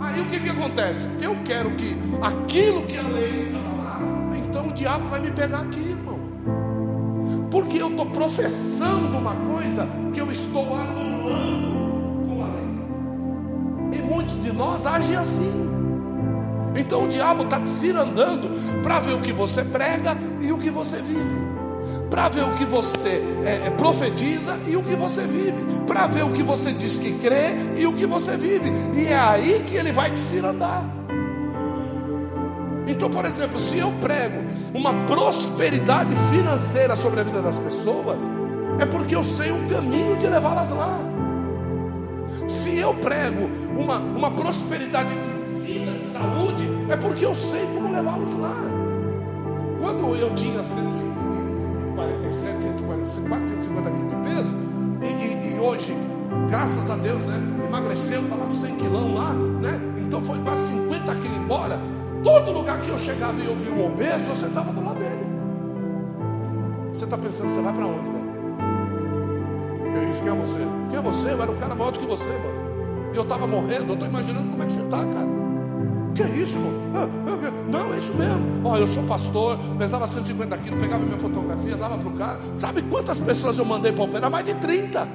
Aí 0.00 0.20
o 0.20 0.26
que, 0.26 0.40
que 0.40 0.50
acontece? 0.50 1.08
Eu 1.22 1.36
quero 1.44 1.70
que 1.70 1.96
aquilo 2.20 2.82
que 2.82 2.98
a 2.98 3.02
lei 3.02 3.52
lá, 3.52 4.00
então 4.36 4.68
o 4.68 4.72
diabo 4.72 5.08
vai 5.08 5.20
me 5.20 5.30
pegar 5.30 5.60
aqui 5.60 5.94
porque 7.54 7.78
eu 7.80 7.88
estou 7.88 8.06
professando 8.06 9.16
uma 9.16 9.36
coisa 9.36 9.86
que 10.12 10.20
eu 10.20 10.28
estou 10.32 10.74
anulando 10.74 11.73
muitos 14.14 14.40
de 14.40 14.52
nós 14.52 14.86
agem 14.86 15.16
assim. 15.16 15.52
Então 16.76 17.04
o 17.04 17.08
diabo 17.08 17.42
está 17.42 17.60
te 17.60 17.68
cirandando 17.68 18.50
para 18.82 19.00
ver 19.00 19.14
o 19.14 19.20
que 19.20 19.32
você 19.32 19.64
prega 19.64 20.16
e 20.40 20.52
o 20.52 20.58
que 20.58 20.70
você 20.70 20.96
vive. 20.98 21.44
Para 22.08 22.28
ver 22.28 22.44
o 22.44 22.52
que 22.52 22.64
você 22.64 23.20
é, 23.44 23.66
é, 23.66 23.70
profetiza 23.70 24.56
e 24.68 24.76
o 24.76 24.82
que 24.82 24.94
você 24.94 25.22
vive. 25.22 25.64
Para 25.86 26.06
ver 26.06 26.24
o 26.24 26.30
que 26.30 26.42
você 26.42 26.72
diz 26.72 26.96
que 26.96 27.12
crê 27.18 27.54
e 27.76 27.86
o 27.86 27.92
que 27.92 28.06
você 28.06 28.36
vive. 28.36 28.72
E 28.94 29.06
é 29.06 29.18
aí 29.18 29.64
que 29.66 29.76
ele 29.76 29.92
vai 29.92 30.10
te 30.10 30.20
cirandar. 30.20 30.84
Então, 32.86 33.10
por 33.10 33.24
exemplo, 33.24 33.58
se 33.58 33.78
eu 33.78 33.92
prego 34.00 34.44
uma 34.72 35.06
prosperidade 35.06 36.14
financeira 36.30 36.94
sobre 36.94 37.20
a 37.20 37.22
vida 37.24 37.40
das 37.40 37.58
pessoas, 37.58 38.20
é 38.78 38.86
porque 38.86 39.16
eu 39.16 39.24
sei 39.24 39.50
o 39.50 39.68
caminho 39.68 40.16
de 40.16 40.26
levá-las 40.26 40.70
lá. 40.70 41.13
Se 42.48 42.76
eu 42.76 42.92
prego 42.94 43.48
uma, 43.78 43.98
uma 43.98 44.30
prosperidade 44.30 45.14
de 45.14 45.64
vida, 45.64 45.92
de 45.92 46.02
saúde, 46.02 46.68
é 46.90 46.96
porque 46.96 47.24
eu 47.24 47.34
sei 47.34 47.64
como 47.66 47.92
levá-los 47.92 48.34
lá. 48.34 48.56
Quando 49.80 50.16
eu 50.16 50.34
tinha 50.34 50.62
147, 50.62 52.62
140, 52.62 53.28
quase 53.28 53.48
150 53.48 53.90
quilos 53.90 54.08
de 54.08 54.16
peso, 54.16 54.56
e, 55.00 55.06
e, 55.06 55.54
e, 55.54 55.60
hoje, 55.60 55.96
graças 56.48 56.90
a 56.90 56.96
Deus, 56.96 57.24
né, 57.24 57.40
emagreceu, 57.66 58.22
está 58.22 58.36
lá 58.36 58.46
com 58.46 58.52
100 58.52 58.76
quilão 58.76 59.14
lá, 59.14 59.32
né? 59.32 59.80
Então 59.98 60.22
foi 60.22 60.38
quase 60.38 60.68
50 60.68 61.14
quilos 61.16 61.36
embora. 61.36 61.80
Todo 62.22 62.52
lugar 62.52 62.80
que 62.80 62.88
eu 62.88 62.98
chegava 62.98 63.38
e 63.40 63.46
eu 63.46 63.56
via 63.56 63.72
um 63.72 63.86
obeso, 63.86 64.30
eu 64.30 64.34
sentava 64.34 64.72
do 64.72 64.82
lado 64.82 64.98
dele. 64.98 65.26
Você 66.92 67.04
está 67.04 67.18
pensando, 67.18 67.50
você 67.50 67.60
vai 67.60 67.72
para 67.72 67.86
onde, 67.86 68.13
Eu 69.94 70.10
disse, 70.10 70.22
quem 70.22 70.32
é 70.32 70.34
você? 70.34 70.58
Quem 70.90 70.98
é 70.98 71.02
você? 71.02 71.28
Eu 71.28 71.42
era 71.42 71.50
um 71.50 71.56
cara 71.56 71.74
maior 71.74 71.90
do 71.90 71.98
que 71.98 72.06
você, 72.06 72.28
mano. 72.28 72.64
E 73.12 73.16
eu 73.16 73.22
estava 73.22 73.46
morrendo, 73.46 73.88
eu 73.88 73.94
estou 73.94 74.08
imaginando 74.08 74.50
como 74.50 74.62
é 74.62 74.66
que 74.66 74.72
você 74.72 74.80
está, 74.80 74.98
cara. 74.98 75.44
Que 76.14 76.22
é 76.22 76.28
isso? 76.28 76.58
Ah, 76.94 77.08
não, 77.70 77.92
é 77.92 77.98
isso 77.98 78.14
mesmo. 78.14 78.60
Ó, 78.64 78.76
eu 78.76 78.86
sou 78.86 79.02
pastor, 79.04 79.58
pesava 79.76 80.06
150 80.06 80.56
quilos, 80.58 80.80
pegava 80.80 81.04
minha 81.04 81.18
fotografia, 81.18 81.76
dava 81.76 81.98
para 81.98 82.08
o 82.08 82.12
cara. 82.12 82.38
Sabe 82.54 82.82
quantas 82.82 83.18
pessoas 83.18 83.58
eu 83.58 83.64
mandei 83.64 83.92
para 83.92 84.04
operar? 84.04 84.30
Mais 84.30 84.44
de 84.44 84.54
30. 84.54 85.08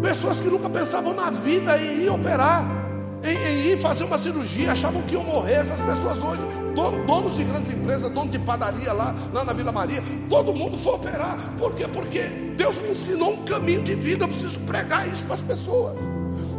Pessoas 0.00 0.40
que 0.40 0.48
nunca 0.48 0.68
pensavam 0.68 1.14
na 1.14 1.30
vida 1.30 1.78
em 1.80 2.02
ir 2.04 2.10
operar 2.10 2.82
em, 3.22 3.36
em, 3.36 3.72
ir 3.72 3.78
fazer 3.78 4.04
uma 4.04 4.18
cirurgia, 4.18 4.72
achavam 4.72 5.00
que 5.02 5.14
iam 5.14 5.24
morrer. 5.24 5.54
Essas 5.54 5.80
pessoas 5.80 6.22
hoje, 6.22 6.42
donos 6.72 7.36
de 7.36 7.44
grandes 7.44 7.70
empresas, 7.70 8.10
donos 8.10 8.30
de 8.30 8.38
padaria 8.38 8.92
lá, 8.92 9.14
lá 9.32 9.44
na 9.44 9.52
Vila 9.52 9.72
Maria, 9.72 10.02
todo 10.28 10.54
mundo 10.54 10.78
foi 10.78 10.94
operar. 10.94 11.54
Por 11.58 11.74
quê? 11.74 11.86
Porque 11.88 12.22
Deus 12.56 12.80
me 12.80 12.90
ensinou 12.90 13.34
um 13.34 13.44
caminho 13.44 13.82
de 13.82 13.94
vida. 13.94 14.24
Eu 14.24 14.28
preciso 14.28 14.60
pregar 14.60 15.06
isso 15.08 15.24
para 15.24 15.34
as 15.34 15.40
pessoas. 15.40 16.00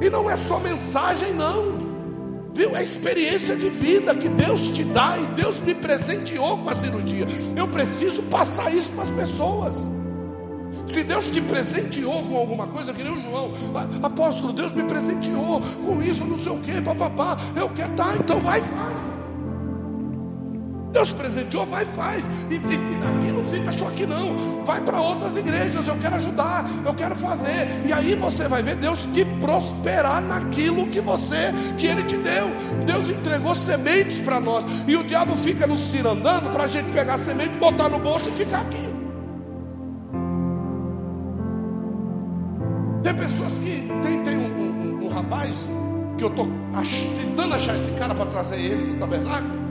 E 0.02 0.10
não 0.10 0.30
é 0.30 0.36
só 0.36 0.60
mensagem, 0.60 1.34
não. 1.34 1.94
Viu? 2.54 2.76
É 2.76 2.84
experiência 2.84 3.56
de 3.56 3.70
vida 3.70 4.14
que 4.14 4.30
Deus 4.30 4.68
te 4.68 4.84
dá 4.84 5.18
e 5.18 5.26
Deus 5.28 5.60
me 5.60 5.74
presenteou 5.74 6.58
com 6.60 6.70
a 6.70 6.76
cirurgia. 6.76 7.26
Eu 7.56 7.68
preciso 7.68 8.22
passar 8.24 8.74
isso 8.74 8.92
para 8.92 9.04
as 9.04 9.10
pessoas. 9.10 9.90
Se 10.86 11.04
Deus 11.04 11.28
te 11.28 11.42
presenteou 11.42 12.22
com 12.24 12.38
alguma 12.38 12.68
coisa, 12.68 12.94
que 12.94 13.02
nem 13.02 13.14
o 13.14 13.22
João, 13.22 13.52
apóstolo, 14.04 14.54
Deus 14.54 14.74
me 14.74 14.84
presenteou 14.84 15.62
com 15.84 16.02
isso, 16.02 16.26
não 16.26 16.38
sei 16.38 16.52
o 16.52 16.60
que, 16.60 16.82
papapá, 16.82 17.38
eu 17.56 17.70
quero, 17.70 17.94
tá, 17.94 18.14
então 18.20 18.40
vai 18.40 18.62
faz. 18.62 19.03
Deus 20.94 21.12
presenteou, 21.12 21.66
vai 21.66 21.86
faz. 21.86 22.30
E, 22.52 22.54
e, 22.54 22.58
e 22.58 22.98
daqui 22.98 23.32
não 23.32 23.44
fica 23.44 23.72
só 23.72 23.88
aqui 23.88 24.06
não. 24.06 24.64
Vai 24.64 24.80
para 24.80 25.02
outras 25.02 25.36
igrejas. 25.36 25.88
Eu 25.88 25.98
quero 25.98 26.16
ajudar, 26.16 26.70
eu 26.86 26.94
quero 26.94 27.16
fazer. 27.16 27.68
E 27.84 27.92
aí 27.92 28.16
você 28.16 28.48
vai 28.48 28.62
ver 28.62 28.76
Deus 28.76 29.08
te 29.12 29.26
prosperar 29.42 30.22
naquilo 30.22 30.88
que 30.88 31.02
você, 31.02 31.52
que 31.80 31.88
Ele 31.88 32.04
te 32.04 32.16
deu. 32.16 32.48
Deus 32.86 33.10
entregou 33.10 33.56
sementes 33.56 34.20
para 34.20 34.40
nós. 34.40 34.64
E 34.88 34.96
o 34.96 35.04
diabo 35.04 35.36
fica 35.36 35.66
nos 35.66 35.80
cirandando 35.80 36.52
para 36.52 36.66
a 36.66 36.68
gente 36.68 36.92
pegar 36.92 37.16
a 37.16 37.18
semente, 37.18 37.58
botar 37.58 37.90
no 37.90 37.98
bolso 37.98 38.30
e 38.30 38.32
ficar 38.32 38.62
aqui. 38.62 38.94
Tem 43.02 43.16
pessoas 43.16 43.58
que 43.58 43.90
tem, 44.04 44.22
tem 44.22 44.38
um, 44.38 45.02
um, 45.02 45.06
um 45.06 45.10
rapaz 45.10 45.72
que 46.18 46.24
eu 46.24 46.30
estou 46.30 46.48
tentando 47.18 47.56
achar 47.56 47.76
esse 47.76 47.92
cara 47.92 48.14
para 48.14 48.28
trazer 48.28 48.58
ele 48.58 48.94
no 48.94 49.00
tabernáculo. 49.00 49.63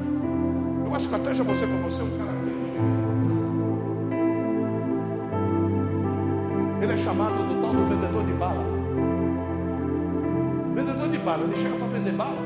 Eu 0.93 0.97
acho 0.97 1.09
que 1.09 1.15
até 1.15 1.35
já 1.35 1.43
mostrei 1.43 1.71
para 1.71 1.79
você 1.89 2.03
um 2.03 2.19
cara 2.19 2.33
Ele 6.83 6.93
é 6.93 6.97
chamado 6.99 7.49
do 7.49 7.63
tal 7.63 7.73
do 7.73 7.87
vendedor 7.87 8.23
de 8.25 8.33
bala. 8.35 8.63
Vendedor 10.75 11.09
de 11.09 11.19
bala. 11.19 11.45
Ele 11.45 11.55
chega 11.55 11.77
para 11.77 11.87
vender 11.87 12.13
bala. 12.13 12.43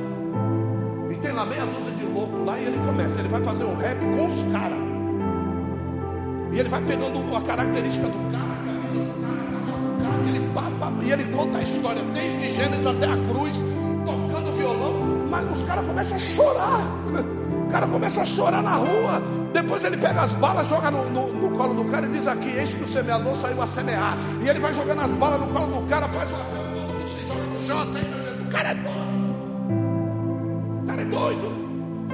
E 1.11 1.15
tem 1.17 1.33
lá 1.33 1.45
meia 1.45 1.67
dúzia 1.67 1.91
de 1.91 2.05
louco 2.05 2.45
lá 2.45 2.57
e 2.57 2.67
ele 2.67 2.79
começa. 2.87 3.19
Ele 3.19 3.29
vai 3.29 3.43
fazer 3.43 3.65
um 3.65 3.75
rap 3.75 3.99
com 3.99 4.27
os 4.27 4.43
caras. 4.53 4.79
E 6.53 6.61
ele 6.61 6.69
vai 6.69 6.83
pegando 6.83 7.35
a 7.35 7.41
característica 7.41 8.07
do 8.07 8.31
cara, 8.31 8.53
a 8.53 8.65
camisa 8.65 8.95
do 8.95 9.23
cara, 9.23 9.41
a 9.41 9.53
calça 9.53 9.73
do 9.73 10.05
cara. 10.05 10.23
E 10.23 10.29
ele, 10.29 10.53
pá, 10.55 10.71
pá, 10.79 10.93
e 11.03 11.11
ele 11.11 11.25
conta 11.37 11.59
a 11.59 11.63
história 11.63 12.03
desde 12.15 12.53
Gênesis 12.53 12.87
até 12.87 13.07
a 13.07 13.17
cruz, 13.17 13.65
tocando 14.05 14.53
violão. 14.53 14.95
Mas 15.29 15.51
os 15.51 15.65
caras 15.65 15.85
começam 15.85 16.17
a 16.17 16.21
chorar. 16.21 17.46
O 17.67 17.69
cara 17.69 17.87
começa 17.87 18.23
a 18.23 18.25
chorar 18.25 18.63
na 18.63 18.77
rua. 18.77 19.21
Depois 19.53 19.83
ele 19.85 19.97
pega 19.97 20.23
as 20.23 20.35
balas, 20.35 20.69
joga 20.69 20.91
no, 20.91 21.11
no, 21.11 21.33
no, 21.33 21.51
colo 21.51 21.75
do 21.75 21.85
cara 21.91 22.07
e 22.07 22.11
diz 22.11 22.27
aqui: 22.27 22.49
Eis 22.51 22.75
que 22.75 22.85
o 22.85 22.87
semeador 22.87 23.35
saiu 23.35 23.61
a 23.61 23.67
semear. 23.67 24.17
E 24.41 24.49
ele 24.49 24.61
vai 24.61 24.73
jogando 24.73 25.01
as 25.01 25.13
balas 25.13 25.41
no 25.41 25.49
colo 25.49 25.81
do 25.81 25.87
cara, 25.89 26.07
faz 26.09 26.31
uma 26.31 26.39
cama, 26.45 26.63
todo 26.75 26.95
mundo 26.95 27.09
se 27.09 27.21
joga 27.27 27.43
no 27.43 27.67
chão. 27.67 27.77
O 28.41 28.49
cara 28.49 28.69
é 28.69 28.75
doido. 28.75 29.27
O 30.83 30.87
cara 30.87 31.03
é 31.03 31.05
doido. 31.05 31.57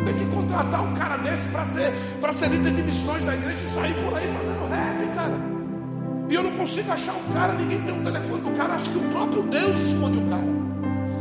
Tem 0.05 0.15
que 0.15 0.25
contratar 0.35 0.83
um 0.83 0.95
cara 0.95 1.17
desse 1.19 1.49
para 1.49 1.67
ser, 1.67 1.93
para 2.21 2.33
ser 2.33 2.49
líder 2.49 2.73
de 2.73 2.83
missões 2.83 3.25
da 3.25 3.35
igreja 3.35 3.63
e 3.63 3.69
sair 3.69 3.95
por 4.03 4.17
aí 4.17 4.27
fazendo 4.27 4.69
rap, 4.71 5.15
cara. 5.15 5.53
E 6.29 6.35
eu 6.35 6.43
não 6.43 6.53
consigo 6.53 6.91
achar 6.91 7.13
o 7.13 7.33
cara, 7.35 7.53
ninguém 7.53 7.83
tem 7.83 8.01
o 8.01 8.03
telefone 8.03 8.41
do 8.41 8.51
cara, 8.53 8.75
acho 8.75 8.89
que 8.89 8.97
o 8.97 9.03
próprio 9.11 9.43
Deus 9.43 9.81
esconde 9.81 10.19
o 10.19 10.29
cara. 10.29 10.63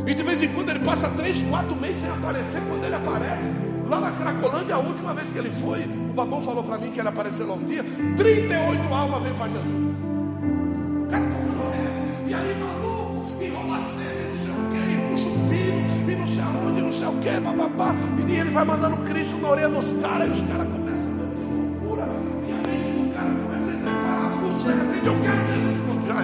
E 0.06 0.14
de 0.14 0.22
vez 0.22 0.42
em 0.42 0.48
quando 0.48 0.70
ele 0.70 0.80
passa 0.80 1.08
três, 1.10 1.42
quatro 1.42 1.76
meses 1.76 2.00
sem 2.00 2.10
aparecer, 2.10 2.60
quando 2.68 2.84
ele 2.84 2.94
aparece, 2.94 3.50
lá 3.92 4.00
na 4.00 4.10
Cracolândia, 4.10 4.74
a 4.74 4.78
última 4.78 5.12
vez 5.12 5.30
que 5.30 5.38
ele 5.38 5.50
foi, 5.50 5.84
o 5.84 6.14
babão 6.14 6.40
falou 6.40 6.64
para 6.64 6.78
mim 6.78 6.90
que 6.90 6.98
ele 6.98 7.08
apareceu 7.08 7.46
lá 7.46 7.54
um 7.54 7.64
dia, 7.64 7.84
38 8.16 8.94
almas 8.94 9.22
veio 9.22 9.34
para 9.34 9.48
Jesus. 9.50 9.66
O 9.68 11.06
cara 11.10 11.24
rap, 11.24 12.26
e 12.26 12.34
aí 12.34 12.56
maluco, 12.58 13.42
enrola 13.42 13.74
a 13.74 13.78
cena 13.78 14.20
e 14.22 14.28
não 14.28 14.34
sei 14.34 14.50
o 14.50 14.70
que, 14.70 14.76
e 14.78 15.10
puxa 15.10 15.28
um 15.28 15.48
pino, 15.48 16.10
e 16.10 16.16
não 16.16 16.26
sei 16.26 16.42
aonde, 16.42 16.80
não 16.80 16.90
sei 16.90 17.06
o 17.06 17.12
que, 17.18 17.40
papapá, 17.40 17.94
e 18.26 18.32
ele 18.32 18.50
vai 18.50 18.64
mandando 18.64 18.96
Cristo 19.04 19.36
na 19.36 19.50
orelha 19.50 19.68
dos 19.68 19.92
caras, 19.92 20.28
e 20.28 20.30
os 20.30 20.48
caras 20.48 20.66
começam 20.68 21.06
a 21.06 21.26
que 21.36 21.84
loucura, 21.84 22.08
e 22.48 22.52
aí 22.52 23.10
o 23.10 23.14
cara 23.14 23.30
começa 23.30 23.70
a 23.70 23.74
entrar 23.74 23.92
em 23.92 24.00
parafuso, 24.00 24.64
de 24.64 24.72
repente 24.72 25.06
eu 25.06 25.20
quero 25.20 25.40
Jesus, 25.52 25.76
pronto, 25.84 26.06
já. 26.06 26.22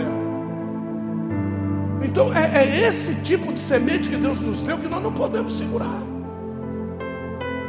Então 2.03 2.33
é, 2.33 2.65
é 2.65 2.89
esse 2.89 3.15
tipo 3.17 3.53
de 3.53 3.61
semente 3.61 4.09
que 4.09 4.17
Deus 4.17 4.41
nos 4.41 4.63
deu 4.63 4.79
que 4.79 4.89
nós 4.89 5.03
não 5.03 5.13
podemos 5.13 5.59
segurar. 5.59 6.18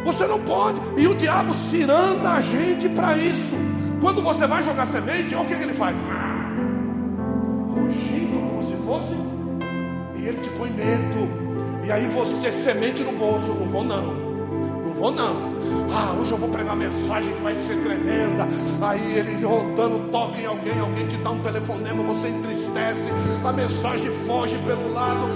Você 0.09 0.25
não 0.25 0.39
pode. 0.39 0.81
E 0.97 1.07
o 1.07 1.13
diabo 1.13 1.53
ciranda 1.53 2.31
a 2.31 2.41
gente 2.41 2.89
para 2.89 3.15
isso. 3.15 3.53
Quando 4.01 4.23
você 4.23 4.47
vai 4.47 4.63
jogar 4.63 4.87
semente, 4.87 5.35
olha 5.35 5.43
o 5.43 5.47
que, 5.47 5.55
que 5.55 5.61
ele 5.61 5.73
faz. 5.73 5.95
Rugindo 7.67 8.39
como 8.39 8.61
se 8.63 8.73
fosse. 8.83 9.13
E 10.15 10.25
ele 10.25 10.39
te 10.39 10.49
põe 10.49 10.71
medo. 10.71 11.85
E 11.85 11.91
aí 11.91 12.07
você 12.07 12.51
semente 12.51 13.03
no 13.03 13.11
bolso. 13.11 13.53
Não 13.53 13.67
vou 13.67 13.83
não. 13.83 14.01
Não 14.83 14.93
vou 14.95 15.11
não. 15.11 15.35
Ah, 15.93 16.15
hoje 16.19 16.31
eu 16.31 16.37
vou 16.39 16.49
pregar 16.49 16.75
mensagem 16.75 17.31
que 17.31 17.41
vai 17.43 17.53
ser 17.53 17.79
tremenda. 17.83 18.47
Aí 18.81 19.13
ele 19.15 19.45
rodando, 19.45 20.09
toca 20.09 20.41
em 20.41 20.45
alguém, 20.47 20.79
alguém 20.79 21.05
te 21.05 21.17
dá 21.17 21.29
um 21.29 21.39
telefonema, 21.39 22.01
você 22.01 22.29
entristece, 22.29 23.11
a 23.45 23.53
mensagem 23.53 24.09
foge 24.09 24.57
pelo 24.59 24.91
lado, 24.93 25.27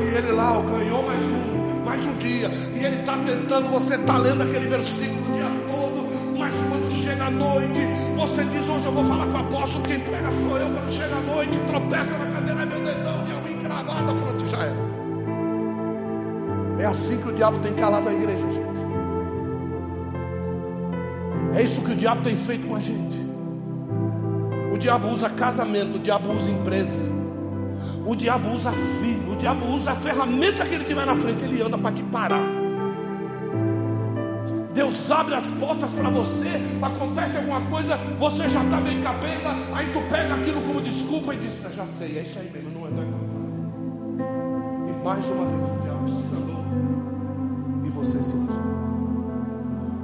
e 0.00 0.16
ele 0.16 0.32
lá, 0.32 0.60
ganhou 0.60 1.02
mais 1.02 1.22
um, 1.22 1.59
mais 1.90 2.06
um 2.06 2.16
dia, 2.18 2.48
e 2.76 2.84
ele 2.84 3.00
está 3.00 3.18
tentando, 3.18 3.68
você 3.68 3.96
está 3.96 4.16
lendo 4.16 4.44
aquele 4.44 4.68
versículo 4.68 5.28
o 5.28 5.32
dia 5.32 5.50
todo, 5.68 6.38
mas 6.38 6.54
quando 6.54 6.88
chega 7.02 7.24
a 7.24 7.30
noite, 7.30 7.80
você 8.14 8.44
diz: 8.44 8.68
Hoje 8.68 8.84
eu 8.84 8.92
vou 8.92 9.04
falar 9.04 9.26
com 9.26 9.32
o 9.32 9.36
apóstolo, 9.38 9.82
quem 9.82 9.98
prega 9.98 10.30
sou 10.30 10.56
eu. 10.56 10.70
Quando 10.70 10.92
chega 10.92 11.16
a 11.16 11.20
noite, 11.20 11.58
tropeça 11.66 12.16
na 12.16 12.26
cadeira, 12.26 12.64
meu 12.66 12.80
dedão, 12.80 13.24
é 13.28 13.34
uma 13.40 13.50
encravada, 13.50 14.14
pronto, 14.14 14.48
já 14.48 14.58
era. 14.58 14.76
É 16.78 16.86
assim 16.86 17.18
que 17.18 17.28
o 17.28 17.32
diabo 17.32 17.58
tem 17.58 17.74
calado 17.74 18.08
a 18.08 18.14
igreja, 18.14 18.52
gente. 18.52 18.70
É 21.58 21.62
isso 21.64 21.82
que 21.82 21.90
o 21.90 21.96
diabo 21.96 22.22
tem 22.22 22.36
feito 22.36 22.68
com 22.68 22.76
a 22.76 22.80
gente. 22.80 23.18
O 24.72 24.78
diabo 24.78 25.08
usa 25.08 25.28
casamento, 25.28 25.96
o 25.96 25.98
diabo 25.98 26.32
usa 26.32 26.52
empresa, 26.52 27.02
o 28.10 28.16
diabo 28.16 28.52
usa 28.52 28.72
filho, 28.72 29.30
o 29.30 29.36
diabo 29.36 29.64
usa 29.66 29.92
a 29.92 29.94
ferramenta 29.94 30.66
que 30.66 30.74
ele 30.74 30.82
tiver 30.82 31.06
na 31.06 31.14
frente, 31.14 31.44
ele 31.44 31.62
anda 31.62 31.78
para 31.78 31.92
te 31.92 32.02
parar. 32.02 32.42
Deus 34.74 35.08
abre 35.12 35.36
as 35.36 35.48
portas 35.50 35.92
para 35.92 36.10
você, 36.10 36.48
acontece 36.82 37.36
alguma 37.36 37.60
coisa, 37.70 37.96
você 38.18 38.48
já 38.48 38.64
está 38.64 38.80
bem 38.80 39.00
capenga, 39.00 39.50
aí 39.72 39.92
tu 39.92 40.00
pega 40.12 40.34
aquilo 40.34 40.60
como 40.60 40.80
desculpa 40.80 41.32
e 41.34 41.36
diz: 41.36 41.64
Já 41.72 41.86
sei, 41.86 42.18
é 42.18 42.22
isso 42.22 42.40
aí 42.40 42.50
mesmo, 42.52 42.70
não 42.70 42.88
é, 42.88 42.90
não 42.90 43.02
é 43.02 44.90
E 44.90 45.04
mais 45.04 45.30
uma 45.30 45.44
vez 45.44 45.70
o 45.70 45.78
diabo 45.80 46.08
se 46.08 46.22
enganou 46.22 46.64
e 47.84 47.88
você 47.90 48.20
se 48.24 48.34
usou. 48.34 48.70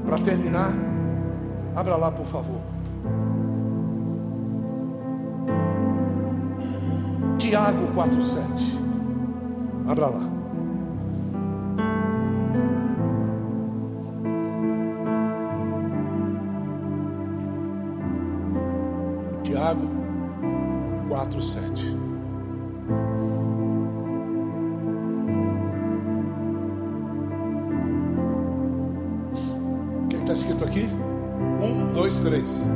Para 0.05 0.19
terminar, 0.21 0.73
Abra 1.75 1.97
lá, 1.97 2.13
por 2.13 2.25
favor. 2.25 2.76
Tiago 7.49 7.87
4,7. 7.95 8.41
Abra 9.89 10.07
lá. 10.09 10.21
Tiago 19.45 19.87
4,7. 21.09 21.95
O 30.03 30.09
que 30.09 30.17
está 30.17 30.33
escrito 30.33 30.65
aqui? 30.65 30.89
Um, 31.63 31.93
dois, 31.93 32.19
três. 32.19 32.67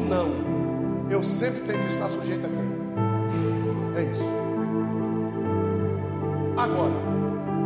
Não, 0.00 1.08
eu 1.10 1.22
sempre 1.22 1.60
tenho 1.60 1.80
que 1.80 1.88
estar 1.88 2.08
sujeito 2.08 2.46
a 2.46 2.50
quem? 2.50 2.70
É 3.96 4.02
isso. 4.10 4.30
Agora, 6.56 6.92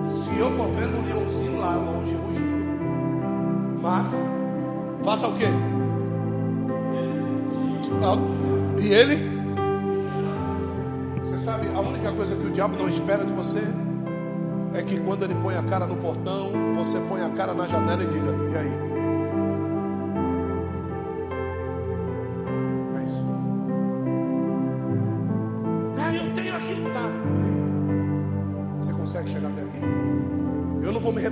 se 0.08 0.30
eu 0.38 0.50
estou 0.50 0.70
vendo 0.70 0.98
um 0.98 1.06
leãozinho 1.06 1.58
lá 1.58 1.76
longe 1.76 2.14
rugindo, 2.14 3.80
mas 3.82 4.14
faça 5.02 5.28
o 5.28 5.34
quê? 5.36 5.46
E 8.84 8.92
ele? 8.92 9.16
Você 11.22 11.38
sabe, 11.38 11.68
a 11.74 11.80
única 11.80 12.12
coisa 12.12 12.36
que 12.36 12.46
o 12.46 12.50
diabo 12.50 12.76
não 12.76 12.86
espera 12.86 13.24
de 13.24 13.32
você 13.32 13.62
é 14.74 14.82
que 14.82 15.00
quando 15.00 15.24
ele 15.24 15.34
põe 15.36 15.56
a 15.56 15.62
cara 15.62 15.86
no 15.86 15.96
portão, 15.96 16.52
você 16.74 16.98
põe 17.08 17.22
a 17.22 17.30
cara 17.30 17.54
na 17.54 17.66
janela 17.66 18.02
e 18.02 18.06
diga: 18.06 18.30
E 18.52 18.56
aí? 18.56 18.93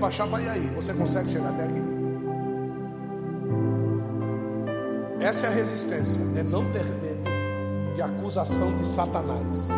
Rebaixar 0.03 0.29
para 0.29 0.43
ir 0.43 0.49
aí. 0.49 0.71
Você 0.75 0.93
consegue 0.93 1.31
chegar 1.31 1.51
até 1.51 1.65
aqui? 1.65 1.83
Essa 5.21 5.47
é 5.47 5.49
a 5.49 5.53
resistência, 5.53 6.21
é 6.37 6.43
não 6.43 6.71
ter 6.73 6.85
medo 6.85 7.23
de 7.95 8.03
acusação 8.03 8.77
de 8.77 8.87
Satanás. 8.87 9.69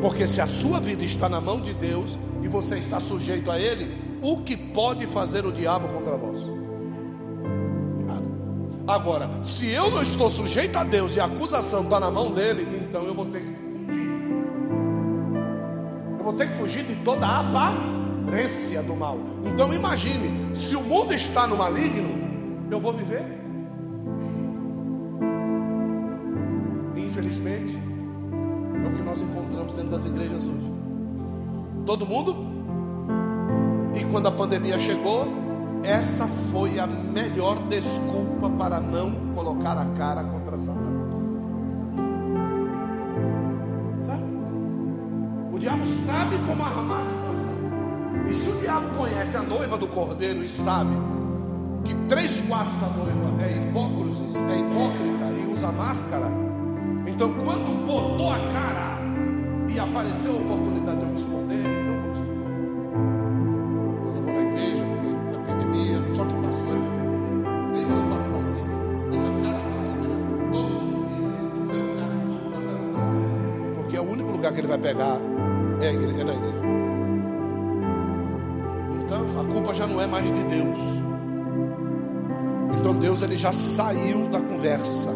Porque 0.00 0.26
se 0.26 0.40
a 0.40 0.46
sua 0.46 0.78
vida 0.78 1.04
está 1.04 1.28
na 1.28 1.40
mão 1.40 1.60
de 1.60 1.74
Deus 1.74 2.18
e 2.42 2.48
você 2.48 2.78
está 2.78 3.00
sujeito 3.00 3.50
a 3.50 3.58
Ele, 3.58 3.92
o 4.22 4.42
que 4.42 4.56
pode 4.56 5.06
fazer 5.06 5.44
o 5.44 5.50
diabo 5.50 5.88
contra 5.88 6.16
vós? 6.16 6.42
Nada. 8.06 8.26
Agora, 8.86 9.28
se 9.42 9.68
eu 9.70 9.90
não 9.90 10.02
estou 10.02 10.30
sujeito 10.30 10.76
a 10.76 10.84
Deus 10.84 11.16
e 11.16 11.20
a 11.20 11.24
acusação 11.24 11.82
está 11.82 11.98
na 11.98 12.10
mão 12.10 12.30
dele, 12.30 12.86
então 12.88 13.02
eu 13.04 13.14
vou 13.14 13.26
ter 13.26 13.40
que. 13.40 13.53
Eu 16.24 16.30
vou 16.30 16.38
ter 16.38 16.48
que 16.48 16.54
fugir 16.54 16.86
de 16.86 16.96
toda 16.96 17.26
a 17.26 17.40
aparência 17.40 18.82
do 18.82 18.96
mal. 18.96 19.18
Então 19.44 19.70
imagine, 19.74 20.56
se 20.56 20.74
o 20.74 20.80
mundo 20.80 21.12
está 21.12 21.46
no 21.46 21.54
maligno, 21.54 22.08
eu 22.70 22.80
vou 22.80 22.94
viver? 22.94 23.26
Infelizmente, 26.96 27.78
é 28.82 28.88
o 28.88 28.92
que 28.94 29.02
nós 29.02 29.20
encontramos 29.20 29.74
dentro 29.74 29.90
das 29.90 30.06
igrejas 30.06 30.46
hoje. 30.46 30.72
Todo 31.84 32.06
mundo 32.06 32.34
E 33.94 34.02
quando 34.06 34.26
a 34.26 34.32
pandemia 34.32 34.78
chegou, 34.78 35.28
essa 35.84 36.26
foi 36.26 36.78
a 36.78 36.86
melhor 36.86 37.58
desculpa 37.68 38.48
para 38.48 38.80
não 38.80 39.34
colocar 39.34 39.76
a 39.76 39.84
cara 39.94 40.24
contra 40.24 40.58
Satanás. 40.58 41.03
Diabo 45.84 46.06
sabe 46.06 46.38
como 46.46 46.62
arrumar 46.62 46.98
a 46.98 47.02
situação. 47.02 47.54
E 48.28 48.34
se 48.34 48.48
o 48.48 48.60
diabo 48.60 48.96
conhece 48.96 49.36
a 49.36 49.42
noiva 49.42 49.76
do 49.76 49.86
cordeiro 49.86 50.42
e 50.42 50.48
sabe 50.48 50.90
que 51.84 51.94
três 52.08 52.40
quartos 52.42 52.74
da 52.76 52.88
noiva 52.88 53.42
é 53.42 53.56
hipócrita, 53.56 54.24
é 54.52 54.58
hipócrita 54.58 55.24
e 55.38 55.52
usa 55.52 55.70
máscara, 55.70 56.28
então 57.06 57.32
quando 57.34 57.86
botou 57.86 58.32
a 58.32 58.38
cara 58.50 58.98
e 59.68 59.78
apareceu 59.78 60.32
a 60.32 60.36
oportunidade 60.36 60.98
de 60.98 61.04
eu 61.04 61.08
me 61.10 61.16
esconder, 61.16 61.66
eu 61.66 61.92
vou 61.92 62.02
me 62.02 62.12
esconder. 62.12 62.34
Eu 64.06 64.12
não 64.14 64.22
vou 64.22 64.32
na 64.32 64.42
igreja 64.42 64.84
porque 64.86 65.36
a 65.36 65.40
pandemia, 65.40 66.14
só 66.14 66.24
que 66.24 66.34
passou 66.34 66.70
a 66.70 66.76
epidemia, 66.76 67.72
veio 67.74 67.92
as 67.92 68.02
quatro 68.02 68.32
vacinas, 68.32 68.64
arrancaram 69.12 69.58
a 69.58 69.80
máscara, 69.80 70.14
Porque 73.74 73.96
é 73.96 74.00
o 74.00 74.10
único 74.10 74.30
lugar 74.30 74.52
que 74.52 74.60
ele 74.60 74.68
vai 74.68 74.78
pegar 74.78 75.33
não 79.94 80.02
é 80.02 80.06
mais 80.08 80.24
de 80.24 80.42
Deus. 80.44 80.78
Então 82.78 82.98
Deus 82.98 83.22
ele 83.22 83.36
já 83.36 83.52
saiu 83.52 84.28
da 84.28 84.40
conversa. 84.40 85.08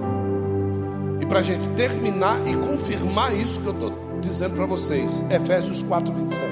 E 1.20 1.26
para 1.26 1.40
a 1.40 1.42
gente 1.42 1.66
terminar 1.70 2.46
e 2.46 2.56
confirmar 2.56 3.34
isso 3.36 3.60
que 3.60 3.66
eu 3.66 3.72
estou 3.72 3.92
dizendo 4.20 4.54
para 4.54 4.66
vocês, 4.66 5.24
Efésios 5.30 5.82
4, 5.82 6.12
27. 6.12 6.44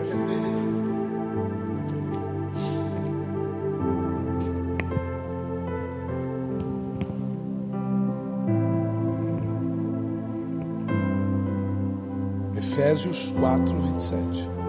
A 0.00 0.04
gente 0.04 0.26
termina. 0.26 0.60
Efésios 12.56 13.30
4, 13.38 13.80
27. 13.80 14.59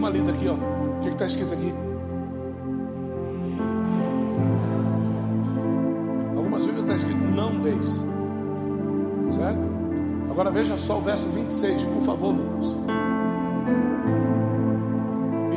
Uma 0.00 0.08
lida 0.08 0.32
aqui, 0.32 0.48
ó. 0.48 0.54
O 0.54 1.00
que 1.00 1.08
está 1.10 1.26
escrito 1.26 1.52
aqui? 1.52 1.74
Algumas 6.36 6.64
Bíblias 6.64 6.84
está 6.84 6.96
escrito 6.96 7.20
não 7.34 7.60
deis. 7.60 8.02
Certo? 9.30 9.60
Agora 10.30 10.50
veja 10.50 10.78
só 10.78 10.98
o 10.98 11.02
verso 11.02 11.28
26, 11.28 11.84
por 11.84 12.02
favor, 12.02 12.34
Lucas. 12.34 12.78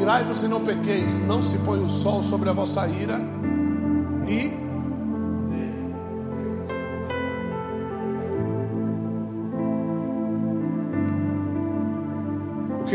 Irai-vos 0.02 0.44
e 0.44 0.48
não 0.50 0.62
pequeis, 0.62 1.20
não 1.20 1.42
se 1.42 1.58
põe 1.60 1.80
o 1.82 1.88
sol 1.88 2.22
sobre 2.22 2.50
a 2.50 2.54
vossa 2.54 2.86
ira, 2.88 3.20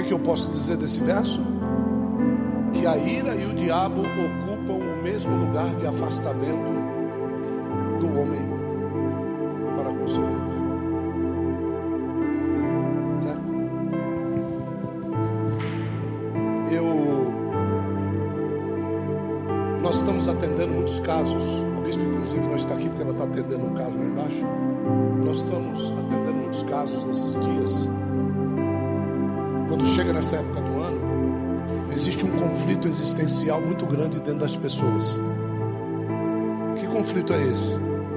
que, 0.09 0.15
eu 0.15 0.19
posso 0.19 0.51
dizer 0.51 0.79
desse 0.79 1.01
verso? 1.01 1.39
Que 2.73 2.87
a 2.87 2.97
ira 2.97 3.35
e 3.35 3.45
o 3.45 3.53
diabo 3.53 4.01
ocupam 4.01 4.83
o 4.83 5.03
mesmo 5.03 5.37
lugar 5.37 5.69
de 5.75 5.87
afastamento 5.87 6.79
do 8.01 8.07
homem 8.19 8.41
para 9.77 9.91
com 9.93 10.09
seu 10.09 10.23
Deus. 10.23 10.49
Certo? 13.19 13.53
Eu. 16.73 17.31
Nós 19.83 19.97
estamos 19.97 20.27
atendendo 20.27 20.73
muitos 20.73 21.01
casos. 21.01 21.45
A 21.77 21.81
bispa, 21.83 22.03
inclusive, 22.03 22.47
não 22.47 22.57
está 22.57 22.75
aqui 22.75 22.89
porque 22.89 23.03
ela 23.03 23.13
está 23.13 23.25
atendendo 23.25 23.67
um 23.67 23.75
caso 23.75 23.99
lá 23.99 24.05
embaixo. 24.05 24.47
Nós 25.25 25.39
estamos 25.39 25.93
atendendo 25.99 26.35
muitos 26.35 26.63
casos 26.63 27.05
nesses 27.05 27.39
dias 27.39 27.87
quando 29.79 29.87
chega 29.95 30.13
nessa 30.13 30.37
época 30.37 30.61
do 30.61 30.81
ano, 30.81 31.93
existe 31.93 32.27
um 32.27 32.31
conflito 32.31 32.89
existencial 32.89 33.61
muito 33.61 33.87
grande 33.87 34.19
dentro 34.19 34.41
das 34.41 34.57
pessoas. 34.57 35.21
Que 36.75 36.85
conflito 36.89 37.33
é 37.33 37.47
esse? 37.47 37.77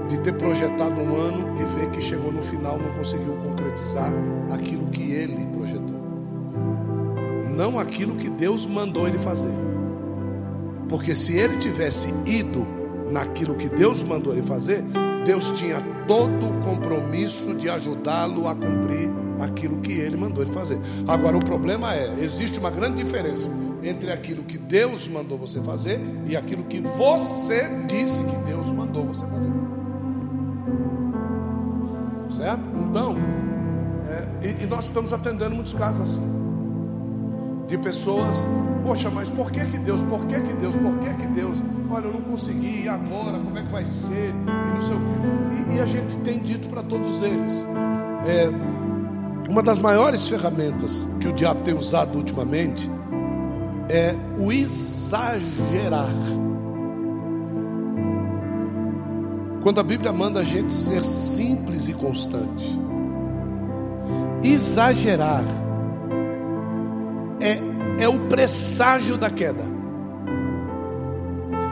De 0.09 0.19
ter 0.21 0.33
projetado 0.33 0.99
um 0.99 1.15
ano 1.15 1.61
e 1.61 1.79
ver 1.79 1.91
que 1.91 2.01
chegou 2.01 2.31
no 2.31 2.41
final 2.41 2.79
não 2.79 2.91
conseguiu 2.93 3.37
concretizar 3.43 4.11
aquilo 4.51 4.87
que 4.87 5.11
ele 5.11 5.45
projetou. 5.55 6.01
Não 7.55 7.79
aquilo 7.79 8.15
que 8.15 8.29
Deus 8.29 8.65
mandou 8.65 9.07
ele 9.07 9.19
fazer. 9.19 9.53
Porque 10.89 11.13
se 11.13 11.37
ele 11.37 11.57
tivesse 11.57 12.09
ido 12.25 12.65
naquilo 13.11 13.53
que 13.53 13.69
Deus 13.69 14.03
mandou 14.03 14.33
ele 14.33 14.41
fazer, 14.41 14.83
Deus 15.23 15.51
tinha 15.51 15.79
todo 16.07 16.23
o 16.23 16.59
compromisso 16.65 17.53
de 17.53 17.69
ajudá-lo 17.69 18.47
a 18.47 18.55
cumprir 18.55 19.20
aquilo 19.43 19.79
que 19.81 19.93
ele 19.93 20.15
mandou 20.15 20.43
ele 20.43 20.51
fazer. 20.51 20.79
Agora, 21.07 21.37
o 21.37 21.43
problema 21.43 21.93
é: 21.93 22.15
existe 22.19 22.59
uma 22.59 22.69
grande 22.69 22.97
diferença 22.97 23.49
entre 23.83 24.11
aquilo 24.11 24.43
que 24.43 24.57
Deus 24.57 25.07
mandou 25.07 25.37
você 25.37 25.61
fazer 25.61 25.99
e 26.25 26.37
aquilo 26.37 26.63
que 26.63 26.79
você 26.81 27.67
disse 27.87 28.23
que 28.23 28.35
Deus 28.45 28.71
mandou 28.71 29.05
você 29.05 29.25
fazer. 29.25 29.53
Certo? 32.29 32.63
Então, 32.89 33.17
é, 34.07 34.47
e, 34.47 34.63
e 34.63 34.67
nós 34.67 34.85
estamos 34.85 35.11
atendendo 35.11 35.55
muitos 35.55 35.73
casos 35.73 36.09
assim. 36.09 36.41
De 37.67 37.77
pessoas, 37.77 38.45
poxa, 38.83 39.09
mas 39.09 39.29
por 39.29 39.51
que 39.51 39.65
que 39.65 39.77
Deus, 39.77 40.03
por 40.03 40.25
que 40.25 40.39
que 40.41 40.53
Deus, 40.53 40.75
por 40.75 40.97
que 40.99 41.13
que 41.13 41.27
Deus? 41.27 41.61
Olha, 41.89 42.05
eu 42.05 42.13
não 42.13 42.21
consegui, 42.21 42.83
e 42.83 42.89
agora? 42.89 43.37
Como 43.37 43.57
é 43.57 43.61
que 43.61 43.71
vai 43.71 43.83
ser? 43.83 44.29
E, 44.29 44.73
não 44.73 44.81
sei, 44.81 44.95
e, 45.69 45.75
e 45.75 45.79
a 45.79 45.85
gente 45.85 46.17
tem 46.19 46.39
dito 46.39 46.69
para 46.69 46.83
todos 46.83 47.21
eles: 47.21 47.65
é, 48.25 48.49
uma 49.49 49.61
das 49.61 49.79
maiores 49.79 50.27
ferramentas 50.27 51.05
que 51.19 51.27
o 51.27 51.33
diabo 51.33 51.61
tem 51.61 51.73
usado 51.73 52.17
ultimamente 52.17 52.89
é 53.89 54.15
o 54.37 54.51
exagerar. 54.51 56.13
Quando 59.61 59.79
a 59.79 59.83
Bíblia 59.83 60.11
manda 60.11 60.39
a 60.39 60.43
gente 60.43 60.73
ser 60.73 61.03
simples 61.03 61.87
e 61.87 61.93
constante. 61.93 62.79
Exagerar 64.43 65.43
é, 67.41 68.03
é 68.03 68.07
o 68.09 68.19
presságio 68.27 69.17
da 69.17 69.29
queda. 69.29 69.63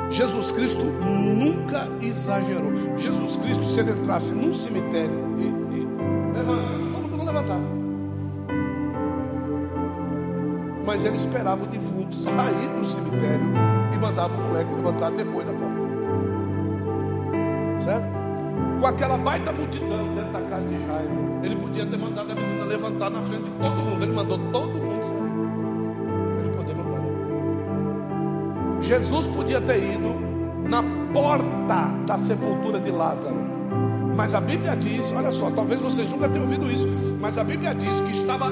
Jesus 0.10 0.52
Cristo 0.52 0.84
nunca 0.84 1.90
exagerou. 2.02 2.98
Jesus 2.98 3.38
Cristo, 3.38 3.64
se 3.64 3.80
ele 3.80 3.92
entrasse 3.92 4.34
num 4.34 4.52
cemitério 4.52 5.16
e, 5.38 6.86
e 6.86 6.89
Mas 10.90 11.06
ele 11.06 11.18
esperava 11.18 11.64
o 11.66 11.68
defunto 11.68 12.16
sair 12.16 12.68
do 12.76 12.84
cemitério 12.84 13.46
e 13.94 13.98
mandava 14.00 14.36
o 14.36 14.48
moleque 14.48 14.74
levantar 14.74 15.12
depois 15.12 15.46
da 15.46 15.54
porta. 15.54 15.76
Certo? 17.80 18.08
Com 18.82 18.88
aquela 18.88 19.16
baita 19.16 19.52
multidão 19.52 20.16
dentro 20.16 20.32
da 20.32 20.42
casa 20.42 20.66
de 20.68 20.84
Jairo, 20.84 21.12
ele 21.44 21.58
podia 21.58 21.86
ter 21.86 21.96
mandado 21.96 22.32
a 22.32 22.36
menina 22.36 22.66
levantar 22.66 23.12
na 23.12 23.22
frente 23.22 23.44
de 23.44 23.52
todo 23.52 23.84
mundo. 23.84 24.04
Ele 24.04 24.14
mandou 24.14 24.40
todo 24.52 24.82
mundo 24.82 25.04
sair. 25.04 25.32
Ele 26.40 26.50
poder 26.58 26.74
mandar. 26.74 27.04
Jesus 28.82 29.28
podia 29.28 29.62
ter 29.62 29.94
ido 29.94 30.16
na 30.68 30.84
porta 31.14 31.94
da 32.08 32.18
sepultura 32.18 32.80
de 32.80 32.90
Lázaro. 32.90 33.38
Mas 34.16 34.34
a 34.34 34.42
Bíblia 34.42 34.76
diz, 34.76 35.12
olha 35.12 35.30
só, 35.30 35.52
talvez 35.52 35.80
vocês 35.80 36.10
nunca 36.10 36.28
tenham 36.28 36.48
ouvido 36.48 36.66
isso, 36.72 36.88
mas 37.22 37.38
a 37.38 37.44
Bíblia 37.44 37.76
diz 37.76 38.02
que 38.02 38.10
estava 38.10 38.50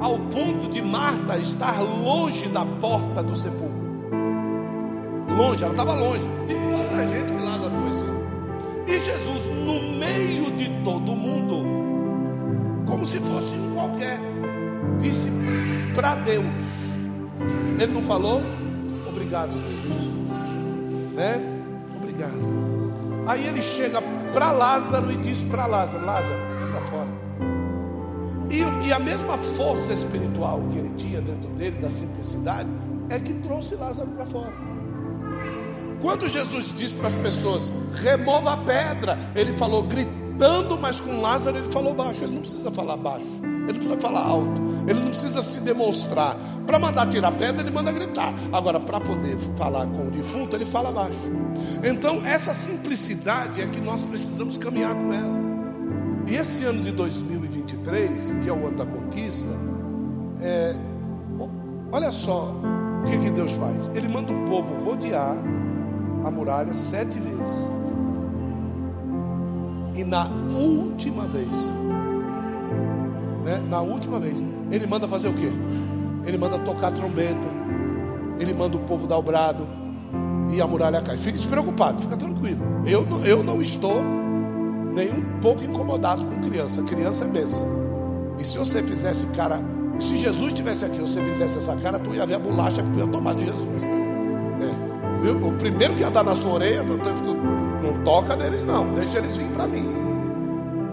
ao 0.00 0.18
ponto 0.18 0.68
de 0.68 0.80
Marta 0.82 1.38
estar 1.38 1.80
longe 1.80 2.48
da 2.48 2.64
porta 2.64 3.22
do 3.22 3.34
sepulcro. 3.34 3.88
Longe, 5.36 5.62
ela 5.62 5.72
estava 5.72 5.94
longe 5.94 6.24
de 6.46 6.54
tanta 6.54 7.08
gente 7.08 7.32
que 7.32 7.44
Lázaro 7.44 7.70
conhecia. 7.70 8.18
E 8.86 8.98
Jesus, 9.04 9.46
no 9.48 9.98
meio 9.98 10.50
de 10.52 10.68
todo 10.82 11.14
mundo, 11.14 11.64
como 12.86 13.04
se 13.04 13.20
fosse 13.20 13.56
qualquer, 13.74 14.18
disse 14.98 15.30
para 15.94 16.14
Deus. 16.16 16.88
Ele 17.78 17.92
não 17.92 18.02
falou, 18.02 18.40
obrigado, 19.06 19.50
Deus. 19.52 20.08
Né? 21.14 21.40
Obrigado. 21.96 22.68
Aí 23.26 23.46
ele 23.46 23.60
chega 23.60 24.00
para 24.32 24.52
Lázaro 24.52 25.12
e 25.12 25.16
diz 25.18 25.42
para 25.42 25.66
Lázaro: 25.66 26.06
Lázaro, 26.06 26.34
vem 26.58 26.70
para 26.70 26.80
fora. 26.80 27.57
E, 28.50 28.86
e 28.86 28.92
a 28.92 28.98
mesma 28.98 29.36
força 29.36 29.92
espiritual 29.92 30.62
que 30.70 30.78
ele 30.78 30.92
tinha 30.96 31.20
dentro 31.20 31.50
dele, 31.50 31.78
da 31.78 31.90
simplicidade, 31.90 32.70
é 33.10 33.18
que 33.18 33.34
trouxe 33.34 33.74
Lázaro 33.74 34.08
para 34.10 34.26
fora. 34.26 34.52
Quando 36.00 36.28
Jesus 36.28 36.72
disse 36.76 36.94
para 36.94 37.08
as 37.08 37.14
pessoas, 37.14 37.72
remova 37.94 38.52
a 38.52 38.56
pedra, 38.56 39.18
ele 39.34 39.52
falou 39.52 39.82
gritando, 39.82 40.78
mas 40.78 41.00
com 41.00 41.20
Lázaro 41.20 41.58
ele 41.58 41.70
falou 41.72 41.92
baixo. 41.92 42.22
Ele 42.22 42.34
não 42.34 42.40
precisa 42.40 42.70
falar 42.70 42.96
baixo, 42.96 43.26
ele 43.42 43.66
não 43.66 43.74
precisa 43.74 44.00
falar 44.00 44.20
alto, 44.20 44.62
ele 44.86 45.00
não 45.00 45.08
precisa 45.08 45.42
se 45.42 45.60
demonstrar. 45.60 46.36
Para 46.66 46.78
mandar 46.78 47.08
tirar 47.08 47.28
a 47.28 47.32
pedra, 47.32 47.62
ele 47.62 47.70
manda 47.70 47.90
gritar. 47.90 48.32
Agora, 48.52 48.78
para 48.78 49.00
poder 49.00 49.36
falar 49.56 49.86
com 49.86 50.06
o 50.06 50.10
defunto, 50.10 50.54
ele 50.56 50.66
fala 50.66 50.92
baixo. 50.92 51.32
Então, 51.82 52.24
essa 52.24 52.54
simplicidade 52.54 53.60
é 53.60 53.66
que 53.66 53.80
nós 53.80 54.04
precisamos 54.04 54.56
caminhar 54.56 54.94
com 54.94 55.12
ela. 55.12 55.38
E 56.26 56.36
esse 56.36 56.62
ano 56.64 56.82
de 56.82 56.92
2023, 57.88 58.44
que 58.44 58.48
é 58.48 58.52
o 58.52 58.66
ano 58.66 58.76
da 58.76 58.86
conquista, 58.86 59.48
é, 60.42 60.74
olha 61.90 62.12
só 62.12 62.54
o 63.02 63.10
que, 63.10 63.18
que 63.18 63.30
Deus 63.30 63.52
faz. 63.52 63.90
Ele 63.94 64.08
manda 64.08 64.32
o 64.32 64.44
povo 64.44 64.74
rodear 64.84 65.36
a 66.24 66.30
muralha 66.30 66.74
sete 66.74 67.18
vezes. 67.18 67.68
E 69.96 70.04
na 70.04 70.28
última 70.52 71.26
vez, 71.26 71.48
né, 73.44 73.62
na 73.68 73.80
última 73.80 74.20
vez, 74.20 74.44
ele 74.70 74.86
manda 74.86 75.08
fazer 75.08 75.28
o 75.28 75.34
quê? 75.34 75.50
Ele 76.24 76.36
manda 76.36 76.58
tocar 76.58 76.92
trombeta, 76.92 77.48
ele 78.38 78.52
manda 78.52 78.76
o 78.76 78.80
povo 78.80 79.06
dar 79.06 79.16
o 79.16 79.22
brado, 79.22 79.66
e 80.50 80.60
a 80.60 80.66
muralha 80.66 81.00
cai. 81.00 81.16
Fique 81.16 81.38
despreocupado, 81.38 82.00
fica 82.00 82.16
tranquilo. 82.16 82.60
Eu, 82.86 83.06
eu 83.24 83.42
não 83.42 83.60
estou 83.60 84.17
nem 84.98 85.12
um 85.12 85.22
pouco 85.40 85.62
incomodado 85.62 86.24
com 86.24 86.40
criança. 86.40 86.82
Criança 86.82 87.24
é 87.24 87.28
bênção. 87.28 87.66
E 88.36 88.44
se 88.44 88.58
você 88.58 88.82
fizesse 88.82 89.26
cara, 89.28 89.60
se 89.98 90.16
Jesus 90.16 90.48
estivesse 90.48 90.84
aqui, 90.84 90.98
você 90.98 91.22
fizesse 91.22 91.58
essa 91.58 91.76
cara, 91.76 91.98
tu 92.00 92.12
ia 92.12 92.26
ver 92.26 92.34
a 92.34 92.38
bolacha 92.38 92.82
que 92.82 92.90
tu 92.90 92.98
ia 92.98 93.06
tomar 93.06 93.34
de 93.36 93.44
Jesus. 93.44 93.84
É. 93.84 95.30
O 95.30 95.52
primeiro 95.52 95.94
que 95.94 96.00
ia 96.00 96.10
dar 96.10 96.24
na 96.24 96.34
sua 96.34 96.54
orelha, 96.54 96.82
não 96.82 98.02
toca 98.02 98.34
neles 98.36 98.64
não, 98.64 98.92
deixa 98.94 99.18
eles 99.18 99.36
vir 99.36 99.48
para 99.48 99.66
mim. 99.68 99.88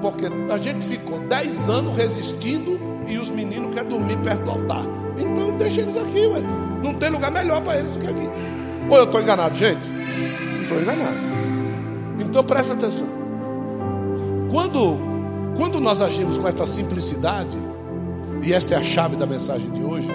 Porque 0.01 0.25
a 0.51 0.57
gente 0.57 0.85
ficou 0.85 1.19
dez 1.21 1.67
anos 1.67 1.95
resistindo 1.95 2.79
e 3.07 3.17
os 3.17 3.31
meninos 3.31 3.73
querem 3.73 3.89
dormir 3.89 4.17
perto 4.17 4.43
do 4.43 4.51
altar. 4.51 4.83
Então 5.17 5.57
deixa 5.57 5.81
eles 5.81 5.97
aqui, 5.97 6.27
ué. 6.27 6.41
Não 6.83 6.93
tem 6.93 7.09
lugar 7.09 7.31
melhor 7.31 7.61
para 7.61 7.79
eles 7.79 7.91
do 7.93 7.99
que 7.99 8.07
aqui. 8.07 8.29
Ou 8.89 8.97
eu 8.97 9.05
estou 9.05 9.19
enganado, 9.19 9.55
gente? 9.55 9.87
Não 9.87 10.61
estou 10.63 10.81
enganado. 10.81 11.17
Então 12.19 12.43
presta 12.43 12.73
atenção. 12.73 13.14
Quando, 14.55 14.97
quando 15.57 15.81
nós 15.81 16.01
agimos 16.01 16.37
com 16.37 16.47
essa 16.47 16.65
simplicidade, 16.65 17.57
e 18.41 18.53
esta 18.53 18.73
é 18.73 18.77
a 18.77 18.81
chave 18.81 19.17
da 19.17 19.25
mensagem 19.25 19.69
de 19.69 19.83
hoje, 19.83 20.07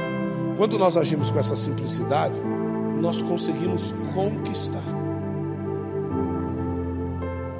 quando 0.56 0.78
nós 0.78 0.96
agimos 0.96 1.30
com 1.30 1.38
essa 1.38 1.54
simplicidade, 1.54 2.40
nós 3.02 3.20
conseguimos 3.20 3.92
conquistar. 4.14 4.80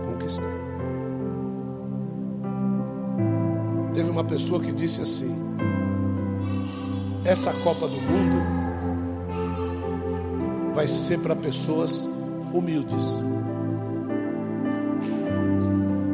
Conquistar. 0.07 0.55
Teve 3.93 4.09
uma 4.09 4.25
pessoa 4.25 4.59
que 4.59 4.73
disse 4.73 5.03
assim: 5.03 5.37
essa 7.27 7.53
Copa 7.63 7.87
do 7.87 8.01
Mundo 8.01 8.43
vai 10.75 10.89
ser 10.89 11.19
para 11.19 11.37
pessoas 11.37 12.09
humildes. 12.55 13.23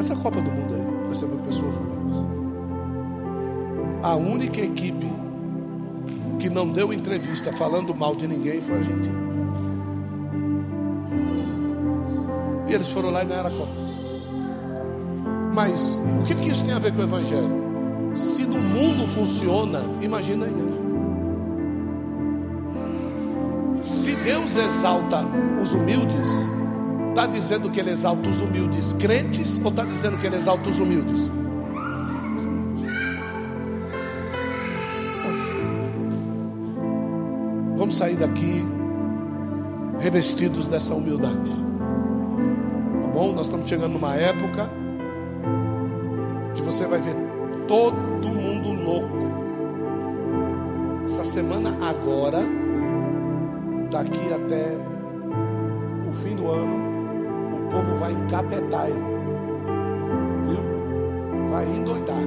Essa 0.07 0.14
Copa 0.14 0.40
do 0.40 0.52
Mundo 0.52 0.72
aí 0.72 1.16
ser 1.16 1.26
para 1.26 1.38
pessoas 1.38 1.74
humildes. 1.78 2.22
A 4.04 4.14
única 4.14 4.61
equipe 4.61 5.12
que 6.38 6.48
não 6.48 6.70
deu 6.70 6.92
entrevista 6.92 7.52
falando 7.52 7.92
mal 7.92 8.14
de 8.14 8.28
ninguém 8.28 8.62
foi 8.62 8.76
a 8.76 8.78
Argentina. 8.78 9.18
E 12.68 12.72
eles 12.72 12.88
foram 12.88 13.11
lá 13.11 13.24
e 13.24 13.26
ganharam 13.26 13.48
a 13.48 13.59
Copa. 13.59 13.72
Mas 15.52 16.00
o 16.20 16.24
que, 16.24 16.36
que 16.36 16.50
isso 16.50 16.64
tem 16.64 16.74
a 16.74 16.78
ver 16.78 16.92
com 16.92 17.00
o 17.00 17.02
Evangelho? 17.02 18.12
Se 18.14 18.44
no 18.44 18.61
mundo 18.61 19.09
funciona, 19.09 19.82
imagina 20.00 20.46
a 20.46 20.48
igreja. 20.48 20.80
Se 23.82 24.14
Deus 24.14 24.54
exalta 24.54 25.24
os 25.61 25.72
humildes, 25.72 26.28
Está 27.16 27.26
dizendo 27.26 27.70
que 27.70 27.80
ele 27.80 27.92
exalta 27.92 28.28
os 28.28 28.42
humildes 28.42 28.92
crentes 28.92 29.58
ou 29.64 29.70
está 29.70 29.86
dizendo 29.86 30.18
que 30.18 30.26
ele 30.26 30.36
exalta 30.36 30.68
os 30.68 30.78
humildes? 30.78 31.30
Vamos 37.74 37.96
sair 37.96 38.16
daqui 38.16 38.62
revestidos 39.98 40.68
dessa 40.68 40.92
humildade. 40.92 41.50
Tá 43.00 43.08
bom? 43.08 43.32
Nós 43.32 43.46
estamos 43.46 43.66
chegando 43.66 43.94
numa 43.94 44.14
época 44.14 44.68
que 46.54 46.60
você 46.60 46.84
vai 46.84 47.00
ver 47.00 47.16
todo 47.66 48.28
mundo 48.28 48.72
louco. 48.74 49.32
Essa 51.06 51.24
semana 51.24 51.78
agora, 51.80 52.40
daqui 53.90 54.34
até 54.34 54.76
o 56.06 56.12
fim 56.12 56.36
do 56.36 56.50
ano, 56.50 56.86
povo 57.77 57.95
vai 57.97 58.12
encapetar 58.12 58.87
ele. 58.89 59.05
Viu? 60.47 61.51
Vai 61.51 61.66
endoidar. 61.66 62.22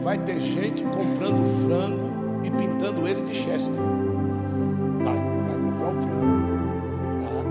Vai 0.00 0.18
ter 0.18 0.38
gente 0.38 0.82
comprando 0.84 1.46
frango 1.66 2.10
e 2.42 2.50
pintando 2.50 3.06
ele 3.06 3.20
de 3.22 3.34
Chester. 3.34 3.80
Vai, 5.04 5.16
vai 5.46 5.58
comprar 5.58 5.88
um 5.88 6.02
frango. 6.02 6.50
Tá? 7.20 7.42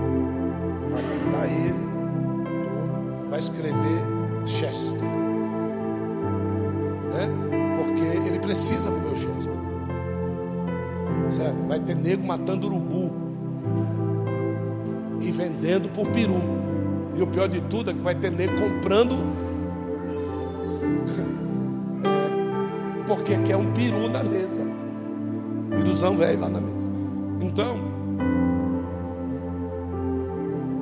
Vai 0.90 1.02
pintar 1.02 1.46
ele. 1.46 1.90
Vai 3.30 3.38
escrever 3.38 4.44
Chester. 4.44 5.00
Né? 7.12 7.28
Porque 7.76 8.02
ele 8.26 8.40
precisa 8.40 8.90
comer 8.90 9.12
o 9.12 9.16
Chester. 9.16 9.54
Certo? 11.30 11.68
Vai 11.68 11.78
ter 11.78 11.94
nego 11.94 12.26
matando 12.26 12.66
urubu 12.66 13.29
vendendo 15.40 15.88
por 15.88 16.06
peru. 16.08 16.40
E 17.14 17.22
o 17.22 17.26
pior 17.26 17.48
de 17.48 17.62
tudo 17.62 17.90
é 17.90 17.94
que 17.94 18.00
vai 18.00 18.14
ter 18.14 18.30
nego 18.30 18.60
comprando. 18.60 19.14
é, 22.04 23.04
porque 23.06 23.36
quer 23.38 23.56
um 23.56 23.72
peru 23.72 24.08
na 24.08 24.22
mesa. 24.22 24.62
Piruzão 25.76 26.16
velho 26.16 26.40
lá 26.40 26.48
na 26.48 26.60
mesa. 26.60 26.90
Então, 27.40 27.76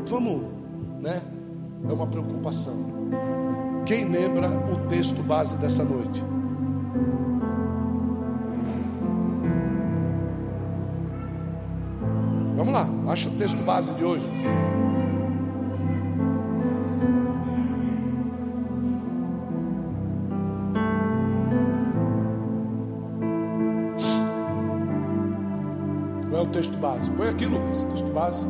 vamos, 0.09 0.43
né? 1.01 1.23
É 1.89 1.93
uma 1.93 2.07
preocupação. 2.07 2.75
Quem 3.87 4.07
lembra 4.07 4.51
o 4.51 4.89
texto 4.89 5.23
base 5.23 5.57
dessa 5.57 5.85
noite? 5.85 6.23
Vamos 12.71 13.07
lá, 13.07 13.13
acha 13.13 13.31
o 13.31 13.33
texto 13.33 13.65
base 13.65 13.95
de 13.95 14.05
hoje. 14.05 14.29
Qual 26.29 26.43
é 26.43 26.45
o 26.45 26.47
texto 26.49 26.77
base? 26.77 27.11
Põe 27.13 27.31
aqui, 27.31 27.47
Lucas, 27.47 27.85
texto 27.85 28.13
base. 28.13 28.47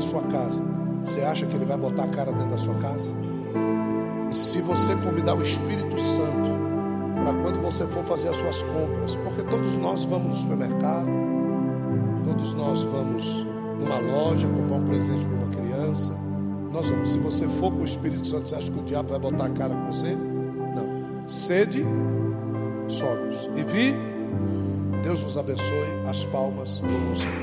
Da 0.00 0.06
sua 0.06 0.22
casa, 0.22 0.62
você 1.04 1.20
acha 1.20 1.44
que 1.44 1.54
ele 1.54 1.66
vai 1.66 1.76
botar 1.76 2.04
a 2.04 2.08
cara 2.08 2.32
dentro 2.32 2.50
da 2.50 2.56
sua 2.56 2.74
casa? 2.76 3.10
Se 4.30 4.60
você 4.62 4.94
convidar 4.96 5.34
o 5.34 5.42
Espírito 5.42 6.00
Santo 6.00 6.50
para 7.14 7.34
quando 7.42 7.60
você 7.60 7.86
for 7.86 8.02
fazer 8.04 8.30
as 8.30 8.36
suas 8.36 8.62
compras, 8.62 9.16
porque 9.16 9.42
todos 9.42 9.76
nós 9.76 10.04
vamos 10.04 10.28
no 10.28 10.34
supermercado, 10.34 11.06
todos 12.26 12.54
nós 12.54 12.82
vamos 12.82 13.46
numa 13.78 13.98
loja 13.98 14.48
comprar 14.48 14.76
um 14.76 14.84
presente 14.86 15.26
para 15.26 15.36
uma 15.36 15.48
criança. 15.48 16.12
Nós 16.72 16.88
vamos. 16.88 17.12
Se 17.12 17.18
você 17.18 17.46
for 17.46 17.70
com 17.70 17.80
o 17.80 17.84
Espírito 17.84 18.26
Santo, 18.26 18.48
você 18.48 18.54
acha 18.54 18.70
que 18.70 18.78
o 18.78 18.84
diabo 18.84 19.10
vai 19.10 19.18
botar 19.18 19.46
a 19.46 19.50
cara 19.50 19.74
com 19.74 19.92
você? 19.92 20.14
Não. 20.14 21.26
Sede, 21.26 21.84
somos. 22.88 23.50
E 23.56 23.62
vi, 23.64 23.94
Deus 25.02 25.22
nos 25.22 25.36
abençoe. 25.36 25.88
As 26.08 26.24
palmas. 26.26 26.80